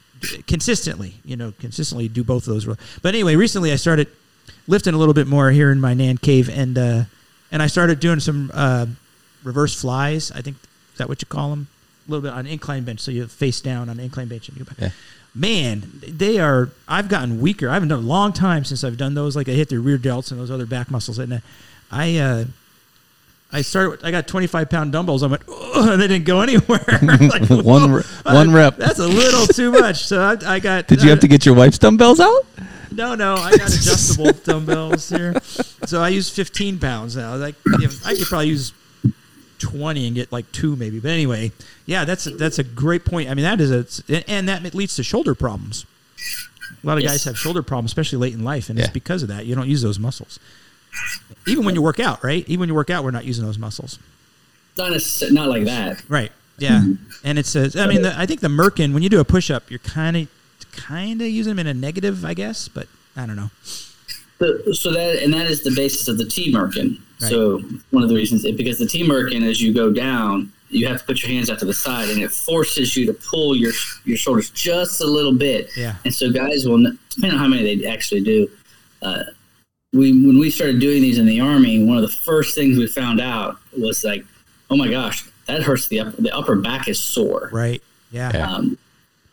[0.47, 1.15] consistently.
[1.23, 2.65] You know, consistently do both of those.
[3.01, 4.07] But anyway, recently I started
[4.67, 7.03] lifting a little bit more here in my Nan cave, and uh,
[7.51, 8.87] and I started doing some uh,
[9.43, 10.31] reverse flies.
[10.31, 10.57] I think
[10.93, 11.67] is that what you call them?
[12.07, 14.65] A little bit on incline bench, so you face down on incline bench and you
[14.65, 14.79] go back.
[14.79, 14.89] Yeah.
[15.35, 16.69] Man, they are.
[16.87, 17.69] I've gotten weaker.
[17.69, 19.35] I haven't done a long time since I've done those.
[19.35, 21.41] Like I hit the rear delts and those other back muscles, and
[21.91, 22.17] I.
[22.17, 22.45] Uh,
[23.51, 24.05] I started.
[24.05, 25.23] I got 25 pound dumbbells.
[25.23, 26.83] I went, oh, and they didn't go anywhere.
[27.01, 28.77] like, One whoa, re- one I- rep.
[28.77, 30.05] That's a little too much.
[30.05, 30.87] So I, I got.
[30.87, 32.45] Did you have to get your wife's dumbbells out?
[32.91, 35.39] No, no, I got adjustable dumbbells here.
[35.85, 37.35] So I use 15 pounds now.
[37.35, 38.73] Like you know, I could probably use
[39.59, 40.99] 20 and get like two maybe.
[40.99, 41.51] But anyway,
[41.85, 43.29] yeah, that's a, that's a great point.
[43.29, 45.85] I mean, that is a and that leads to shoulder problems.
[46.83, 47.11] A lot of Yes.
[47.11, 48.85] guys have shoulder problems, especially late in life, and Yeah.
[48.85, 49.45] it's because of that.
[49.45, 50.39] You don't use those muscles.
[51.47, 52.43] Even when you work out, right?
[52.47, 53.99] Even when you work out, we're not using those muscles.
[54.77, 56.03] Not necessarily, not like that.
[56.09, 56.31] Right.
[56.57, 56.83] Yeah.
[57.23, 59.49] And it says, I mean, the, I think the Merkin, when you do a push
[59.49, 60.27] up, you're kind of,
[60.71, 63.49] kind of using them in a negative, I guess, but I don't know.
[64.39, 66.99] So, so that and that is the basis of the T Merkin.
[67.17, 67.59] So
[67.91, 71.05] one of the reasons because the T Merkin, as you go down, you have to
[71.05, 73.73] put your hands out to the side, and it forces you to pull your
[74.05, 75.69] your shoulders just a little bit.
[75.75, 75.95] Yeah.
[76.05, 78.49] And so guys will, depending on how many they actually do,
[79.01, 79.23] uh,
[79.93, 82.87] we when we started doing these in the army, one of the first things we
[82.87, 84.23] found out was like,
[84.69, 87.49] oh my gosh, that hurts the upper, the upper back is sore.
[87.51, 87.81] Right.
[88.11, 88.31] Yeah.
[88.33, 88.51] Yeah.
[88.51, 88.77] Um,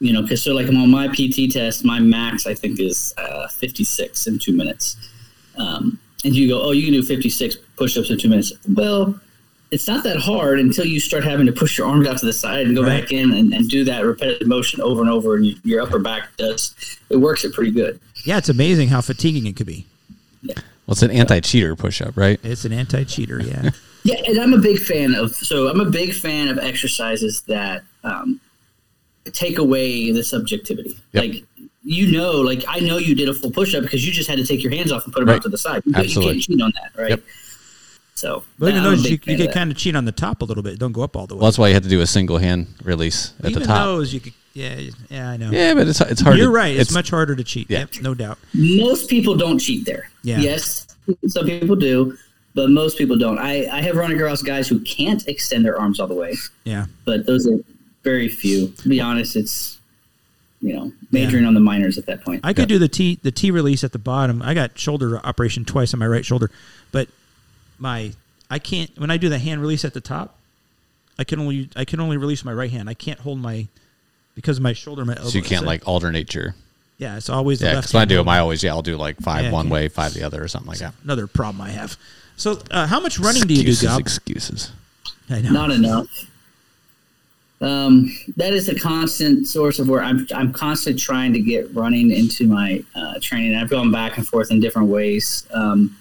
[0.01, 3.15] you know, because so like I'm on my PT test, my max I think is
[3.19, 4.97] uh, 56 in two minutes.
[5.59, 8.53] Um, and you go, oh, you can do 56 push-ups in two minutes.
[8.75, 9.19] Well,
[9.71, 12.33] it's not that hard until you start having to push your arms out to the
[12.33, 13.03] side and go Right.
[13.03, 15.99] back in and, and do that repetitive motion over and over, and you, your upper
[15.99, 16.75] back does
[17.11, 17.99] it works it pretty good.
[18.25, 18.39] Yeah.
[18.39, 19.87] It's amazing how fatiguing it could be.
[20.45, 22.39] Well, it's an anti-cheater push-up, right?
[22.45, 23.41] It's an anti cheater.
[23.43, 23.71] Yeah.
[24.05, 25.33] Yeah, and I'm a big fan of.
[25.35, 28.41] So I'm a big fan of exercises that um,
[29.33, 30.97] take away the subjectivity.
[31.11, 31.25] Yep.
[31.25, 31.45] Like
[31.83, 34.39] you know, like I know you did a full push up because you just had
[34.39, 35.37] to take your hands off and put them Right.
[35.39, 35.83] out to the side.
[35.87, 36.35] You, Absolutely.
[36.37, 37.11] you can't cheat on that, right?
[37.11, 37.23] Yep.
[38.15, 39.55] So, But even I'm those, you, fan you of get that.
[39.55, 40.79] kind of cheat on the top a little bit.
[40.79, 41.41] Don't go up all the way.
[41.41, 43.85] Well, that's why you had to do a single hand release at even the top.
[43.87, 44.33] those, you could.
[44.57, 44.91] Yeah.
[45.11, 45.31] Yeah.
[45.31, 45.51] I know.
[45.51, 46.39] Yeah, but it's it's hard.
[46.39, 46.75] You're to, right.
[46.75, 47.71] It's, much harder to cheat.
[47.71, 47.81] Yeah.
[47.81, 47.91] Yep.
[48.01, 48.39] No doubt.
[48.55, 50.09] most people don't cheat there.
[50.23, 50.39] Yeah.
[50.39, 50.87] Yes,
[51.29, 52.17] some people do,
[52.55, 53.39] but most people don't.
[53.39, 56.87] I, I have run across guys who can't extend their arms all the way, Yeah.
[57.05, 57.59] but those are
[58.03, 58.69] very few.
[58.69, 59.79] To be honest, it's
[60.63, 62.41] you know majoring on the minors at that point.
[62.43, 64.41] I could do the T the T release at the bottom.
[64.41, 66.51] I got shoulder operation twice on my right shoulder,
[66.93, 67.09] but
[67.79, 68.13] my
[68.51, 70.39] I can't when I do the hand release at the top.
[71.19, 72.89] I can only I can only release my right hand.
[72.89, 73.69] I can't hold my
[74.37, 75.29] because of my shoulder, my elbow.
[75.31, 76.55] So you can't So- like alternate your.
[76.99, 77.17] yeah.
[77.17, 79.19] It's always the Yeah, because when I do them, I always yeah I'll do like
[79.21, 80.95] five Yeah, one way, five the other, or something like that.
[81.03, 81.97] another problem I have.
[82.37, 84.01] So uh, how much running do you do, Excuses, Gob?
[84.01, 84.71] excuses.
[85.29, 85.51] I know.
[85.51, 86.07] Not enough.
[87.63, 90.27] Um, that is a constant source of where I'm.
[90.35, 93.55] I'm constantly trying to get running into my uh, training.
[93.57, 95.47] I've gone back and forth in different ways.
[95.55, 95.97] Um,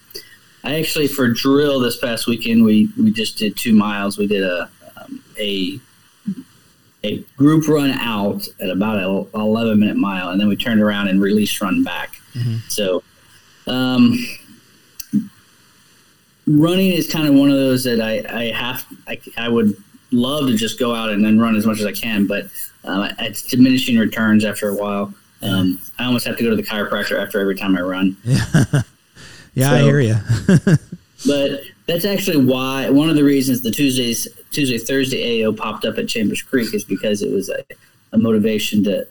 [0.65, 4.17] I actually for drill this past weekend we we just did two miles.
[4.17, 5.79] We did a um, a
[7.05, 11.07] a group run out at about a 11 minute mile, and then we turned around
[11.07, 12.19] and release run back.
[12.67, 13.03] So.
[13.67, 14.23] Um,
[16.47, 19.75] running is kind of one of those that I, I have I, I would
[20.11, 22.45] love to just go out and then run as much as I can, but
[22.83, 25.13] um, it's diminishing returns after a while.
[25.41, 28.17] Um, I almost have to go to the chiropractor after every time I run.
[29.57, 30.15] Yeah, I So- hear you.
[31.25, 35.97] But that's actually why one of the reasons the Tuesdays Tuesday Thursday AO popped up
[35.97, 37.63] at Chambers Creek is because it was a,
[38.11, 39.07] a motivation to.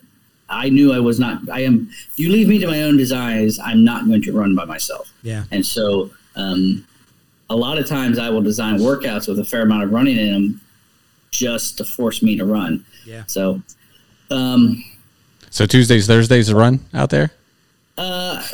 [0.47, 1.49] I knew I was not.
[1.49, 1.89] I am.
[2.17, 3.57] You leave me to my own designs.
[3.59, 5.11] I'm not going to run by myself.
[5.23, 5.45] yeah.
[5.51, 6.85] And so, um,
[7.49, 10.33] a lot of times I will design workouts with a fair amount of running in
[10.33, 10.61] them
[11.31, 12.85] just to force me to run.
[13.05, 13.23] Yeah.
[13.27, 13.61] So,
[14.29, 14.83] um,
[15.49, 17.31] So Tuesdays, Thursdays, a run out there.
[17.97, 18.45] Uh,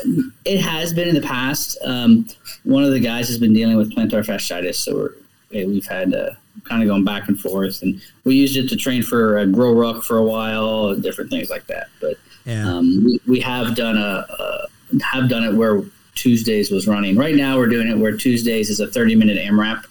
[0.46, 1.78] it has been in the past.
[1.84, 2.28] Um,
[2.64, 5.12] one of the guys has been dealing with plantar fasciitis, so we're,
[5.54, 6.32] eh, we've had uh,
[6.66, 10.04] kind of going back and forth, and we used it to train for a GORUCK
[10.04, 11.88] for a while, different things like that.
[12.00, 12.68] But Yeah.
[12.72, 14.68] um, we, we have done a, a
[15.04, 15.82] have done it where
[16.16, 17.16] Tuesdays was running.
[17.18, 19.86] Right now, we're doing it where Tuesdays is a thirty minute AMRAP,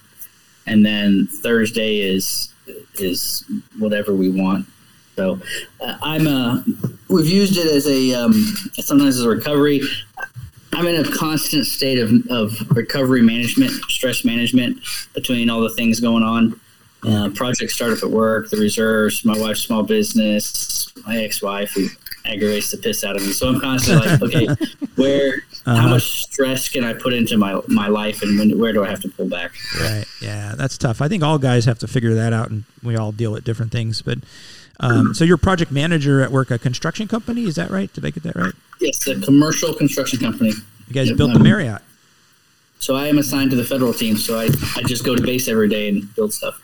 [0.65, 2.53] and then Thursday is
[2.95, 3.43] is
[3.79, 4.65] whatever we want.
[5.21, 5.39] So
[5.81, 6.63] uh, I'm a.
[7.07, 8.33] We've used it as a um,
[8.73, 9.81] sometimes as a recovery.
[10.73, 14.79] I'm in a constant state of, of recovery management, stress management
[15.13, 16.59] between all the things going on.
[17.05, 21.87] Uh, project startup at work, the reserves, my wife's small business, my ex-wife who
[22.25, 23.31] aggravates the piss out of me.
[23.31, 24.47] So I'm constantly like, okay,
[24.95, 28.83] where, how much stress can I put into my my life, and when, where do
[28.83, 29.51] I have to pull back?
[29.79, 30.05] Right.
[30.21, 31.01] Yeah, that's tough.
[31.01, 33.71] I think all guys have to figure that out, and we all deal with different
[33.71, 34.01] things.
[34.01, 34.19] But
[34.81, 37.43] Um, so you're project manager at work a construction company.
[37.43, 37.91] Is that right?
[37.93, 38.53] Did I get that right?
[38.79, 40.53] Yes, a commercial construction company.
[40.87, 41.81] You guys Yep, built the Marriott.
[42.79, 44.17] So I am assigned to the federal team.
[44.17, 46.59] So I, I just go to base every day and build stuff.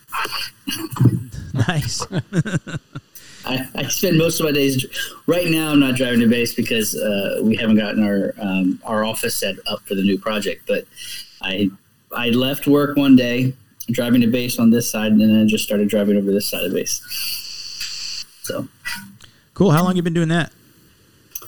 [1.67, 2.05] Nice.
[3.45, 4.85] I, I spend most of my days.
[5.25, 9.03] Right now, I'm not driving to base because uh, we haven't gotten our um, our
[9.03, 10.67] office set up for the new project.
[10.67, 10.85] But
[11.41, 11.71] I
[12.15, 13.53] I left work one day,
[13.89, 16.63] driving to base on this side, and then I just started driving over this side
[16.63, 17.01] of base.
[18.47, 18.67] So
[19.53, 19.71] cool.
[19.71, 20.51] How long you been doing that?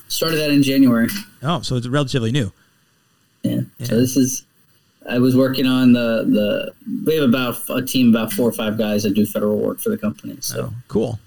[0.09, 1.07] started that in January.
[1.43, 2.51] Oh, so it's relatively new.
[3.43, 3.61] Yeah.
[3.77, 3.85] Yeah.
[3.85, 4.45] So this is.
[5.09, 6.73] I was working on the the.
[7.05, 9.89] We have about a team about four or five guys that do federal work for
[9.89, 10.37] the company.
[10.41, 11.19] So Oh, cool.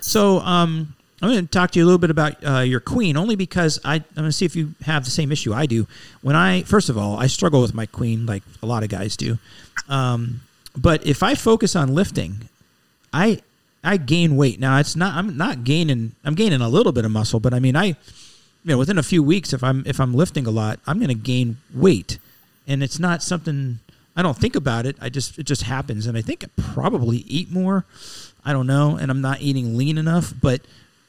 [0.00, 3.16] So, um, I'm going to talk to you a little bit about uh, your queen,
[3.16, 5.88] only because I, I'm going to see if you have the same issue I do.
[6.20, 9.16] When I, first of all, I struggle with my queen like a lot of guys
[9.16, 9.38] do.
[9.88, 10.42] Um,
[10.76, 12.48] but if I focus on lifting,
[13.12, 13.40] I,
[13.86, 14.60] I gain weight.
[14.60, 17.60] Now it's not, I'm not gaining, I'm gaining a little bit of muscle, but I
[17.60, 17.94] mean, I, you
[18.64, 21.14] know, within a few weeks, if I'm, if I'm lifting a lot, I'm going to
[21.14, 22.18] gain weight
[22.66, 23.78] and it's not something
[24.16, 24.96] I don't think about it.
[25.00, 26.06] I just, it just happens.
[26.06, 27.84] And I think I probably eat more.
[28.44, 30.32] I don't know, and I'm not eating lean enough.
[30.40, 30.62] But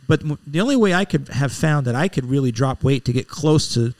[0.07, 3.13] but the only way I could have found that I could really drop weight to
[3.13, 3.93] get close to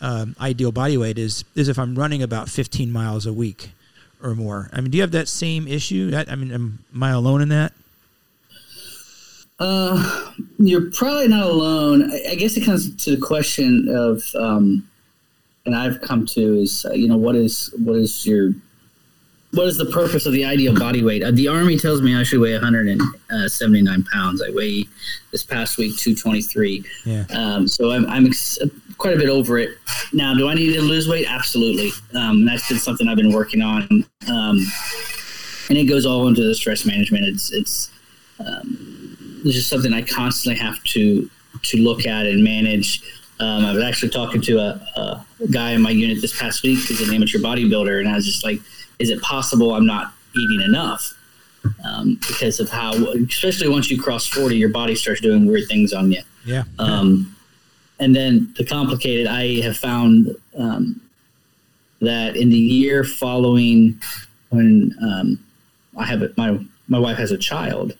[0.00, 3.70] um, ideal body weight is is if I'm running about 15 miles a week
[4.22, 4.68] or more.
[4.72, 6.12] I mean, do you have that same issue?
[6.14, 7.72] I, I mean, am, am I alone in that?
[9.62, 12.10] Uh, you're probably not alone.
[12.10, 14.88] I, I guess it comes to the question of, um,
[15.64, 18.54] and I've come to is, uh, you know, what is what is your
[19.52, 21.22] what is the purpose of the ideal body weight?
[21.22, 24.42] Uh, the army tells me I should weigh 179 pounds.
[24.42, 24.88] I weigh
[25.30, 26.84] this past week 223.
[27.04, 27.24] Yeah.
[27.30, 28.58] Um, so I'm, I'm ex-
[28.98, 29.78] quite a bit over it
[30.12, 30.34] now.
[30.34, 31.26] Do I need to lose weight?
[31.28, 31.90] Absolutely.
[32.18, 34.58] Um, that's been something I've been working on, um,
[35.68, 37.26] and it goes all into the stress management.
[37.26, 37.90] It's it's
[38.40, 39.01] it's
[39.50, 41.28] just something I constantly have to
[41.62, 43.02] to look at and manage.
[43.40, 46.78] Um, I was actually talking to a, a guy in my unit this past week
[46.86, 48.60] who's an amateur bodybuilder, and I was just like,
[48.98, 51.12] "Is it possible I'm not eating enough?"
[51.84, 52.92] Um, because of how,
[53.28, 56.22] especially once you cross forty, your body starts doing weird things on you.
[56.44, 56.64] Yeah.
[56.78, 57.36] Um,
[58.00, 61.00] and then to complicate it, I have found um,
[62.00, 64.00] that in the year following
[64.50, 65.38] when um,
[65.96, 67.96] I have a, my my wife has a child,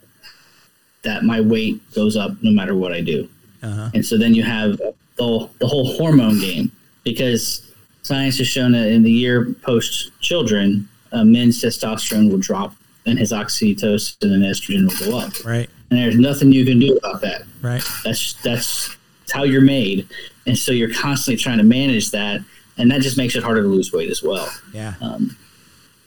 [1.02, 3.28] that my weight goes up no matter what I do.
[3.62, 3.90] Uh-huh.
[3.94, 4.76] And so then you have
[5.16, 6.72] the, the whole hormone game
[7.04, 7.72] because
[8.02, 12.74] science has shown that in the year post children, uh, men's testosterone will drop
[13.06, 15.44] and his oxytocin and estrogen will go up.
[15.44, 15.68] Right.
[15.90, 17.42] And there's nothing you can do about that.
[17.60, 17.82] Right.
[18.04, 18.96] That's that's
[19.32, 20.08] how you're made,
[20.46, 22.40] and so you're constantly trying to manage that,
[22.78, 24.50] and that just makes it harder to lose weight as well.
[24.72, 24.94] Yeah.
[25.00, 25.36] Um,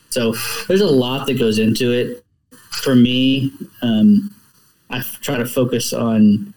[0.09, 0.33] so
[0.67, 2.23] there's a lot that goes into it.
[2.71, 4.34] For me, um,
[4.89, 6.53] I f- try to focus on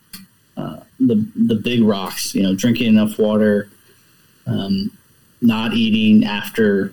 [0.57, 2.35] uh, the the big rocks.
[2.35, 3.69] You know, drinking enough water,
[4.47, 4.91] um,
[5.41, 6.93] not eating after,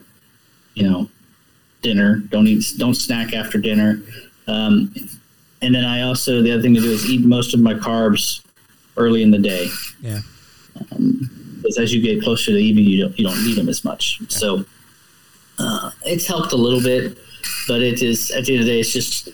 [0.76, 1.10] you know,
[1.82, 2.18] dinner.
[2.30, 2.64] Don't eat.
[2.78, 4.02] Don't snack after dinner.
[4.48, 4.94] Um,
[5.62, 8.42] and then I also the other thing to do is eat most of my carbs
[8.98, 9.68] early in the day
[10.02, 10.22] Yeah.
[10.90, 13.84] because as you get closer to the evening, you don't you don't need them as
[13.84, 14.20] much.
[14.30, 14.64] So
[15.60, 17.18] uh, it's helped a little bit,
[17.68, 19.30] but it is at the end of the day, it's just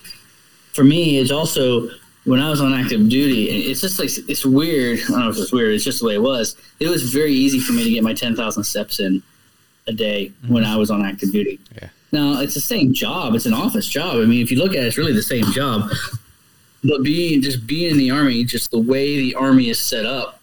[0.74, 1.20] for me.
[1.20, 1.90] It's also
[2.26, 3.50] when I was on active duty.
[3.50, 5.00] It's just like it's weird.
[5.00, 5.74] I don't know if it's weird.
[5.74, 6.56] It's just the way it was.
[6.80, 9.24] It was very easy for me to get my ten thousand steps in
[9.88, 10.54] a day mm-hmm.
[10.54, 11.60] when I was on active duty.
[11.82, 11.90] Yeah.
[12.12, 13.36] Now it's the same job.
[13.36, 14.16] It's an office job.
[14.16, 15.90] I mean, if you look at it, it's really the same job.
[16.84, 20.42] But being just being in the army, just the way the army is set up,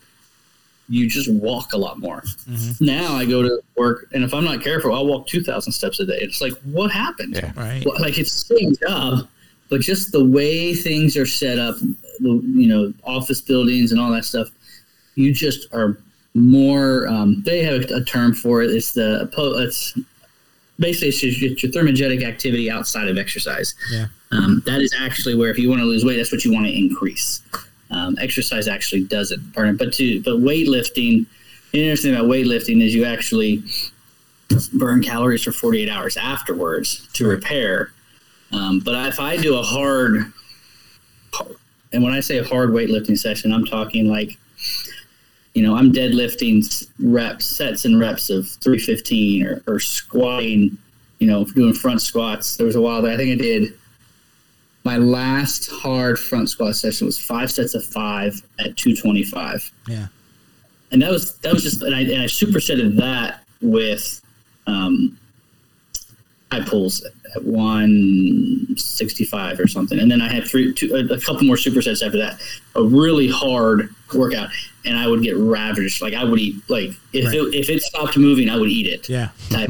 [0.89, 2.22] you just walk a lot more.
[2.22, 2.85] Mm-hmm.
[2.85, 6.01] Now I go to work, and if I'm not careful, I'll walk two thousand steps
[6.01, 6.18] a day.
[6.20, 7.35] It's like, what happened?
[7.37, 7.53] Yeah.
[7.57, 7.85] Right.
[7.85, 9.29] Well, like it's the same job,
[9.69, 11.77] but just the way things are set up,
[12.21, 14.49] the you know, office buildings and all that stuff,
[15.14, 15.99] you just are
[16.35, 17.07] more.
[17.09, 18.71] Um, they have a, term for it.
[18.71, 19.99] It's the it's
[20.79, 23.75] basically it's your, your thermogenic activity outside of exercise.
[23.91, 24.07] Yeah.
[24.31, 26.66] Um, that is actually where if you want to lose weight, that's what you want
[26.66, 27.43] to increase.
[27.91, 31.27] Um, exercise actually doesn't it, but to but weightlifting.
[31.73, 33.62] The interesting about weightlifting is you actually
[34.73, 37.93] burn calories for 48 hours afterwards to repair.
[38.53, 40.32] Um, but if I do a hard,
[41.92, 44.38] and when I say a hard weightlifting session, I'm talking like,
[45.55, 46.64] you know, I'm deadlifting
[47.01, 50.78] reps, sets and reps of 315 or, or squatting,
[51.18, 52.57] you know, doing front squats.
[52.57, 53.74] There was a while that I think I did
[54.84, 60.07] my last hard front squat session was five sets of five at 225 Yeah.
[60.92, 64.22] and that was that was just and I, and I supersetted that with
[64.66, 65.18] um,
[66.53, 67.05] high pulls
[67.37, 72.03] at 165 or something, and then I had three, two, a, a couple more supersets
[72.05, 72.41] after that.
[72.74, 74.49] A really hard workout,
[74.85, 76.01] and I would get ravaged.
[76.03, 77.35] Like I would eat, like if Right.
[77.37, 79.09] it, if it stopped moving, I would eat it.
[79.09, 79.29] Yeah.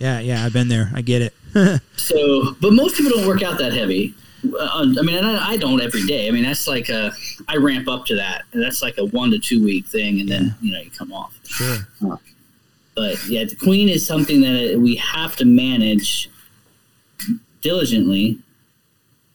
[0.00, 0.90] Yeah, yeah, I've been there.
[0.94, 1.34] I get it.
[1.98, 4.14] So, but most people don't work out that heavy.
[4.50, 6.26] Uh, I mean, I, I don't every day.
[6.26, 7.12] I mean, that's like a
[7.48, 10.26] I ramp up to that, and that's like a one to two week thing, and
[10.26, 11.38] then you know you come off.
[11.44, 11.86] Sure.
[12.94, 16.29] But yeah, the queen is something that we have to manage
[17.60, 18.38] diligently.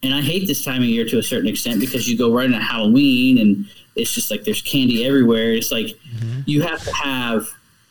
[0.04, 2.46] And I hate this time of year to a certain extent because you go right
[2.46, 3.66] into Halloween and
[3.96, 5.54] it's just like there's candy everywhere.
[5.54, 6.42] It's like mm-hmm.
[6.46, 7.48] you have to have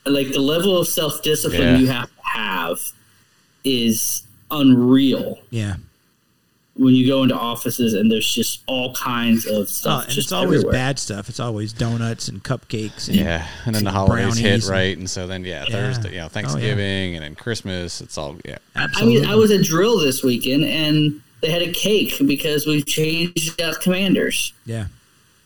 [0.07, 1.76] like the level of self discipline Yeah.
[1.78, 2.78] you have to have
[3.64, 5.76] is unreal Yeah.
[6.76, 10.04] When you go into offices and there's just all kinds of Oh, stuff.
[10.06, 10.72] and just it's always everywhere.
[10.72, 11.28] bad stuff.
[11.28, 13.06] It's always donuts and cupcakes.
[13.08, 15.72] And Yeah, and then the holidays hit brownies and- right, and so then yeah, Yeah.
[15.72, 16.28] Thursday, you Oh, know, yeah.
[16.28, 18.00] Thanksgiving, and then Christmas.
[18.00, 18.58] It's all yeah.
[18.74, 22.86] I mean, I was at drill this weekend and they had a cake because we've
[22.86, 24.86] changed out commanders, yeah.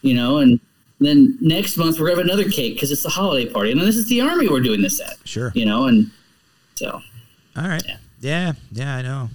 [0.02, 0.60] you know, and
[1.00, 3.96] then next month we're gonna have another cake because it's the holiday party, and this
[3.96, 5.52] is the army we're doing this at, Sure.
[5.54, 6.10] you know, and
[6.74, 7.02] so
[7.56, 7.82] All right.
[7.86, 7.96] Yeah.
[8.20, 8.52] Yeah.
[8.72, 9.30] Yeah, I know.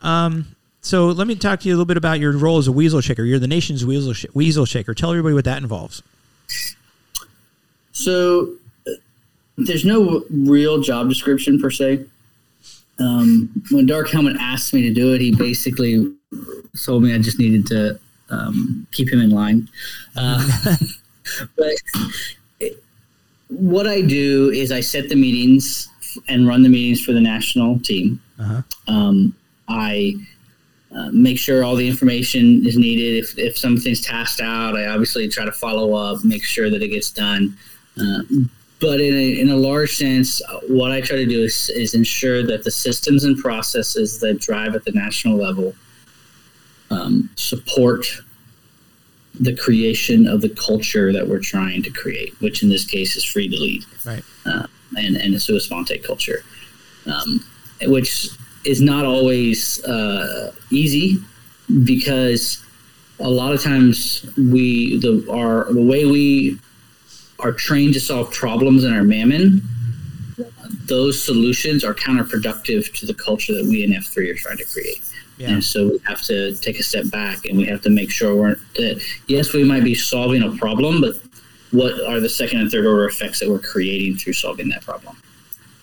[0.00, 0.46] Um,
[0.82, 3.00] so let me talk to you a little bit about your role as a weasel
[3.00, 3.22] shaker.
[3.22, 4.94] You're the nation's weasel sh- weasel shaker.
[4.94, 6.02] Tell everybody what that involves.
[7.92, 8.54] So
[8.86, 8.90] uh,
[9.56, 12.04] there's no real job description per se.
[12.98, 16.12] Um, when Dark Helmet asked me to do it, he basically
[16.84, 19.68] told me I just needed to um, keep him in line.
[20.16, 20.76] Uh,
[21.56, 21.72] but
[22.58, 22.82] it,
[23.48, 25.88] what I do is I set the meetings
[26.28, 28.20] and run the meetings for the national team.
[28.38, 28.62] Uh-huh.
[28.88, 29.36] Um,
[29.68, 30.14] I
[30.94, 33.24] uh, make sure all the information is needed.
[33.24, 36.88] If, if something's tasked out, I obviously try to follow up, make sure that it
[36.88, 37.56] gets done.
[37.98, 38.22] Uh,
[38.80, 41.94] but in a, in a large sense, uh, what I try to do is, is
[41.94, 45.74] ensure that the systems and processes that drive at the national level
[46.90, 48.06] um, support
[49.40, 53.24] the creation of the culture that we're trying to create, which in this case is
[53.24, 54.22] free to lead Right.
[54.44, 54.66] uh,
[54.98, 56.44] and, and a sua sponte culture,
[57.06, 57.42] um,
[57.82, 58.28] which
[58.64, 61.18] is not always uh, easy
[61.84, 62.62] because
[63.18, 66.58] a lot of times we the our the way we
[67.38, 69.62] are trained to solve problems in our mammon
[70.86, 75.00] those solutions are counterproductive to the culture that we in F3 are trying to create.
[75.38, 75.50] Yeah.
[75.50, 78.34] And so we have to take a step back and we have to make sure
[78.34, 81.16] we're, that, yes, we might be solving a problem, but
[81.70, 85.16] what are the second and third order effects that we're creating through solving that problem?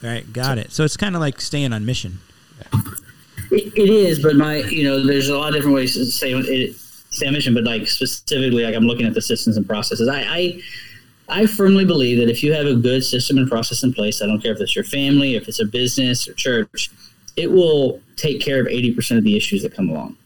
[0.01, 0.31] Right.
[0.31, 0.71] Got it.
[0.71, 2.19] So it's kind of like staying on mission.
[3.51, 6.33] It, it is, but my, you know, there's a lot of different ways to say
[6.33, 6.75] it,
[7.09, 10.07] stay on mission, but like specifically, like I'm looking at the systems and processes.
[10.07, 10.61] I, I,
[11.29, 14.25] I firmly believe that if you have a good system and process in place, I
[14.25, 16.91] don't care if it's your family, if it's a business or church,
[17.35, 20.17] it will take care of 80% of the issues that come along.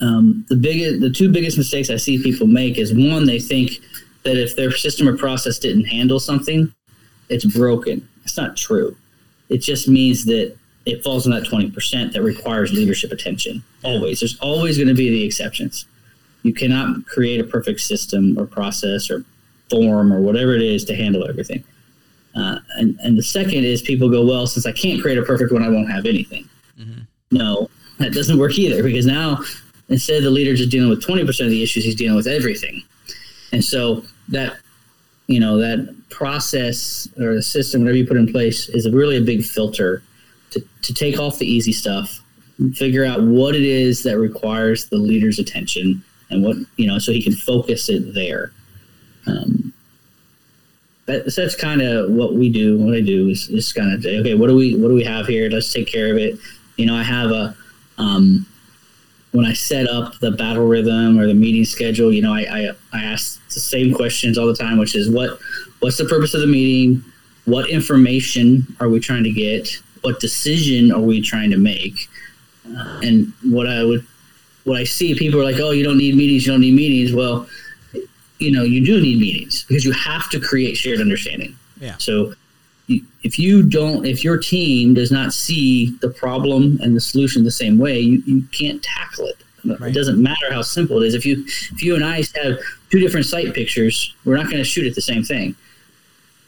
[0.00, 3.72] Um, the biggest, the two biggest mistakes I see people make is one, they think
[4.24, 6.72] that if their system or process didn't handle something,
[7.28, 8.06] it's broken.
[8.24, 8.96] It's not true.
[9.48, 10.56] It just means that
[10.86, 13.62] it falls in that 20% that requires leadership attention.
[13.84, 14.20] Always.
[14.20, 15.84] There's always going to be the exceptions.
[16.44, 19.24] You cannot create a perfect system or process or
[19.68, 21.64] form or whatever it is to handle everything.
[22.36, 25.52] Uh, and, and the second is people go, well, since I can't create a perfect
[25.52, 26.48] one, I won't have anything.
[27.32, 27.68] No,
[27.98, 29.40] that doesn't work either because now
[29.88, 32.82] instead of the leader just dealing with 20% of the issues, he's dealing with everything.
[33.52, 34.58] And so that,
[35.26, 39.20] you know, that process or the system, whatever you put in place, is really a
[39.20, 40.02] big filter
[40.56, 42.22] to, to take off the easy stuff,
[42.74, 47.12] figure out what it is that requires the leader's attention and what, you know, so
[47.12, 48.52] he can focus it there.
[49.26, 49.72] Um,
[51.06, 52.78] that, so that's kind of what we do.
[52.78, 55.26] What I do is just kind of okay, what do we what do we have
[55.26, 55.48] here?
[55.48, 56.38] Let's take care of it.
[56.76, 57.56] You know, I have a
[57.98, 58.46] um,
[59.32, 62.12] when I set up the battle rhythm or the meeting schedule.
[62.12, 65.38] You know, I, I I ask the same questions all the time, which is what
[65.80, 67.04] what's the purpose of the meeting?
[67.44, 69.68] What information are we trying to get?
[70.06, 72.08] What decision are we trying to make?
[72.64, 74.06] Uh, and what I would
[74.64, 76.46] what I see people are like, oh, you don't need meetings.
[76.46, 77.12] You don't need meetings.
[77.12, 77.48] Well
[78.38, 81.94] you know you do need meetings because you have to create shared understanding Yeah.
[81.98, 82.34] so
[82.86, 87.44] you, if you don't if your team does not see the problem and the solution
[87.44, 89.38] the same way you, you can't tackle it
[89.80, 89.90] Right.
[89.90, 91.44] it doesn't matter how simple it is if you
[91.74, 92.58] if you and i have
[92.90, 95.56] two different sight pictures we're not going to shoot at the same thing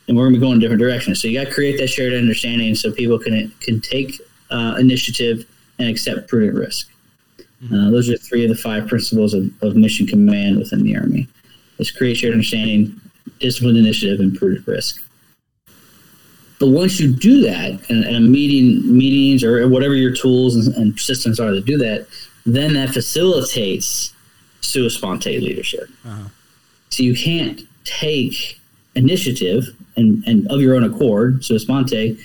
[0.08, 2.14] and we're going to be going different directions so you got to create that shared
[2.14, 5.46] understanding so people can can take uh, initiative
[5.78, 6.90] and accept prudent risk.
[7.64, 11.28] Uh, those are three of the five principles of, of mission command within the army.
[11.78, 13.00] Is create shared understanding,
[13.40, 15.02] disciplined initiative, and prudent risk.
[16.58, 20.98] But once you do that, and, and meeting, meetings, or whatever your tools and, and
[20.98, 22.08] systems are to do that,
[22.46, 24.12] then that facilitates
[24.60, 25.88] sua sponte leadership.
[26.90, 28.60] So you can't take
[28.96, 32.16] initiative and, and of your own accord, sua sponte,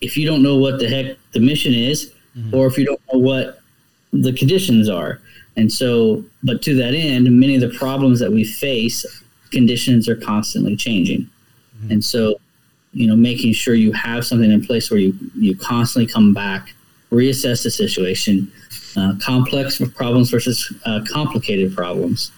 [0.00, 2.12] if you don't know what the heck the mission is,
[2.52, 3.60] or if you don't know what
[4.12, 5.20] the conditions are.
[5.56, 9.06] And so, but to that end, many of the problems that we face,
[9.50, 11.28] conditions are constantly changing.
[11.90, 12.40] And so,
[12.92, 16.74] you know, making sure you have something in place where you, you constantly come back,
[17.10, 18.50] reassess the situation,
[18.96, 22.30] uh, complex problems versus uh, complicated problems.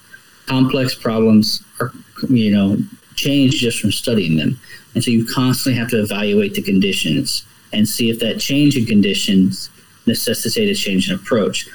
[0.45, 1.91] Complex problems are,
[2.29, 2.77] you know,
[3.19, 4.59] change just from studying them.
[4.95, 8.85] And so you constantly have to evaluate the conditions and see if that change in
[8.85, 9.69] conditions
[10.05, 11.67] necessitate a change in approach.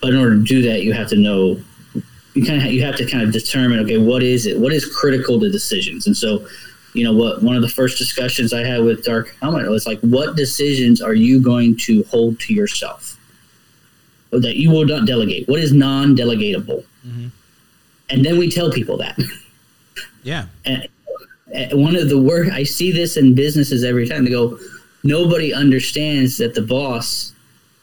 [0.00, 1.60] But in order to do that, you have to know
[2.34, 4.58] you kind of you have to kind of determine okay, what is it?
[4.58, 6.06] What is critical to decisions?
[6.06, 6.46] And so,
[6.94, 10.00] you know, what one of the first discussions I had with Dark Helmet was like,
[10.00, 13.18] what decisions are you going to hold to yourself
[14.30, 15.46] that you will not delegate?
[15.46, 16.84] What is non-delegatable?
[17.06, 17.28] Mm-hmm.
[18.08, 19.18] And then we tell people that.
[20.22, 20.46] Yeah.
[20.64, 20.88] And
[21.52, 24.24] and one of the work I see this in businesses every time.
[24.24, 24.58] They go,
[25.02, 27.32] nobody understands that the boss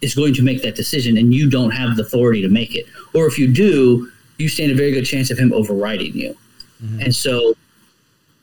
[0.01, 2.85] is going to make that decision, and you don't have the authority to make it.
[3.13, 6.35] Or if you do, you stand a very good chance of him overriding you.
[6.81, 7.01] Mm-hmm.
[7.01, 7.53] And so,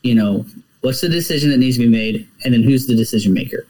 [0.03, 0.44] you know,
[0.82, 3.66] what's the decision that needs to be made, and then who's the decision maker?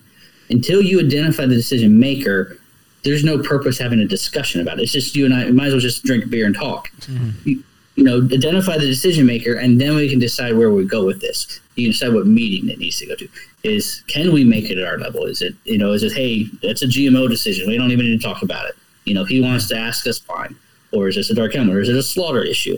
[0.51, 2.59] Until you identify the decision maker,
[3.05, 4.83] there's no purpose having a discussion about it.
[4.83, 5.51] It's just you and I.
[5.51, 6.91] Might as well just drink beer and talk.
[7.01, 7.49] Mm-hmm.
[7.49, 7.65] You,
[7.97, 11.21] you know, identify the decision maker, and then we can decide where we go with
[11.21, 11.61] this.
[11.75, 13.29] You can decide what meeting it needs to go to.
[13.65, 15.25] Is can we make it at our level?
[15.25, 15.93] Is it you know?
[15.93, 17.69] Is it hey, that's a GMO decision.
[17.69, 18.75] We don't even need to talk about it.
[19.05, 20.55] You know, if he wants to ask us, fine.
[20.93, 21.75] Or is this a dark helmet?
[21.77, 22.77] Or is it a slaughter issue?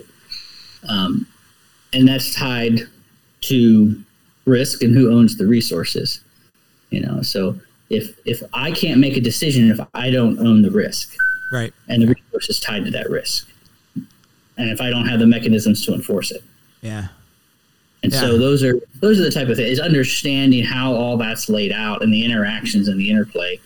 [0.87, 1.27] Um,
[1.93, 2.81] and that's tied
[3.41, 4.01] to
[4.45, 6.21] risk and who owns the resources.
[6.91, 7.59] You know, so
[7.89, 11.13] if if I can't make a decision if I don't own the risk,
[11.51, 11.73] Right.
[11.87, 13.47] and the resources tied to that risk,
[14.59, 16.43] and if I don't have the mechanisms to enforce it.
[16.81, 17.07] Yeah.
[18.03, 18.19] And Yeah.
[18.21, 21.71] so those are those are the type of things is understanding how all that's laid
[21.71, 23.59] out and the interactions and the interplay,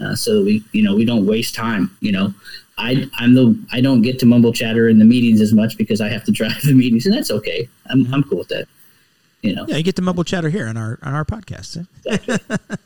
[0.00, 1.90] uh, so that we you know we don't waste time.
[2.00, 2.34] You know,
[2.78, 6.00] I I'm the I don't get to mumble chatter in the meetings as much because
[6.00, 7.68] I have to drive the meetings, and that's okay.
[7.90, 8.66] I'm I'm cool with that.
[9.42, 9.76] You know, Yeah.
[9.76, 11.86] You get to mumble chatter here on our on our podcast.
[12.06, 12.38] eh?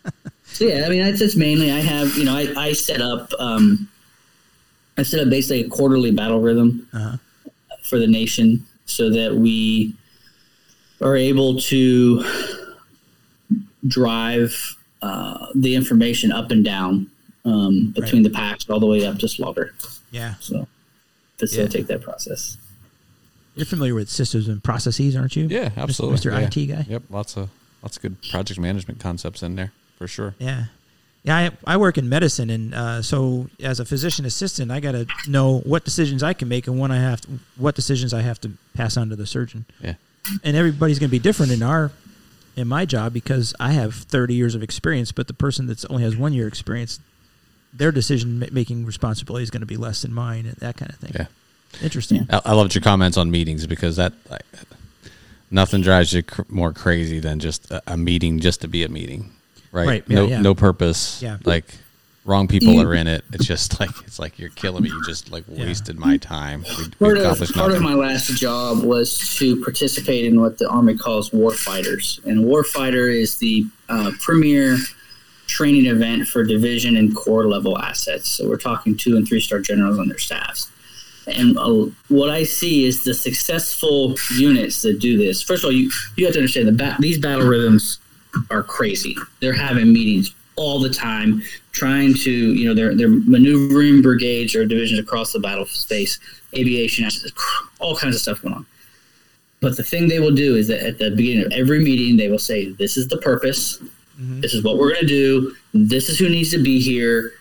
[0.50, 3.30] So yeah, I mean, that's just mainly I have you know I, I set up
[3.38, 3.86] um,
[4.96, 7.16] I set up basically a quarterly battle rhythm Uh-huh.
[7.88, 9.94] For the nation so that we
[11.00, 12.24] are able to
[13.86, 17.10] drive uh, the information up and down
[17.44, 19.72] um, between the PAX all the way up to slaughter.
[20.10, 20.34] Yeah.
[20.40, 20.66] So
[21.38, 22.58] facilitate that process.
[23.54, 25.46] You're familiar with systems and processes, aren't you?
[25.46, 26.18] Yeah, absolutely.
[26.18, 26.32] Mr.
[26.32, 26.46] Yeah.
[26.46, 26.86] IT guy.
[26.88, 27.50] Yep, lots of
[27.82, 30.34] lots of good project management concepts in there for sure.
[30.38, 30.64] Yeah.
[31.28, 34.92] Yeah, I, I work in medicine, and uh, so as a physician assistant, I got
[34.92, 38.22] to know what decisions I can make and when I have to, what decisions I
[38.22, 39.66] have to pass on to the surgeon.
[39.82, 39.94] Yeah.
[40.42, 41.92] And everybody's going to be different in our
[42.56, 46.02] in my job because I have 30 years of experience, but the person that's only
[46.02, 46.98] has one year experience,
[47.74, 50.96] their decision making responsibility is going to be less than mine, and that kind of
[50.96, 51.12] thing.
[51.14, 51.26] Yeah.
[51.82, 52.26] Interesting.
[52.30, 54.46] I, I loved your comments on meetings because that like,
[55.50, 58.88] nothing drives you cr- more crazy than just a, a meeting just to be a
[58.88, 59.30] meeting,
[59.72, 59.86] right?
[59.86, 60.40] Right, yeah, no, yeah.
[60.40, 61.22] no purpose.
[61.22, 61.38] Yeah.
[61.44, 61.64] Like
[62.24, 63.24] wrong people are in it.
[63.32, 64.90] It's just like it's like you're killing me.
[64.90, 65.64] You just like Yeah.
[65.64, 66.64] wasted my time.
[66.76, 70.68] We, we Part of, part of my last job was to participate in what the
[70.68, 74.76] Army calls war fighters, And war fighter is the uh, premier
[75.46, 78.28] training event for division and corps level assets.
[78.28, 80.70] So we're talking two and three star generals and their staffs.
[81.26, 85.42] And uh, what I see is the successful units that do this.
[85.42, 87.98] First of all, you, you have to understand the ba- these battle rhythms
[88.50, 89.16] are crazy.
[89.40, 91.42] They're having meetings all the time,
[91.72, 96.18] trying to, you know, they're, they're maneuvering brigades or divisions across the battle space,
[96.54, 97.08] aviation,
[97.78, 98.66] all kinds of stuff going on.
[99.60, 102.28] But the thing they will do is that at the beginning of every meeting, they
[102.28, 103.78] will say, This is the purpose.
[104.20, 104.40] Mm-hmm.
[104.40, 105.56] This is what we're going to do.
[105.74, 107.32] This is who needs to be here.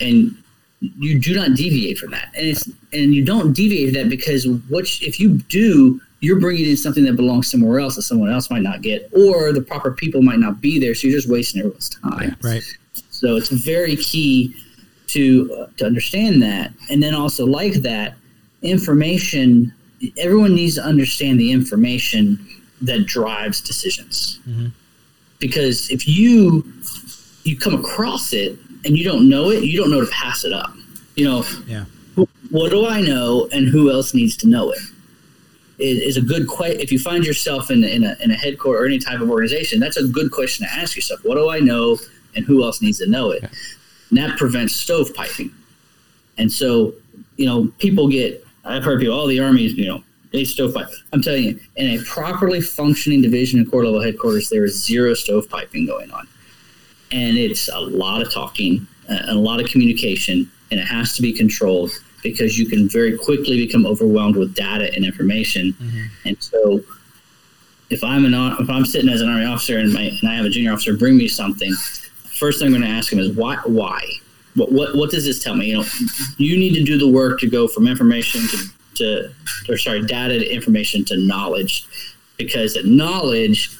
[0.00, 0.36] And
[0.80, 2.32] you do not deviate from that.
[2.34, 6.64] And it's and you don't deviate from that because what if you do, you're bringing
[6.70, 9.90] in something that belongs somewhere else that someone else might not get, or the proper
[9.92, 10.94] people might not be there.
[10.94, 12.36] So you're just wasting everyone's time.
[12.42, 12.62] Right.
[13.10, 14.54] So it's very key
[15.08, 18.14] to uh, to understand that, and then also like that
[18.62, 19.74] information.
[20.16, 22.44] Everyone needs to understand the information
[22.80, 24.40] that drives decisions,
[25.38, 26.64] because if you
[27.44, 30.52] you come across it and you don't know it, you don't know to pass it
[30.52, 30.72] up.
[31.16, 31.84] You know, Yeah.
[32.50, 34.78] what do I know, and who else needs to know it?
[35.82, 36.80] Is, is a good question.
[36.80, 39.80] If you find yourself in, in, a, in a headquarter or any type of organization,
[39.80, 41.20] that's a good question to ask yourself.
[41.24, 41.98] What do I know
[42.34, 43.42] and who else needs to know it?
[44.08, 45.52] And that prevents stovepiping.
[46.38, 46.94] And so,
[47.36, 50.02] you know, people get, I've heard people, all the armies, you know,
[50.32, 50.88] they stovepipe.
[51.12, 55.12] I'm telling you, in a properly functioning division and corps level headquarters, there is zero
[55.12, 56.26] stovepiping going on.
[57.10, 61.14] And it's a lot of talking, uh, and a lot of communication, and it has
[61.16, 61.90] to be controlled
[62.22, 65.72] because you can very quickly become overwhelmed with data and information.
[65.72, 66.28] Mm-hmm.
[66.28, 66.80] And so,
[67.90, 70.46] if I'm an if I'm sitting as an army officer and my and I have
[70.46, 71.72] a junior officer bring me something,
[72.38, 74.02] first thing I'm going to ask him is why why
[74.54, 75.66] what what what does this tell me?
[75.66, 75.84] You know,
[76.36, 79.32] you need to do the work to go from information to to
[79.68, 81.86] or sorry data to information to knowledge,
[82.36, 83.70] because at knowledge,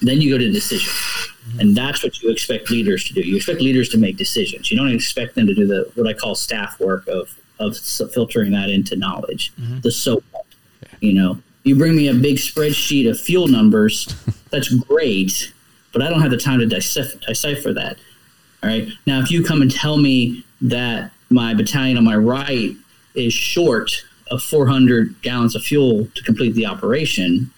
[0.00, 0.92] then you go to decision.
[0.92, 1.60] Mm-hmm.
[1.60, 3.20] And that's what you expect leaders to do.
[3.20, 4.70] You expect leaders to make decisions.
[4.70, 8.52] You don't expect them to do the what I call staff work of of filtering
[8.52, 9.52] that into knowledge.
[9.60, 9.80] Mm-hmm.
[9.80, 10.22] The so
[11.00, 14.14] you know, you bring me a big spreadsheet of fuel numbers.
[14.50, 15.52] That's great,
[15.92, 17.96] but I don't have the time to decipher, decipher that.
[18.62, 18.88] All right.
[19.06, 22.74] Now, if you come and tell me that my battalion on my right
[23.14, 27.50] is short of 400 gallons of fuel to complete the operation,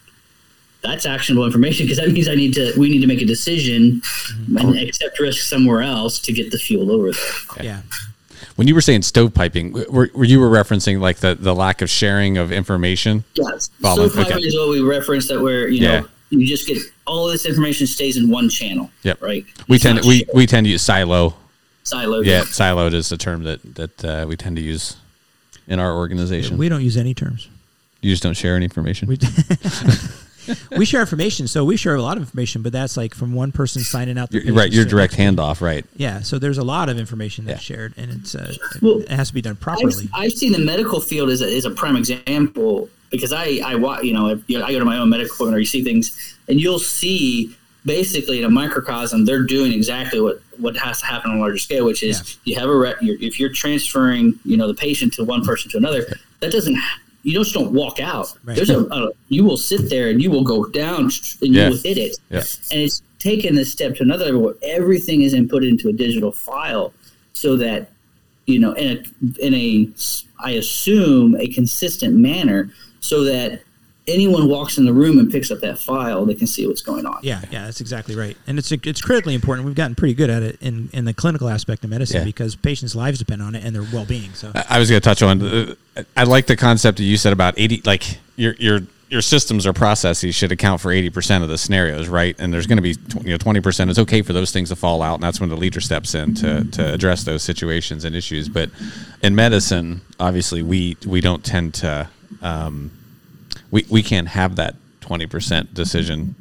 [0.83, 2.73] that's actionable information because that means I need to.
[2.79, 4.57] We need to make a decision mm-hmm.
[4.57, 7.65] and accept risk somewhere else to get the fuel over there.
[7.65, 7.83] Yeah.
[8.57, 11.91] When you were saying stovepiping, were, were you were referencing like the, the lack of
[11.91, 13.25] sharing of information?
[13.35, 13.69] Yes.
[13.81, 14.41] Following, So okay.
[14.41, 18.17] is what we referenced that where you know you just get all this information stays
[18.17, 18.91] in one channel.
[19.03, 19.23] Yep.
[19.23, 19.45] Right.
[19.69, 20.31] We tend not we shared.
[20.35, 21.35] we tend to use silo.
[21.85, 22.25] siloed.
[22.25, 24.97] Yeah, siloed is the term that that uh, we tend to use
[25.69, 26.57] in our organization.
[26.57, 27.49] We don't use any terms.
[28.01, 29.09] you just don't share any information.
[30.47, 33.33] We, we share information, so we share a lot of information, but that's like from
[33.35, 34.31] one person signing out.
[34.31, 35.85] the You're, right, your direct handoff, right?
[35.97, 37.77] Yeah, so there's a lot of information that's Yeah.
[37.77, 40.09] shared, and it's uh, Well, it has to be done I've, properly.
[40.15, 44.01] I've seen the medical field as a, as a prime example because I I wa-
[44.01, 46.79] you know, I go to my own medical appointment or you see things and you'll
[46.81, 47.55] see
[47.85, 51.59] basically in a microcosm they're doing exactly what what has to happen on a larger
[51.59, 55.13] scale, which is you have a re- you're, if you're transferring you know the patient
[55.15, 56.05] to one person to another,
[56.41, 56.77] that doesn't
[57.27, 58.33] you just don't walk out.
[58.45, 58.55] Right.
[58.57, 61.65] There's a, a you will sit there and you will go down and Yeah.
[61.65, 62.17] you will hit it.
[62.31, 62.45] Yeah.
[62.71, 66.31] And it's taken this step to another level where everything is input into a digital
[66.31, 66.93] file
[67.33, 67.91] so that
[68.47, 69.89] you know in a in a
[70.39, 72.71] I assume a consistent manner
[73.01, 73.63] so that
[74.09, 77.07] anyone walks in the room and picks up that file they can see what's going
[77.07, 77.19] on.
[77.23, 79.67] Yeah, yeah, that's exactly right, and it's it's critically important.
[79.67, 82.25] We've gotten pretty good at it in, in the clinical aspect of medicine Yeah.
[82.25, 84.33] because patients' lives depend on it and their well being.
[84.35, 85.43] So I I was going to touch on.
[85.43, 85.75] Uh,
[86.17, 87.83] I like the concept that you said about eighty.
[87.85, 92.09] Like your your your systems or processes should account for eighty percent of the scenarios,
[92.09, 92.35] right?
[92.39, 93.89] And there's going to be tw- you know twenty percent.
[93.91, 96.35] It's okay for those things to fall out, and that's when the leader steps in
[96.37, 98.49] to to address those situations and issues.
[98.49, 98.71] But
[99.23, 102.09] in medicine, obviously, we we don't tend to.
[102.43, 102.91] Um,
[103.71, 106.35] we we can't have that twenty percent decision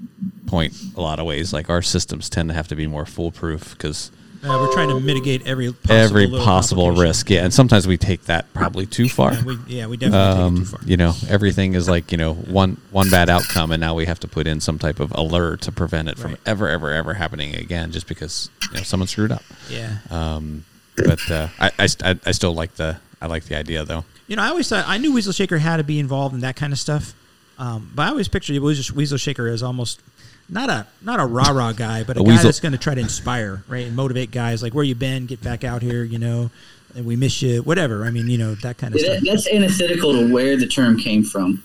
[0.47, 1.53] point a lot of ways.
[1.53, 4.11] Like our systems tend to have to be more foolproof because
[4.43, 7.29] uh, we're trying to mitigate every possible every possible risk.
[7.31, 9.33] Yeah, and sometimes we take that probably too far.
[9.33, 10.79] Yeah, we, yeah, we definitely take it Um, too far.
[10.85, 14.19] you know, everything is like you know one one bad outcome, and now we have
[14.19, 17.55] to put in some type of alert to prevent it from ever, ever, ever happening
[17.55, 19.43] again, just because you know someone screwed up.
[19.69, 19.97] Yeah.
[20.11, 20.63] Um,
[20.95, 24.05] but uh, I, I, I I still like the I like the idea though.
[24.27, 26.55] You know, I always thought I knew Weasel Shaker had to be involved in that
[26.55, 27.13] kind of stuff,
[27.59, 30.01] um, but I always pictured Weasel, Weasel Shaker as almost
[30.49, 32.77] not a not a rah rah guy, but a, A guy weasel- that's going to
[32.77, 36.03] try to inspire, right, and motivate guys like where you been, get back out here,
[36.03, 36.49] you know,
[36.95, 38.03] and we miss you, whatever.
[38.05, 39.23] I mean, you know, that kind of Yeah, stuff.
[39.25, 41.61] that's antithetical to where the term came from.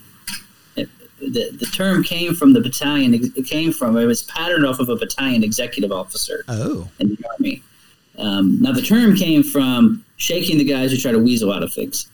[0.75, 0.89] It-
[1.19, 3.13] the, the term came from the battalion.
[3.13, 7.17] It came from it was patterned off of a battalion executive officer Oh, in the
[7.37, 7.63] army.
[8.17, 11.71] Um, now the term came from shaking the guys who try to weasel out of
[11.73, 12.07] things,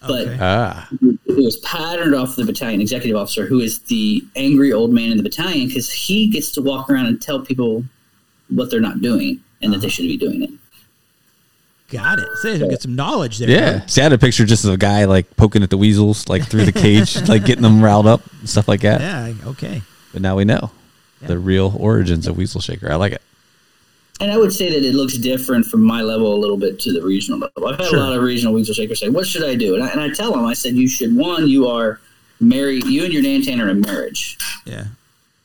[0.00, 0.38] but okay.
[0.40, 0.88] Ah,
[1.26, 5.16] it was patterned off the battalion executive officer, who is the angry old man in
[5.16, 7.84] the battalion, because he gets to walk around and tell people
[8.50, 10.50] what they're not doing and that they should be doing it.
[11.90, 12.28] got it.
[12.42, 13.50] So get some knowledge there.
[13.50, 13.78] yeah.
[13.80, 13.86] huh?
[13.88, 16.44] See, I had a picture just of a guy like poking at the weasels, like
[16.46, 19.00] through the cage, like getting them riled up and stuff like that.
[19.00, 19.32] Yeah.
[19.50, 19.82] Okay.
[20.12, 20.70] But now we know
[21.20, 21.28] Yeah.
[21.28, 22.90] the real origins of Weasel Shaker.
[22.90, 23.22] I like it.
[24.20, 26.92] And I would say that it looks different from my level a little bit to
[26.92, 27.66] the regional level.
[27.68, 27.98] I've had Sure.
[27.98, 30.10] a lot of regional weasel shakers say, "What should I do?" And I, and I
[30.10, 32.00] tell them, I said, "You should one, you are
[32.40, 32.84] married.
[32.86, 34.36] You and your Nantan are in marriage,
[34.66, 34.86] Yeah.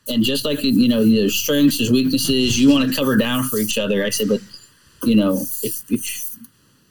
[0.08, 2.60] and just like you know, there's strengths, there's weaknesses.
[2.60, 4.42] You want to cover down for each other." I said, "But
[5.04, 6.30] you know, if, if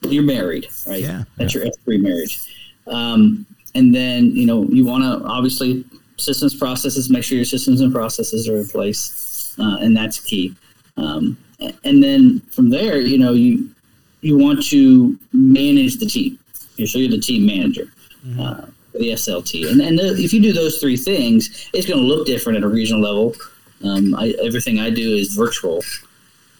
[0.02, 1.02] you're married, right?
[1.02, 1.24] Yeah.
[1.36, 2.38] That's your F three marriage,
[2.86, 3.44] um,
[3.74, 5.84] and then you know you want to obviously
[6.16, 7.10] systems processes.
[7.10, 10.54] Make sure your systems and processes are in place, uh, and that's key."
[10.96, 11.36] Um,
[11.84, 13.68] and then from there, you know, you
[14.20, 16.38] you want to manage the team.
[16.86, 17.86] So you're the team manager.
[18.38, 19.70] Uh, the SLT.
[19.70, 22.64] And and the, if you do those three things, it's going to look different at
[22.64, 23.34] a regional level.
[23.84, 25.82] Um, I, everything I do is virtual.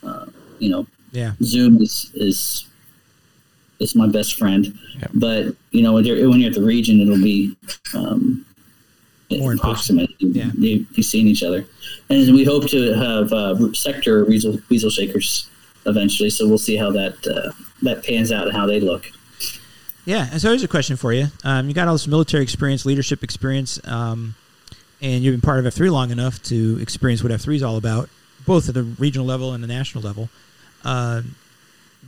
[0.03, 0.27] Uh,
[0.59, 1.33] you know, Yeah.
[1.43, 2.67] Zoom is is
[3.79, 4.77] is my best friend.
[5.15, 7.57] But you know, when you're, when you're at the region, it'll be
[7.95, 8.45] um,
[9.31, 9.99] More in person.
[10.19, 10.51] You, Yeah.
[10.59, 11.65] you, you seeing each other,
[12.13, 15.49] and we hope to have uh, sector weasel, weasel shakers
[15.87, 16.31] eventually.
[16.31, 17.53] So we'll see how that uh,
[17.83, 19.11] that pans out and how they look.
[20.05, 21.29] Yeah, and so here's a question for you.
[21.45, 24.35] Um, you got all this military experience, leadership experience, um,
[25.01, 28.09] and you've been part of F3 long enough to experience what F3 is all about,
[28.45, 30.29] both at the regional level and the national level.
[30.85, 31.23] Uh,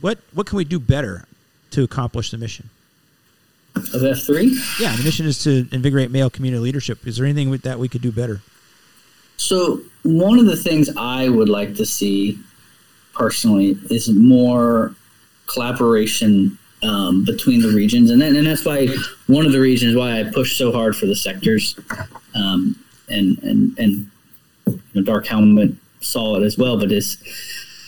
[0.01, 1.25] what what can we do better
[1.71, 2.69] to accomplish the mission?
[3.93, 4.57] Of F three.
[4.79, 7.05] Yeah, the mission is to invigorate male community leadership.
[7.07, 8.41] Is there anything with that we could do better?
[9.37, 12.39] So one of the things I would like to see
[13.13, 14.95] personally is more
[15.47, 18.87] collaboration um, between the regions, and and that's why
[19.27, 21.79] one of the reasons why I push so hard for the sectors,
[22.35, 22.77] um,
[23.09, 24.11] and and and
[24.67, 27.17] you know, Dark Helmet saw it as well, but it's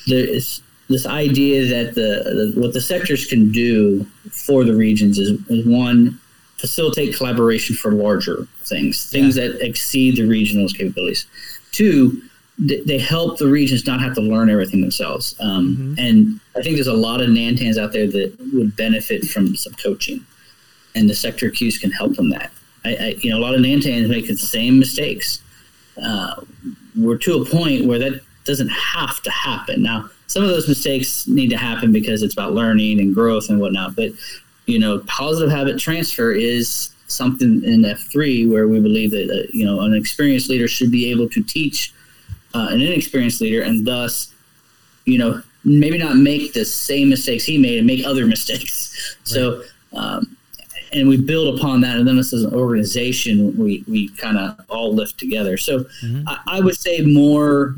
[0.07, 5.19] there is this idea that the, the what the sectors can do for the regions
[5.19, 6.19] is, is one
[6.57, 11.25] facilitate collaboration for larger things, things that exceed the regional's capabilities.
[11.71, 12.21] Two,
[12.67, 15.35] th- they help the regions not have to learn everything themselves.
[15.39, 19.55] Um, And I think there's a lot of Nantans out there that would benefit from
[19.55, 20.25] some coaching,
[20.95, 22.51] and the sector Qs can help them that.
[22.83, 25.41] I, I you know, a lot of Nantans make the same mistakes.
[26.01, 26.41] Uh,
[26.95, 29.83] we're to a point where that doesn't have to happen.
[29.83, 33.59] Now, some of those mistakes need to happen because it's about learning and growth and
[33.59, 33.95] whatnot.
[33.95, 34.13] But
[34.67, 39.65] you know, positive habit transfer is something in F3 where we believe that uh, you
[39.65, 41.93] know an experienced leader should be able to teach
[42.53, 44.33] uh, an inexperienced leader, and thus,
[45.05, 49.17] you know, maybe not make the same mistakes he made and make other mistakes.
[49.23, 49.63] So.
[49.93, 50.37] Um,
[50.93, 54.93] and we build upon that, and then as an organization, we, we kind of all
[54.93, 55.57] lift together.
[55.57, 55.85] So
[56.25, 57.75] I, I would say more.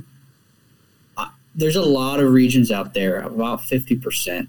[1.17, 4.47] Uh, there's a lot of regions out there, about fifty percent.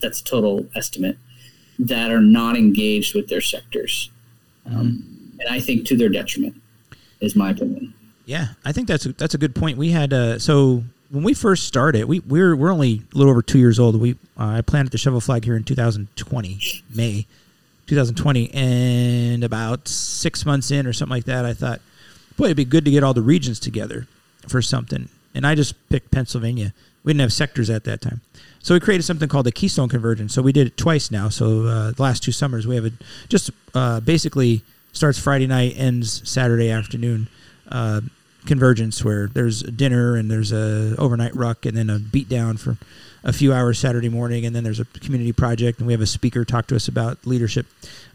[0.00, 1.18] That's a total estimate
[1.86, 4.10] that are not engaged with their sectors,
[4.66, 6.60] um, and I think to their detriment,
[7.20, 7.94] is my opinion.
[8.26, 9.78] Yeah, I think that's a, that's a good point.
[9.78, 13.42] We had uh, so when we first started, we we're we're only a little over
[13.42, 14.00] two years old.
[14.00, 16.60] We uh, I planted the shovel flag here in 2020
[16.94, 17.26] May
[17.90, 21.80] 2020, and about six months in or something like that, I thought,
[22.36, 24.06] boy, it'd be good to get all the regions together
[24.46, 25.08] for something.
[25.34, 26.72] And I just picked Pennsylvania.
[27.02, 28.20] We didn't have sectors at that time.
[28.62, 30.34] So we created something called the Keystone Convergence.
[30.34, 31.28] So we did it twice now.
[31.28, 32.92] So uh, the last two summers we have it
[33.28, 34.62] just uh, basically
[34.92, 37.28] starts Friday night, ends Saturday afternoon.
[37.68, 38.00] Uh,
[38.46, 42.56] convergence where there's a dinner and there's a overnight ruck and then a beat down
[42.56, 42.76] for
[43.22, 46.06] a few hours Saturday morning and then there's a community project and we have a
[46.06, 47.66] speaker talk to us about leadership.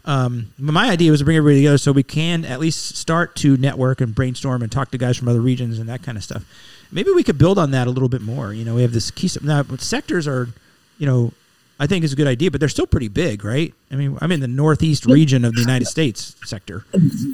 [0.04, 3.56] Um, my idea was to bring everybody together so we can at least start to
[3.56, 6.44] network and brainstorm and talk to guys from other regions and that kind of stuff.
[6.90, 8.52] Maybe we could build on that a little bit more.
[8.52, 10.48] You know, we have this key now sectors are,
[10.98, 11.32] you know,
[11.78, 13.74] I think is a good idea, but they're still pretty big, right?
[13.90, 16.84] I mean, I'm in the northeast region of the United States sector.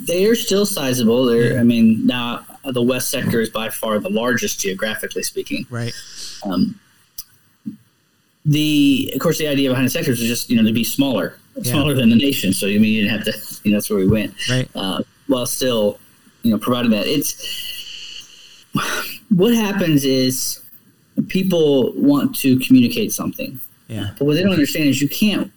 [0.07, 1.27] They are still sizable.
[1.27, 5.67] They're, I mean, now the West sector is by far the largest geographically speaking.
[5.71, 5.93] Right.
[6.45, 6.81] Um,
[8.45, 11.39] the of course the idea behind the sectors is just you know to be smaller,
[11.57, 11.73] Yeah.
[11.75, 12.53] smaller than the nation.
[12.53, 14.35] So you mean you didn't have to you know that's where we went.
[14.51, 14.69] Right.
[14.75, 16.01] Uh, while still
[16.43, 17.35] you know providing that it's
[19.35, 20.61] what happens is
[21.29, 24.11] people want to communicate something, Yeah.
[24.19, 25.51] but what they don't understand is you can't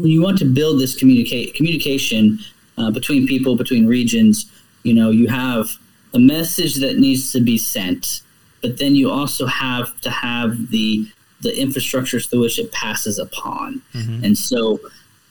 [0.00, 2.38] you want to build this communicate communication
[2.78, 4.46] uh, between people between regions.
[4.82, 5.66] You know you have
[6.14, 8.22] a message that needs to be sent,
[8.62, 11.06] but then you also have to have the
[11.42, 13.80] the infrastructures through which it passes upon.
[13.94, 14.78] And so,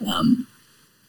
[0.08, 0.48] um,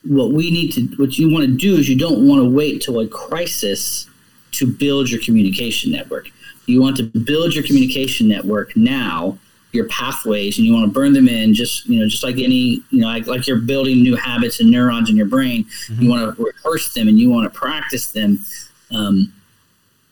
[0.04, 2.82] what we need to, what you want to do is you don't want to wait
[2.82, 4.06] till a crisis
[4.52, 6.28] to build your communication network.
[6.70, 9.38] You want to build your communication network now,
[9.72, 11.54] your pathways, and you want to burn them in.
[11.54, 14.70] Just you know, just like any, you know, like, like you're building new habits and
[14.70, 15.66] neurons in your brain.
[15.88, 18.44] You want to rehearse them and you want to practice them.
[18.90, 19.32] Um,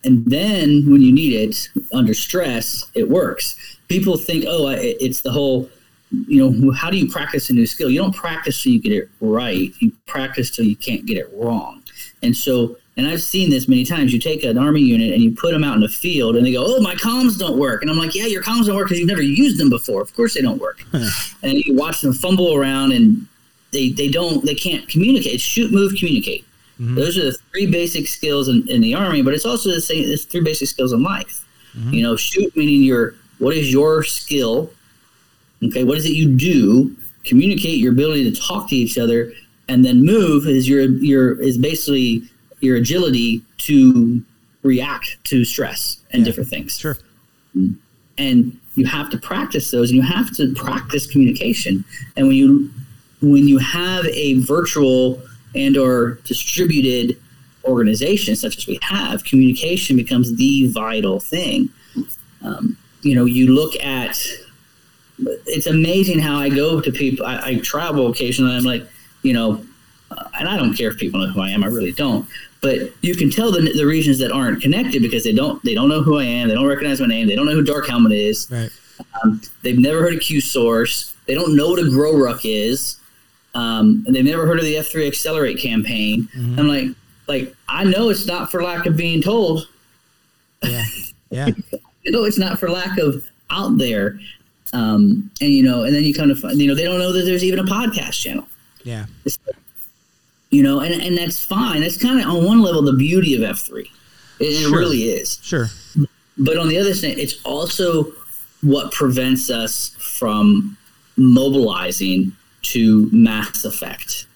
[0.04, 3.56] and then when you need it under stress, it works.
[3.88, 5.68] People think, oh, it's the whole,
[6.26, 7.90] you know, how do you practice a new skill?
[7.90, 9.72] You don't practice till you get it right.
[9.80, 11.82] You practice till you can't get it wrong.
[12.22, 14.12] And so, and I've seen this many times.
[14.12, 16.52] You take an army unit and you put them out in the field, and they
[16.52, 18.98] go, "Oh, my comms don't work." And I'm like, "Yeah, your comms don't work because
[18.98, 20.02] you've never used them before.
[20.02, 23.26] Of course they don't work." and you watch them fumble around, and
[23.72, 25.34] they they don't they can't communicate.
[25.34, 26.44] It's shoot, move, communicate.
[26.80, 26.96] Mm-hmm.
[26.96, 30.02] Those are the three basic skills in, in the army, but it's also the same.
[30.04, 31.46] It's three basic skills in life.
[31.76, 31.92] Mm-hmm.
[31.92, 34.70] You know, shoot meaning your what is your skill?
[35.62, 36.96] Okay, what is it you do?
[37.24, 39.32] Communicate your ability to talk to each other,
[39.68, 42.28] and then move is your your is basically
[42.60, 44.22] your agility to
[44.62, 46.26] react to stress and Yeah.
[46.26, 46.98] different things Sure.
[48.18, 51.84] and you have to practice those and you have to practice communication
[52.16, 52.70] and when you
[53.20, 55.20] when you have a virtual
[55.54, 57.16] and or distributed
[57.64, 61.68] organization such as we have communication becomes the vital thing
[62.42, 64.18] um, you know you look at
[65.46, 68.86] it's amazing how i go to people i, I travel occasionally i'm like
[69.22, 69.64] you know
[70.10, 72.26] uh, and i don't care if people know who i am i really don't
[72.60, 75.88] but you can tell the, the regions that aren't connected because they don't they don't
[75.88, 76.48] know who I am.
[76.48, 77.28] They don't recognize my name.
[77.28, 78.48] They don't know who Dark Helmet is.
[78.50, 78.70] Right.
[79.22, 81.14] Um, they've never heard of Q Source.
[81.26, 82.96] They don't know what a Grow Ruck is.
[83.54, 86.28] Um, and they've never heard of the F3 Accelerate campaign.
[86.34, 86.88] I'm like,
[87.26, 89.68] like I know it's not for lack of being told.
[90.62, 90.84] Yeah.
[91.30, 91.50] Yeah.
[92.04, 94.18] You know, it's not for lack of out there.
[94.72, 97.12] Um, and you know, and then you kind of find, you know, they don't know
[97.12, 98.48] that there's even a podcast channel.
[98.82, 99.04] Yeah.
[100.50, 101.82] You know, and and that's fine.
[101.82, 103.86] That's kind of on one level the beauty of F3.
[104.40, 105.38] It, it really is.
[105.42, 105.66] Sure.
[106.38, 108.12] But on the other side, it's also
[108.62, 110.76] what prevents us from
[111.16, 114.26] mobilizing to mass effect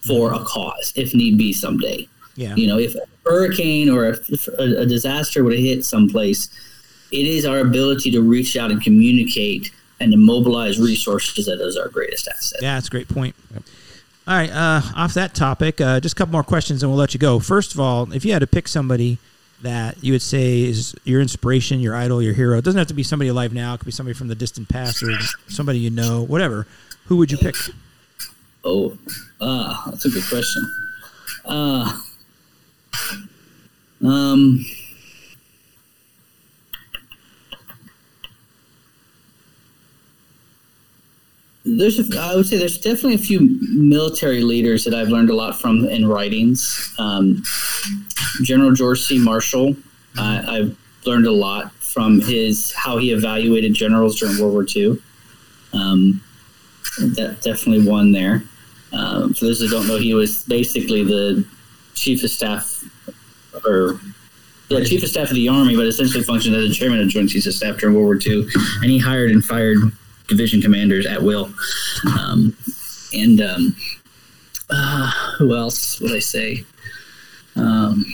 [0.00, 2.08] for a cause, if need be someday.
[2.36, 2.54] Yeah.
[2.54, 4.16] You know, if a hurricane or a,
[4.58, 6.48] a, a disaster would have hit someplace,
[7.10, 11.76] it is our ability to reach out and communicate and to mobilize resources that is
[11.76, 12.60] our greatest asset.
[12.62, 13.34] Yeah, that's a great point.
[14.28, 17.14] All right, uh, off that topic, uh, just a couple more questions and we'll let
[17.14, 17.38] you go.
[17.38, 19.18] First of all, if you had to pick somebody
[19.62, 22.94] that you would say is your inspiration, your idol, your hero, it doesn't have to
[22.94, 25.12] be somebody alive now, it could be somebody from the distant past or
[25.46, 26.66] somebody you know, whatever.
[27.04, 27.54] Who would you pick?
[28.64, 28.98] Oh,
[29.40, 30.72] ah, that's a good question.
[31.44, 32.00] Uh,
[34.04, 34.66] um,
[41.66, 45.34] there's, a, I would say, there's definitely a few military leaders that I've learned a
[45.34, 46.94] lot from in writings.
[46.98, 47.42] Um,
[48.42, 49.18] General George C.
[49.18, 49.76] Marshall,
[50.16, 55.02] uh, I've learned a lot from his how he evaluated generals during World War II.
[55.72, 56.22] Um,
[56.98, 58.44] that definitely one there.
[58.92, 61.44] Um, for those that don't know, he was basically the
[61.94, 62.84] chief of staff,
[63.64, 64.00] or
[64.68, 67.28] yeah, chief of staff of the army, but essentially functioned as the chairman of Joint
[67.28, 68.46] Chiefs of Staff during World War II,
[68.82, 69.78] and he hired and fired
[70.28, 71.50] division commanders at will.
[72.18, 72.56] Um,
[73.12, 73.76] and um,
[74.70, 76.64] uh, who else would I say?
[77.54, 78.04] Um,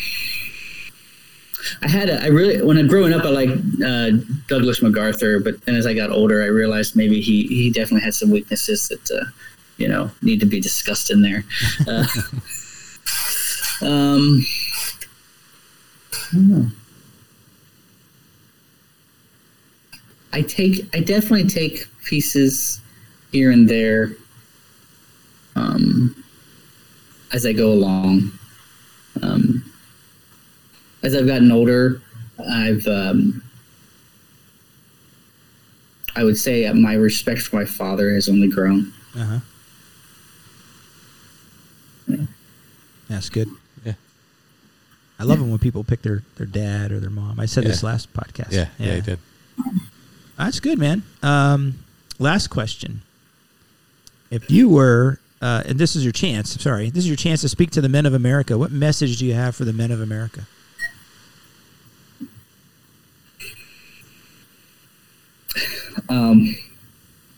[1.81, 3.53] I had a, I really when I growing up I liked
[3.85, 4.11] uh,
[4.49, 8.15] Douglas MacArthur, but then as I got older I realized maybe he he definitely had
[8.15, 9.25] some weaknesses that uh,
[9.77, 11.45] you know need to be discussed in there.
[11.87, 12.07] Uh,
[13.83, 14.45] um,
[16.13, 16.67] I don't know.
[20.33, 22.81] I take I definitely take pieces
[23.31, 24.13] here and there
[25.57, 26.25] um,
[27.33, 28.33] as I go along.
[29.23, 29.65] Um,
[31.03, 32.01] as I've gotten older,
[32.51, 33.43] I've um,
[36.15, 38.93] I would say uh, my respect for my father has only grown.
[39.17, 39.39] Uh huh.
[43.09, 43.49] That's good.
[43.85, 43.93] Yeah.
[45.19, 47.39] I love it when people pick their, their dad or their mom.
[47.39, 48.53] I said this last podcast.
[48.53, 49.19] Yeah, yeah, you did.
[50.39, 51.03] That's good, man.
[51.23, 51.82] Um,
[52.23, 53.03] last question.
[54.31, 57.49] If you were, uh, and this is your chance, sorry, this is your chance to
[57.49, 60.01] speak to the men of America, what message do you have for the men of
[60.01, 60.47] America?
[66.09, 66.55] Um,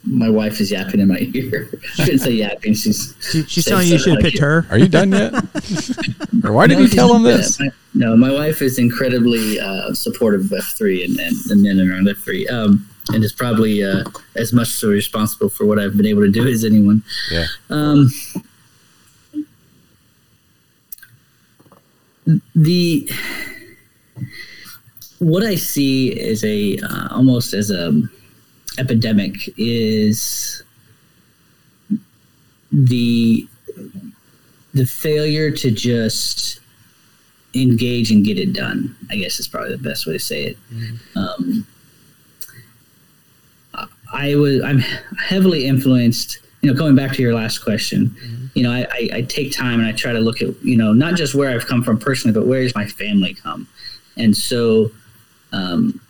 [0.05, 1.69] my wife is yapping in my ear.
[1.95, 2.75] She shouldn't say yapping.
[2.75, 4.67] She's She, she's telling you you should have something picked like her.
[4.71, 5.33] Are you done yet?
[6.45, 7.59] or why did No, you tell him this?
[7.59, 12.07] My- no, my wife is incredibly uh, supportive of F3 and, and the men around
[12.09, 14.05] F3, um, and is probably uh,
[14.37, 17.03] as much so responsible for what I've been able to do as anyone.
[17.31, 17.47] Yeah.
[17.71, 18.11] Um,
[22.55, 23.09] the
[25.19, 28.03] what I see is a uh, almost as a
[28.79, 30.63] epidemic is
[32.73, 33.47] the
[34.73, 36.61] the failure to just
[37.55, 38.97] engage and get it done.
[39.11, 40.59] I guess is probably the best way to say it.
[41.15, 41.67] Um,
[44.15, 46.39] I- was I'm heavily influenced.
[46.63, 48.17] You know, going back to your last question,
[48.55, 50.93] you know, I, I, I take time and I try to look at you know
[50.95, 53.69] not just where I've come from personally, but where has my family come,
[54.17, 54.91] and so
[55.53, 56.01] um,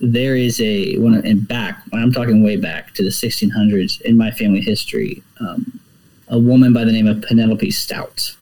[0.00, 4.18] there is a when and back when I'm talking way back to the 1600s in
[4.18, 5.80] my family history, um,
[6.28, 8.36] a woman by the name of Penelope Stout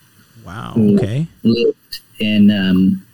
[0.44, 0.74] Wow.
[0.76, 1.28] Okay.
[1.44, 3.06] lived in um,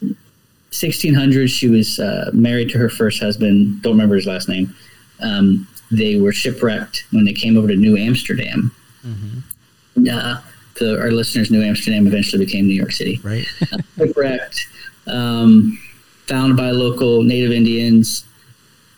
[0.00, 1.48] 1600.
[1.50, 3.82] She was uh, married to her first husband.
[3.82, 4.74] Don't remember his last name.
[5.20, 8.72] Um, they were shipwrecked when they came over to New Amsterdam,
[9.02, 9.38] hmm
[10.10, 10.40] Uh,
[10.76, 13.20] so our listeners, New Amsterdam eventually became New York City.
[13.22, 13.46] Right.
[13.96, 14.66] Shipwrecked,
[15.06, 15.78] um,
[16.26, 18.24] found by local Native Indians,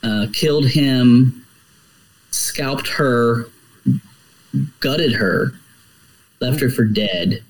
[0.02, 1.44] uh, killed him,
[2.30, 3.48] scalped her,
[4.80, 5.52] gutted her,
[6.40, 7.42] left her for dead.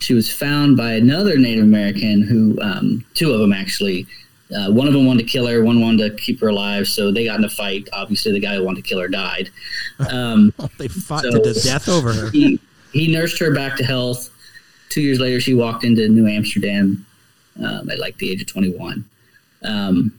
[0.00, 4.06] She was found by another Native American who, um, two of them actually.
[4.54, 7.10] Uh, one of them wanted to kill her, one wanted to keep her alive, so
[7.10, 7.88] they got in a fight.
[7.92, 9.50] Obviously, the guy who wanted to kill her died.
[10.10, 12.30] Um, they fought So- to death over her.
[12.30, 12.60] he,
[12.92, 14.30] he nursed her back to health.
[14.88, 17.04] Two years later, she walked into New Amsterdam
[17.62, 19.04] um, at like the age of 21.
[19.64, 20.16] Um,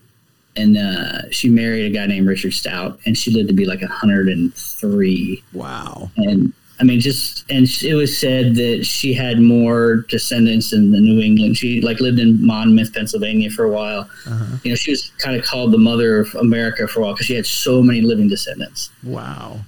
[0.57, 3.81] and uh, she married a guy named Richard Stout, and she lived to be like
[3.81, 5.43] 103.
[5.53, 6.11] Wow.
[6.17, 10.99] And I mean, just and it was said that she had more descendants in the
[10.99, 11.57] New England.
[11.57, 14.01] She like lived in Monmouth, Pennsylvania, for a while.
[14.27, 14.57] Uh-huh.
[14.63, 17.25] You know, she was kind of called the mother of America for a while because
[17.25, 19.61] she had so many living descendants Wow.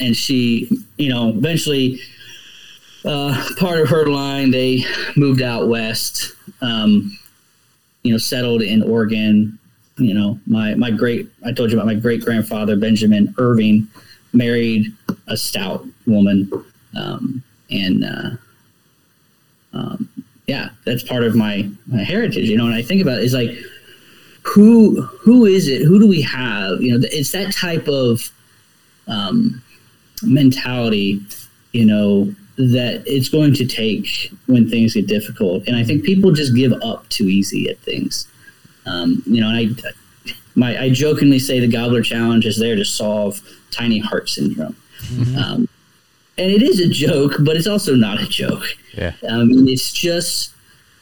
[0.00, 2.00] and she, you know, eventually,
[3.04, 4.84] uh, part of her line, they
[5.16, 6.32] moved out west,
[6.62, 7.16] um,
[8.02, 9.56] you know, settled in Oregon.
[9.98, 13.86] You know, my my great, I told you about my great grandfather Benjamin Irving,
[14.32, 14.94] married
[15.26, 16.50] a stout woman,
[16.96, 18.30] um, and uh,
[19.72, 20.08] um,
[20.46, 22.48] yeah, that's part of my my heritage.
[22.48, 23.56] You know, and I think about it, is like,
[24.42, 25.82] who who is it?
[25.82, 26.80] Who do we have?
[26.80, 28.30] You know, it's that type of
[29.06, 29.62] um,
[30.22, 31.20] mentality,
[31.72, 35.66] you know, that it's going to take when things get difficult.
[35.66, 38.28] And I think people just give up too easy at things.
[38.86, 39.68] Um, you know, I,
[40.54, 43.40] my, I jokingly say the Gobbler Challenge is there to solve
[43.70, 44.76] tiny heart syndrome.
[45.36, 45.68] Um,
[46.38, 48.64] and it is a joke, but it's also not a joke.
[48.94, 49.14] Yeah.
[49.22, 50.52] Mean, it's just,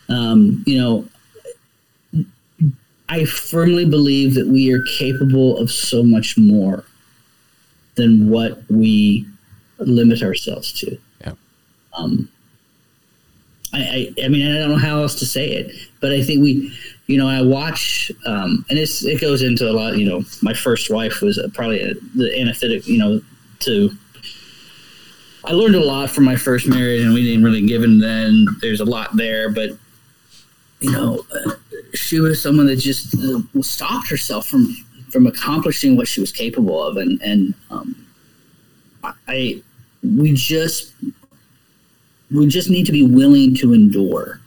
[0.08, 1.08] um, you know,
[3.08, 6.84] I firmly believe that we are capable of so much more
[7.94, 9.26] than what we
[9.78, 10.98] limit ourselves to.
[11.20, 11.32] Yeah.
[11.96, 12.28] Um,
[13.72, 16.42] I, I, I mean, I don't know how else to say it, but I think
[16.42, 16.72] we,
[17.08, 20.52] you know, I watch, um, and it's, it goes into a lot, you know, my
[20.52, 23.20] first wife was probably a, the anesthetic, you know,
[23.60, 23.90] to,
[25.44, 28.46] I learned a lot from my first marriage and we didn't really give in then.
[28.60, 29.70] There's a lot there, but,
[30.80, 31.24] you know,
[31.94, 34.66] she was someone that just uh, stopped herself from,
[35.10, 36.98] from accomplishing what she was capable of.
[36.98, 38.06] And, and, um,
[39.26, 39.62] I,
[40.02, 40.92] we just,
[42.30, 44.40] we just need to be willing to endure.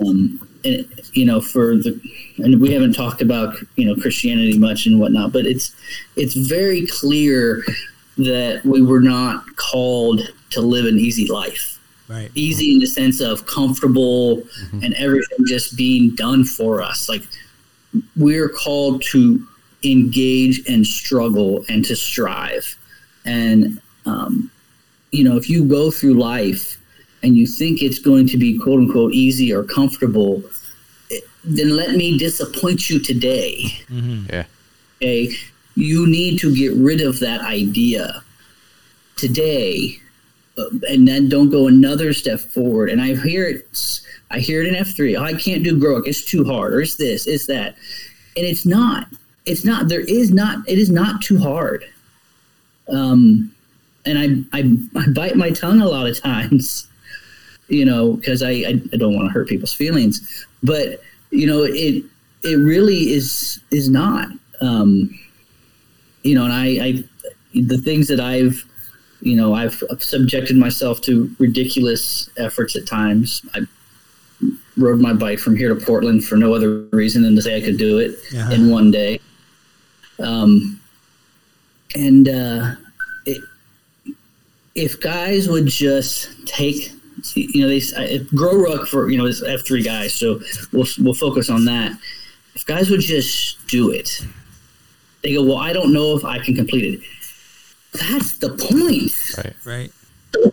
[0.00, 2.00] Um, and you know, for the,
[2.38, 5.74] and we haven't talked about you know Christianity much and whatnot, but it's
[6.16, 7.64] it's very clear
[8.18, 10.20] that we were not called
[10.50, 11.80] to live an easy life.
[12.08, 12.30] Right.
[12.34, 14.42] Easy in the sense of comfortable
[14.82, 17.08] and everything just being done for us.
[17.08, 17.22] Like
[18.16, 19.46] we're called to
[19.82, 22.76] engage and struggle and to strive.
[23.24, 24.50] And um,
[25.10, 26.81] you know, if you go through life
[27.22, 30.42] and you think it's going to be quote unquote easy or comfortable,
[31.44, 33.80] then let me disappoint you today.
[33.88, 34.44] Yeah.
[34.96, 35.32] Okay.
[35.74, 38.22] You need to get rid of that idea
[39.16, 39.98] today
[40.58, 42.90] uh, and then don't go another step forward.
[42.90, 44.00] And I hear it,
[44.30, 45.18] I hear it in F3.
[45.18, 46.06] Oh, I can't do Grow Ruck.
[46.06, 47.76] It's too hard, or it's this, it's that.
[48.36, 49.06] And it's not.
[49.46, 49.88] It's not.
[49.88, 50.68] There is not.
[50.68, 51.84] It is not too hard.
[52.88, 53.54] Um,
[54.04, 56.86] and I, I, I bite my tongue a lot of times,
[57.68, 60.46] you know, because I, I, I don't want to hurt people's feelings.
[60.62, 62.04] But you know, it
[62.42, 64.28] it really is is not.
[64.60, 65.18] Um,
[66.22, 67.04] you know, and I, I
[67.54, 68.64] the things that I've
[69.20, 73.42] you know I've subjected myself to ridiculous efforts at times.
[73.54, 73.60] I
[74.76, 77.60] rode my bike from here to Portland for no other reason than to say I
[77.60, 78.50] could do it Yeah.
[78.50, 79.20] in one day.
[80.18, 80.80] Um,
[81.94, 82.74] and uh,
[83.26, 83.42] it,
[84.74, 86.90] if guys would just take,
[87.34, 90.40] you know, they I- grow ruck for you know is F three guys, so
[90.72, 91.96] we'll we'll focus on that.
[92.54, 94.10] If guys would just do it,
[95.22, 97.00] they go, well, I don't know if I can complete it.
[98.10, 99.12] That's the point.
[99.44, 99.56] Right.
[99.64, 99.92] Right.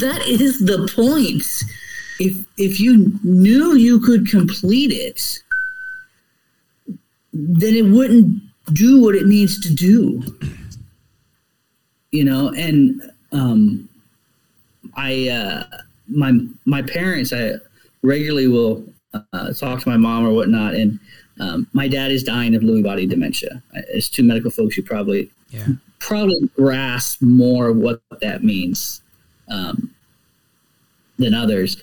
[0.00, 1.44] That is the point.
[2.18, 5.38] If if you knew you could complete it,
[7.32, 8.40] then it wouldn't
[8.72, 10.22] do what it needs to do.
[12.12, 13.00] You know, and
[13.32, 13.88] um,
[14.96, 15.64] I uh,
[16.10, 16.32] my
[16.64, 17.54] my parents I
[18.02, 18.84] regularly will
[19.32, 20.98] uh, talk to my mom or whatnot, and
[21.40, 23.62] um, my dad is dying of Lewy body dementia.
[23.94, 25.66] As two medical folks, you probably Yeah.
[25.98, 29.02] probably grasp more of what that means
[29.48, 29.90] um,
[31.18, 31.82] than others,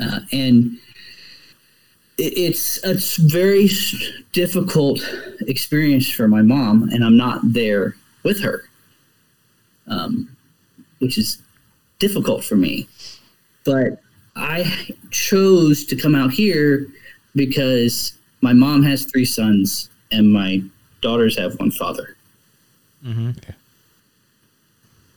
[0.00, 0.78] uh, and
[2.18, 3.68] it's it's very
[4.32, 5.00] difficult
[5.46, 8.64] experience for my mom, and I'm not there with her,
[9.86, 10.36] um,
[10.98, 11.38] which is
[11.98, 12.88] difficult for me.
[13.64, 14.00] But
[14.36, 16.86] I chose to come out here
[17.34, 20.62] because my mom has three sons and my
[21.00, 22.16] daughters have one father.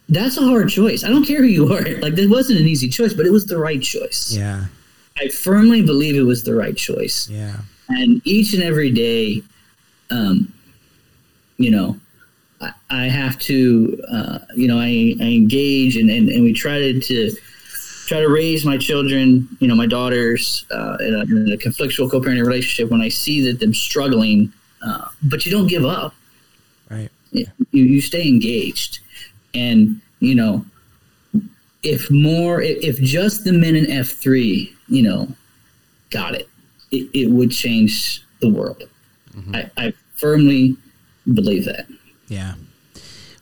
[0.10, 1.03] That's a hard choice.
[1.03, 1.82] I don't care who you are.
[1.99, 4.34] Like, that wasn't an easy choice, but it was the right choice.
[4.34, 4.65] Yeah.
[5.19, 7.28] I firmly believe it was the right choice.
[7.30, 7.57] Yeah.
[7.90, 9.41] And each and every day,
[10.10, 10.53] um,
[11.57, 11.99] you know,
[12.61, 16.78] I, I have to, uh, you know, I, I engage and, and, and we try
[16.78, 17.32] to, to
[18.08, 22.10] try to raise my children, you know, my daughters uh, in, a, in a conflictual
[22.10, 26.16] co-parenting relationship when I see that them struggling, uh, but you don't give up.
[26.90, 27.10] Right.
[27.32, 29.00] You, you stay engaged.
[29.54, 30.66] And, you know,
[31.84, 35.28] if more, if, if just the men in F3, you know,
[36.10, 36.50] got it,
[36.92, 38.84] it, it would change the world.
[39.54, 40.78] I, I firmly
[41.26, 41.88] believe that.
[42.28, 42.56] Yeah.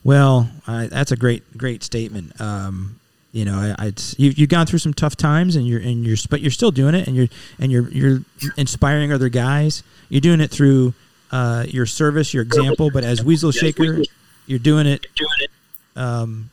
[0.04, 2.38] Well, I, that's a great, great statement.
[2.40, 3.00] Um,
[3.36, 6.16] you know, I, I you you've gone through some tough times, and you're and you're
[6.30, 8.20] but you're still doing it, and you're and you're you're
[8.56, 9.82] inspiring other guys.
[10.08, 10.94] You're doing it through
[11.30, 12.90] uh, your service, your example.
[12.90, 14.02] But as Weasel Shaker,
[14.46, 15.06] you're doing it.
[15.94, 16.48] Um,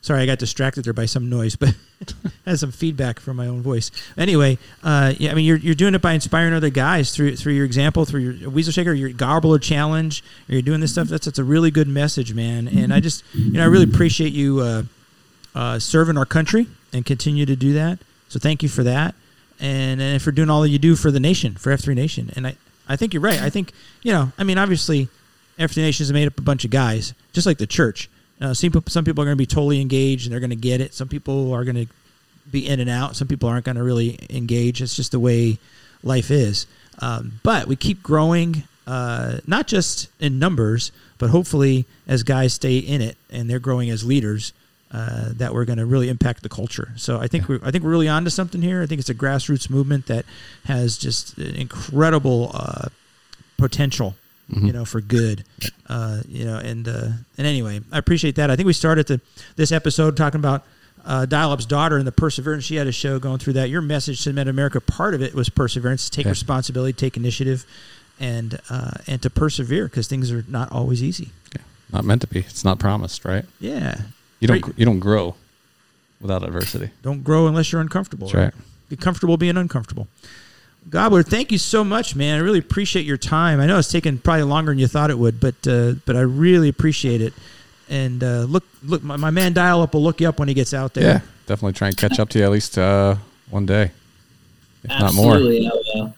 [0.00, 1.74] sorry, I got distracted there by some noise, but
[2.46, 3.90] has some feedback from my own voice.
[4.16, 7.54] Anyway, uh, yeah, I mean, you're, you're doing it by inspiring other guys through through
[7.54, 10.22] your example, through your Weasel Shaker, your Gobbler Challenge.
[10.48, 11.08] Or you're doing this stuff.
[11.08, 12.68] That's that's a really good message, man.
[12.68, 14.82] And I just, you know, I really appreciate you uh,
[15.54, 17.98] uh, serving our country and continue to do that.
[18.28, 19.14] So thank you for that,
[19.60, 22.32] and and for doing all that you do for the nation, for F3 Nation.
[22.34, 22.56] And I,
[22.88, 23.40] I think you're right.
[23.40, 23.72] I think
[24.02, 25.08] you know, I mean, obviously,
[25.58, 28.08] F3 Nation is made up of a bunch of guys, just like the church.
[28.40, 30.56] Uh, some people, some people are going to be totally engaged and they're going to
[30.56, 30.94] get it.
[30.94, 31.86] Some people are going to
[32.50, 33.14] be in and out.
[33.14, 34.82] Some people aren't going to really engage.
[34.82, 35.58] It's just the way
[36.02, 36.66] life is.
[36.98, 42.78] Um, but we keep growing, uh, not just in numbers, but hopefully as guys stay
[42.78, 44.52] in it and they're growing as leaders,
[44.92, 46.92] uh, that we're going to really impact the culture.
[46.96, 48.82] So I think we're, I think we're really onto something here.
[48.82, 50.24] I think it's a grassroots movement that
[50.64, 52.88] has just an incredible uh,
[53.58, 54.14] potential
[54.54, 55.44] you know, for good.
[55.88, 57.08] Uh, you know, and uh,
[57.38, 58.50] and anyway, I appreciate that.
[58.50, 59.18] I think we started the
[59.56, 60.64] this episode talking about
[61.06, 63.70] uh, Dial Up's daughter and the perseverance she had a show going through that.
[63.70, 66.30] Your message to Mid America, part of it was perseverance, take Yeah.
[66.32, 67.64] responsibility, take initiative,
[68.20, 71.30] and uh, and to persevere because things are not always easy.
[71.54, 71.62] Yeah.
[71.90, 72.40] Not meant to be.
[72.40, 73.46] It's not promised, right?
[73.58, 74.02] Yeah,
[74.42, 74.74] You don't Right.
[74.78, 75.34] you don't grow
[76.20, 76.90] without adversity.
[77.02, 78.26] don't grow unless you're uncomfortable.
[78.26, 78.54] That's right.
[78.90, 80.08] Get comfortable being uncomfortable.
[80.90, 82.38] Gobbler, thank you so much, man.
[82.38, 83.60] I really appreciate your time.
[83.60, 86.22] I know it's taken probably longer than you thought it would, but uh, but I
[86.22, 87.32] really appreciate it.
[87.88, 90.54] And uh, look, look, my, my man Dial Up will look you up when he
[90.54, 91.04] gets out there.
[91.04, 91.20] Yeah.
[91.46, 93.14] Definitely try and catch up to you at least uh,
[93.50, 93.92] one day.
[94.82, 95.34] If not more.
[95.34, 95.68] Absolutely.
[95.68, 96.10] I, uh,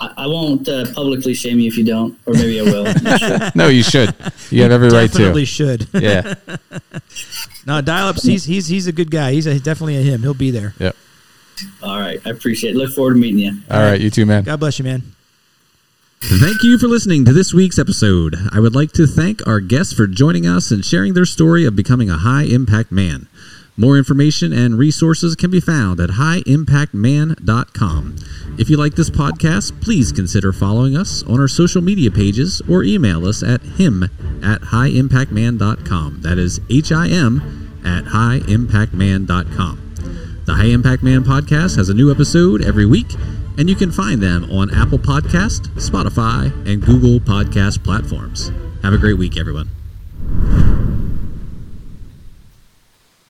[0.00, 2.86] I, I won't uh, publicly shame you if you don't, or maybe I will.
[3.18, 3.50] Sure.
[3.54, 4.14] No, you should.
[4.50, 5.18] You have every right to.
[5.18, 5.88] Definitely should.
[5.92, 6.34] Yeah.
[7.66, 9.32] no, Dial Up, he's he's he's a good guy.
[9.32, 10.22] He's a, definitely a him.
[10.22, 10.74] He'll be there.
[10.78, 10.96] Yep.
[11.82, 12.20] All right.
[12.24, 12.78] I appreciate it.
[12.78, 13.52] Look forward to meeting you.
[13.70, 14.00] All right.
[14.00, 14.44] You too, man.
[14.44, 15.02] God bless you, man.
[16.20, 18.36] Thank you for listening to this week's episode.
[18.52, 21.76] I would like to thank our guests for joining us and sharing their story of
[21.76, 23.28] becoming a high impact man.
[23.80, 28.16] More information and resources can be found at highimpactman.com.
[28.58, 32.82] If you like this podcast, please consider following us on our social media pages or
[32.82, 34.02] email us at him
[34.42, 36.22] at highimpactman.com.
[36.22, 39.94] That is H I M at highimpactman.com.
[40.44, 43.14] The High Impact Man podcast has a new episode every week,
[43.58, 48.50] and you can find them on Apple Podcast, Spotify, and Google Podcast platforms.
[48.82, 49.68] Have a great week, everyone.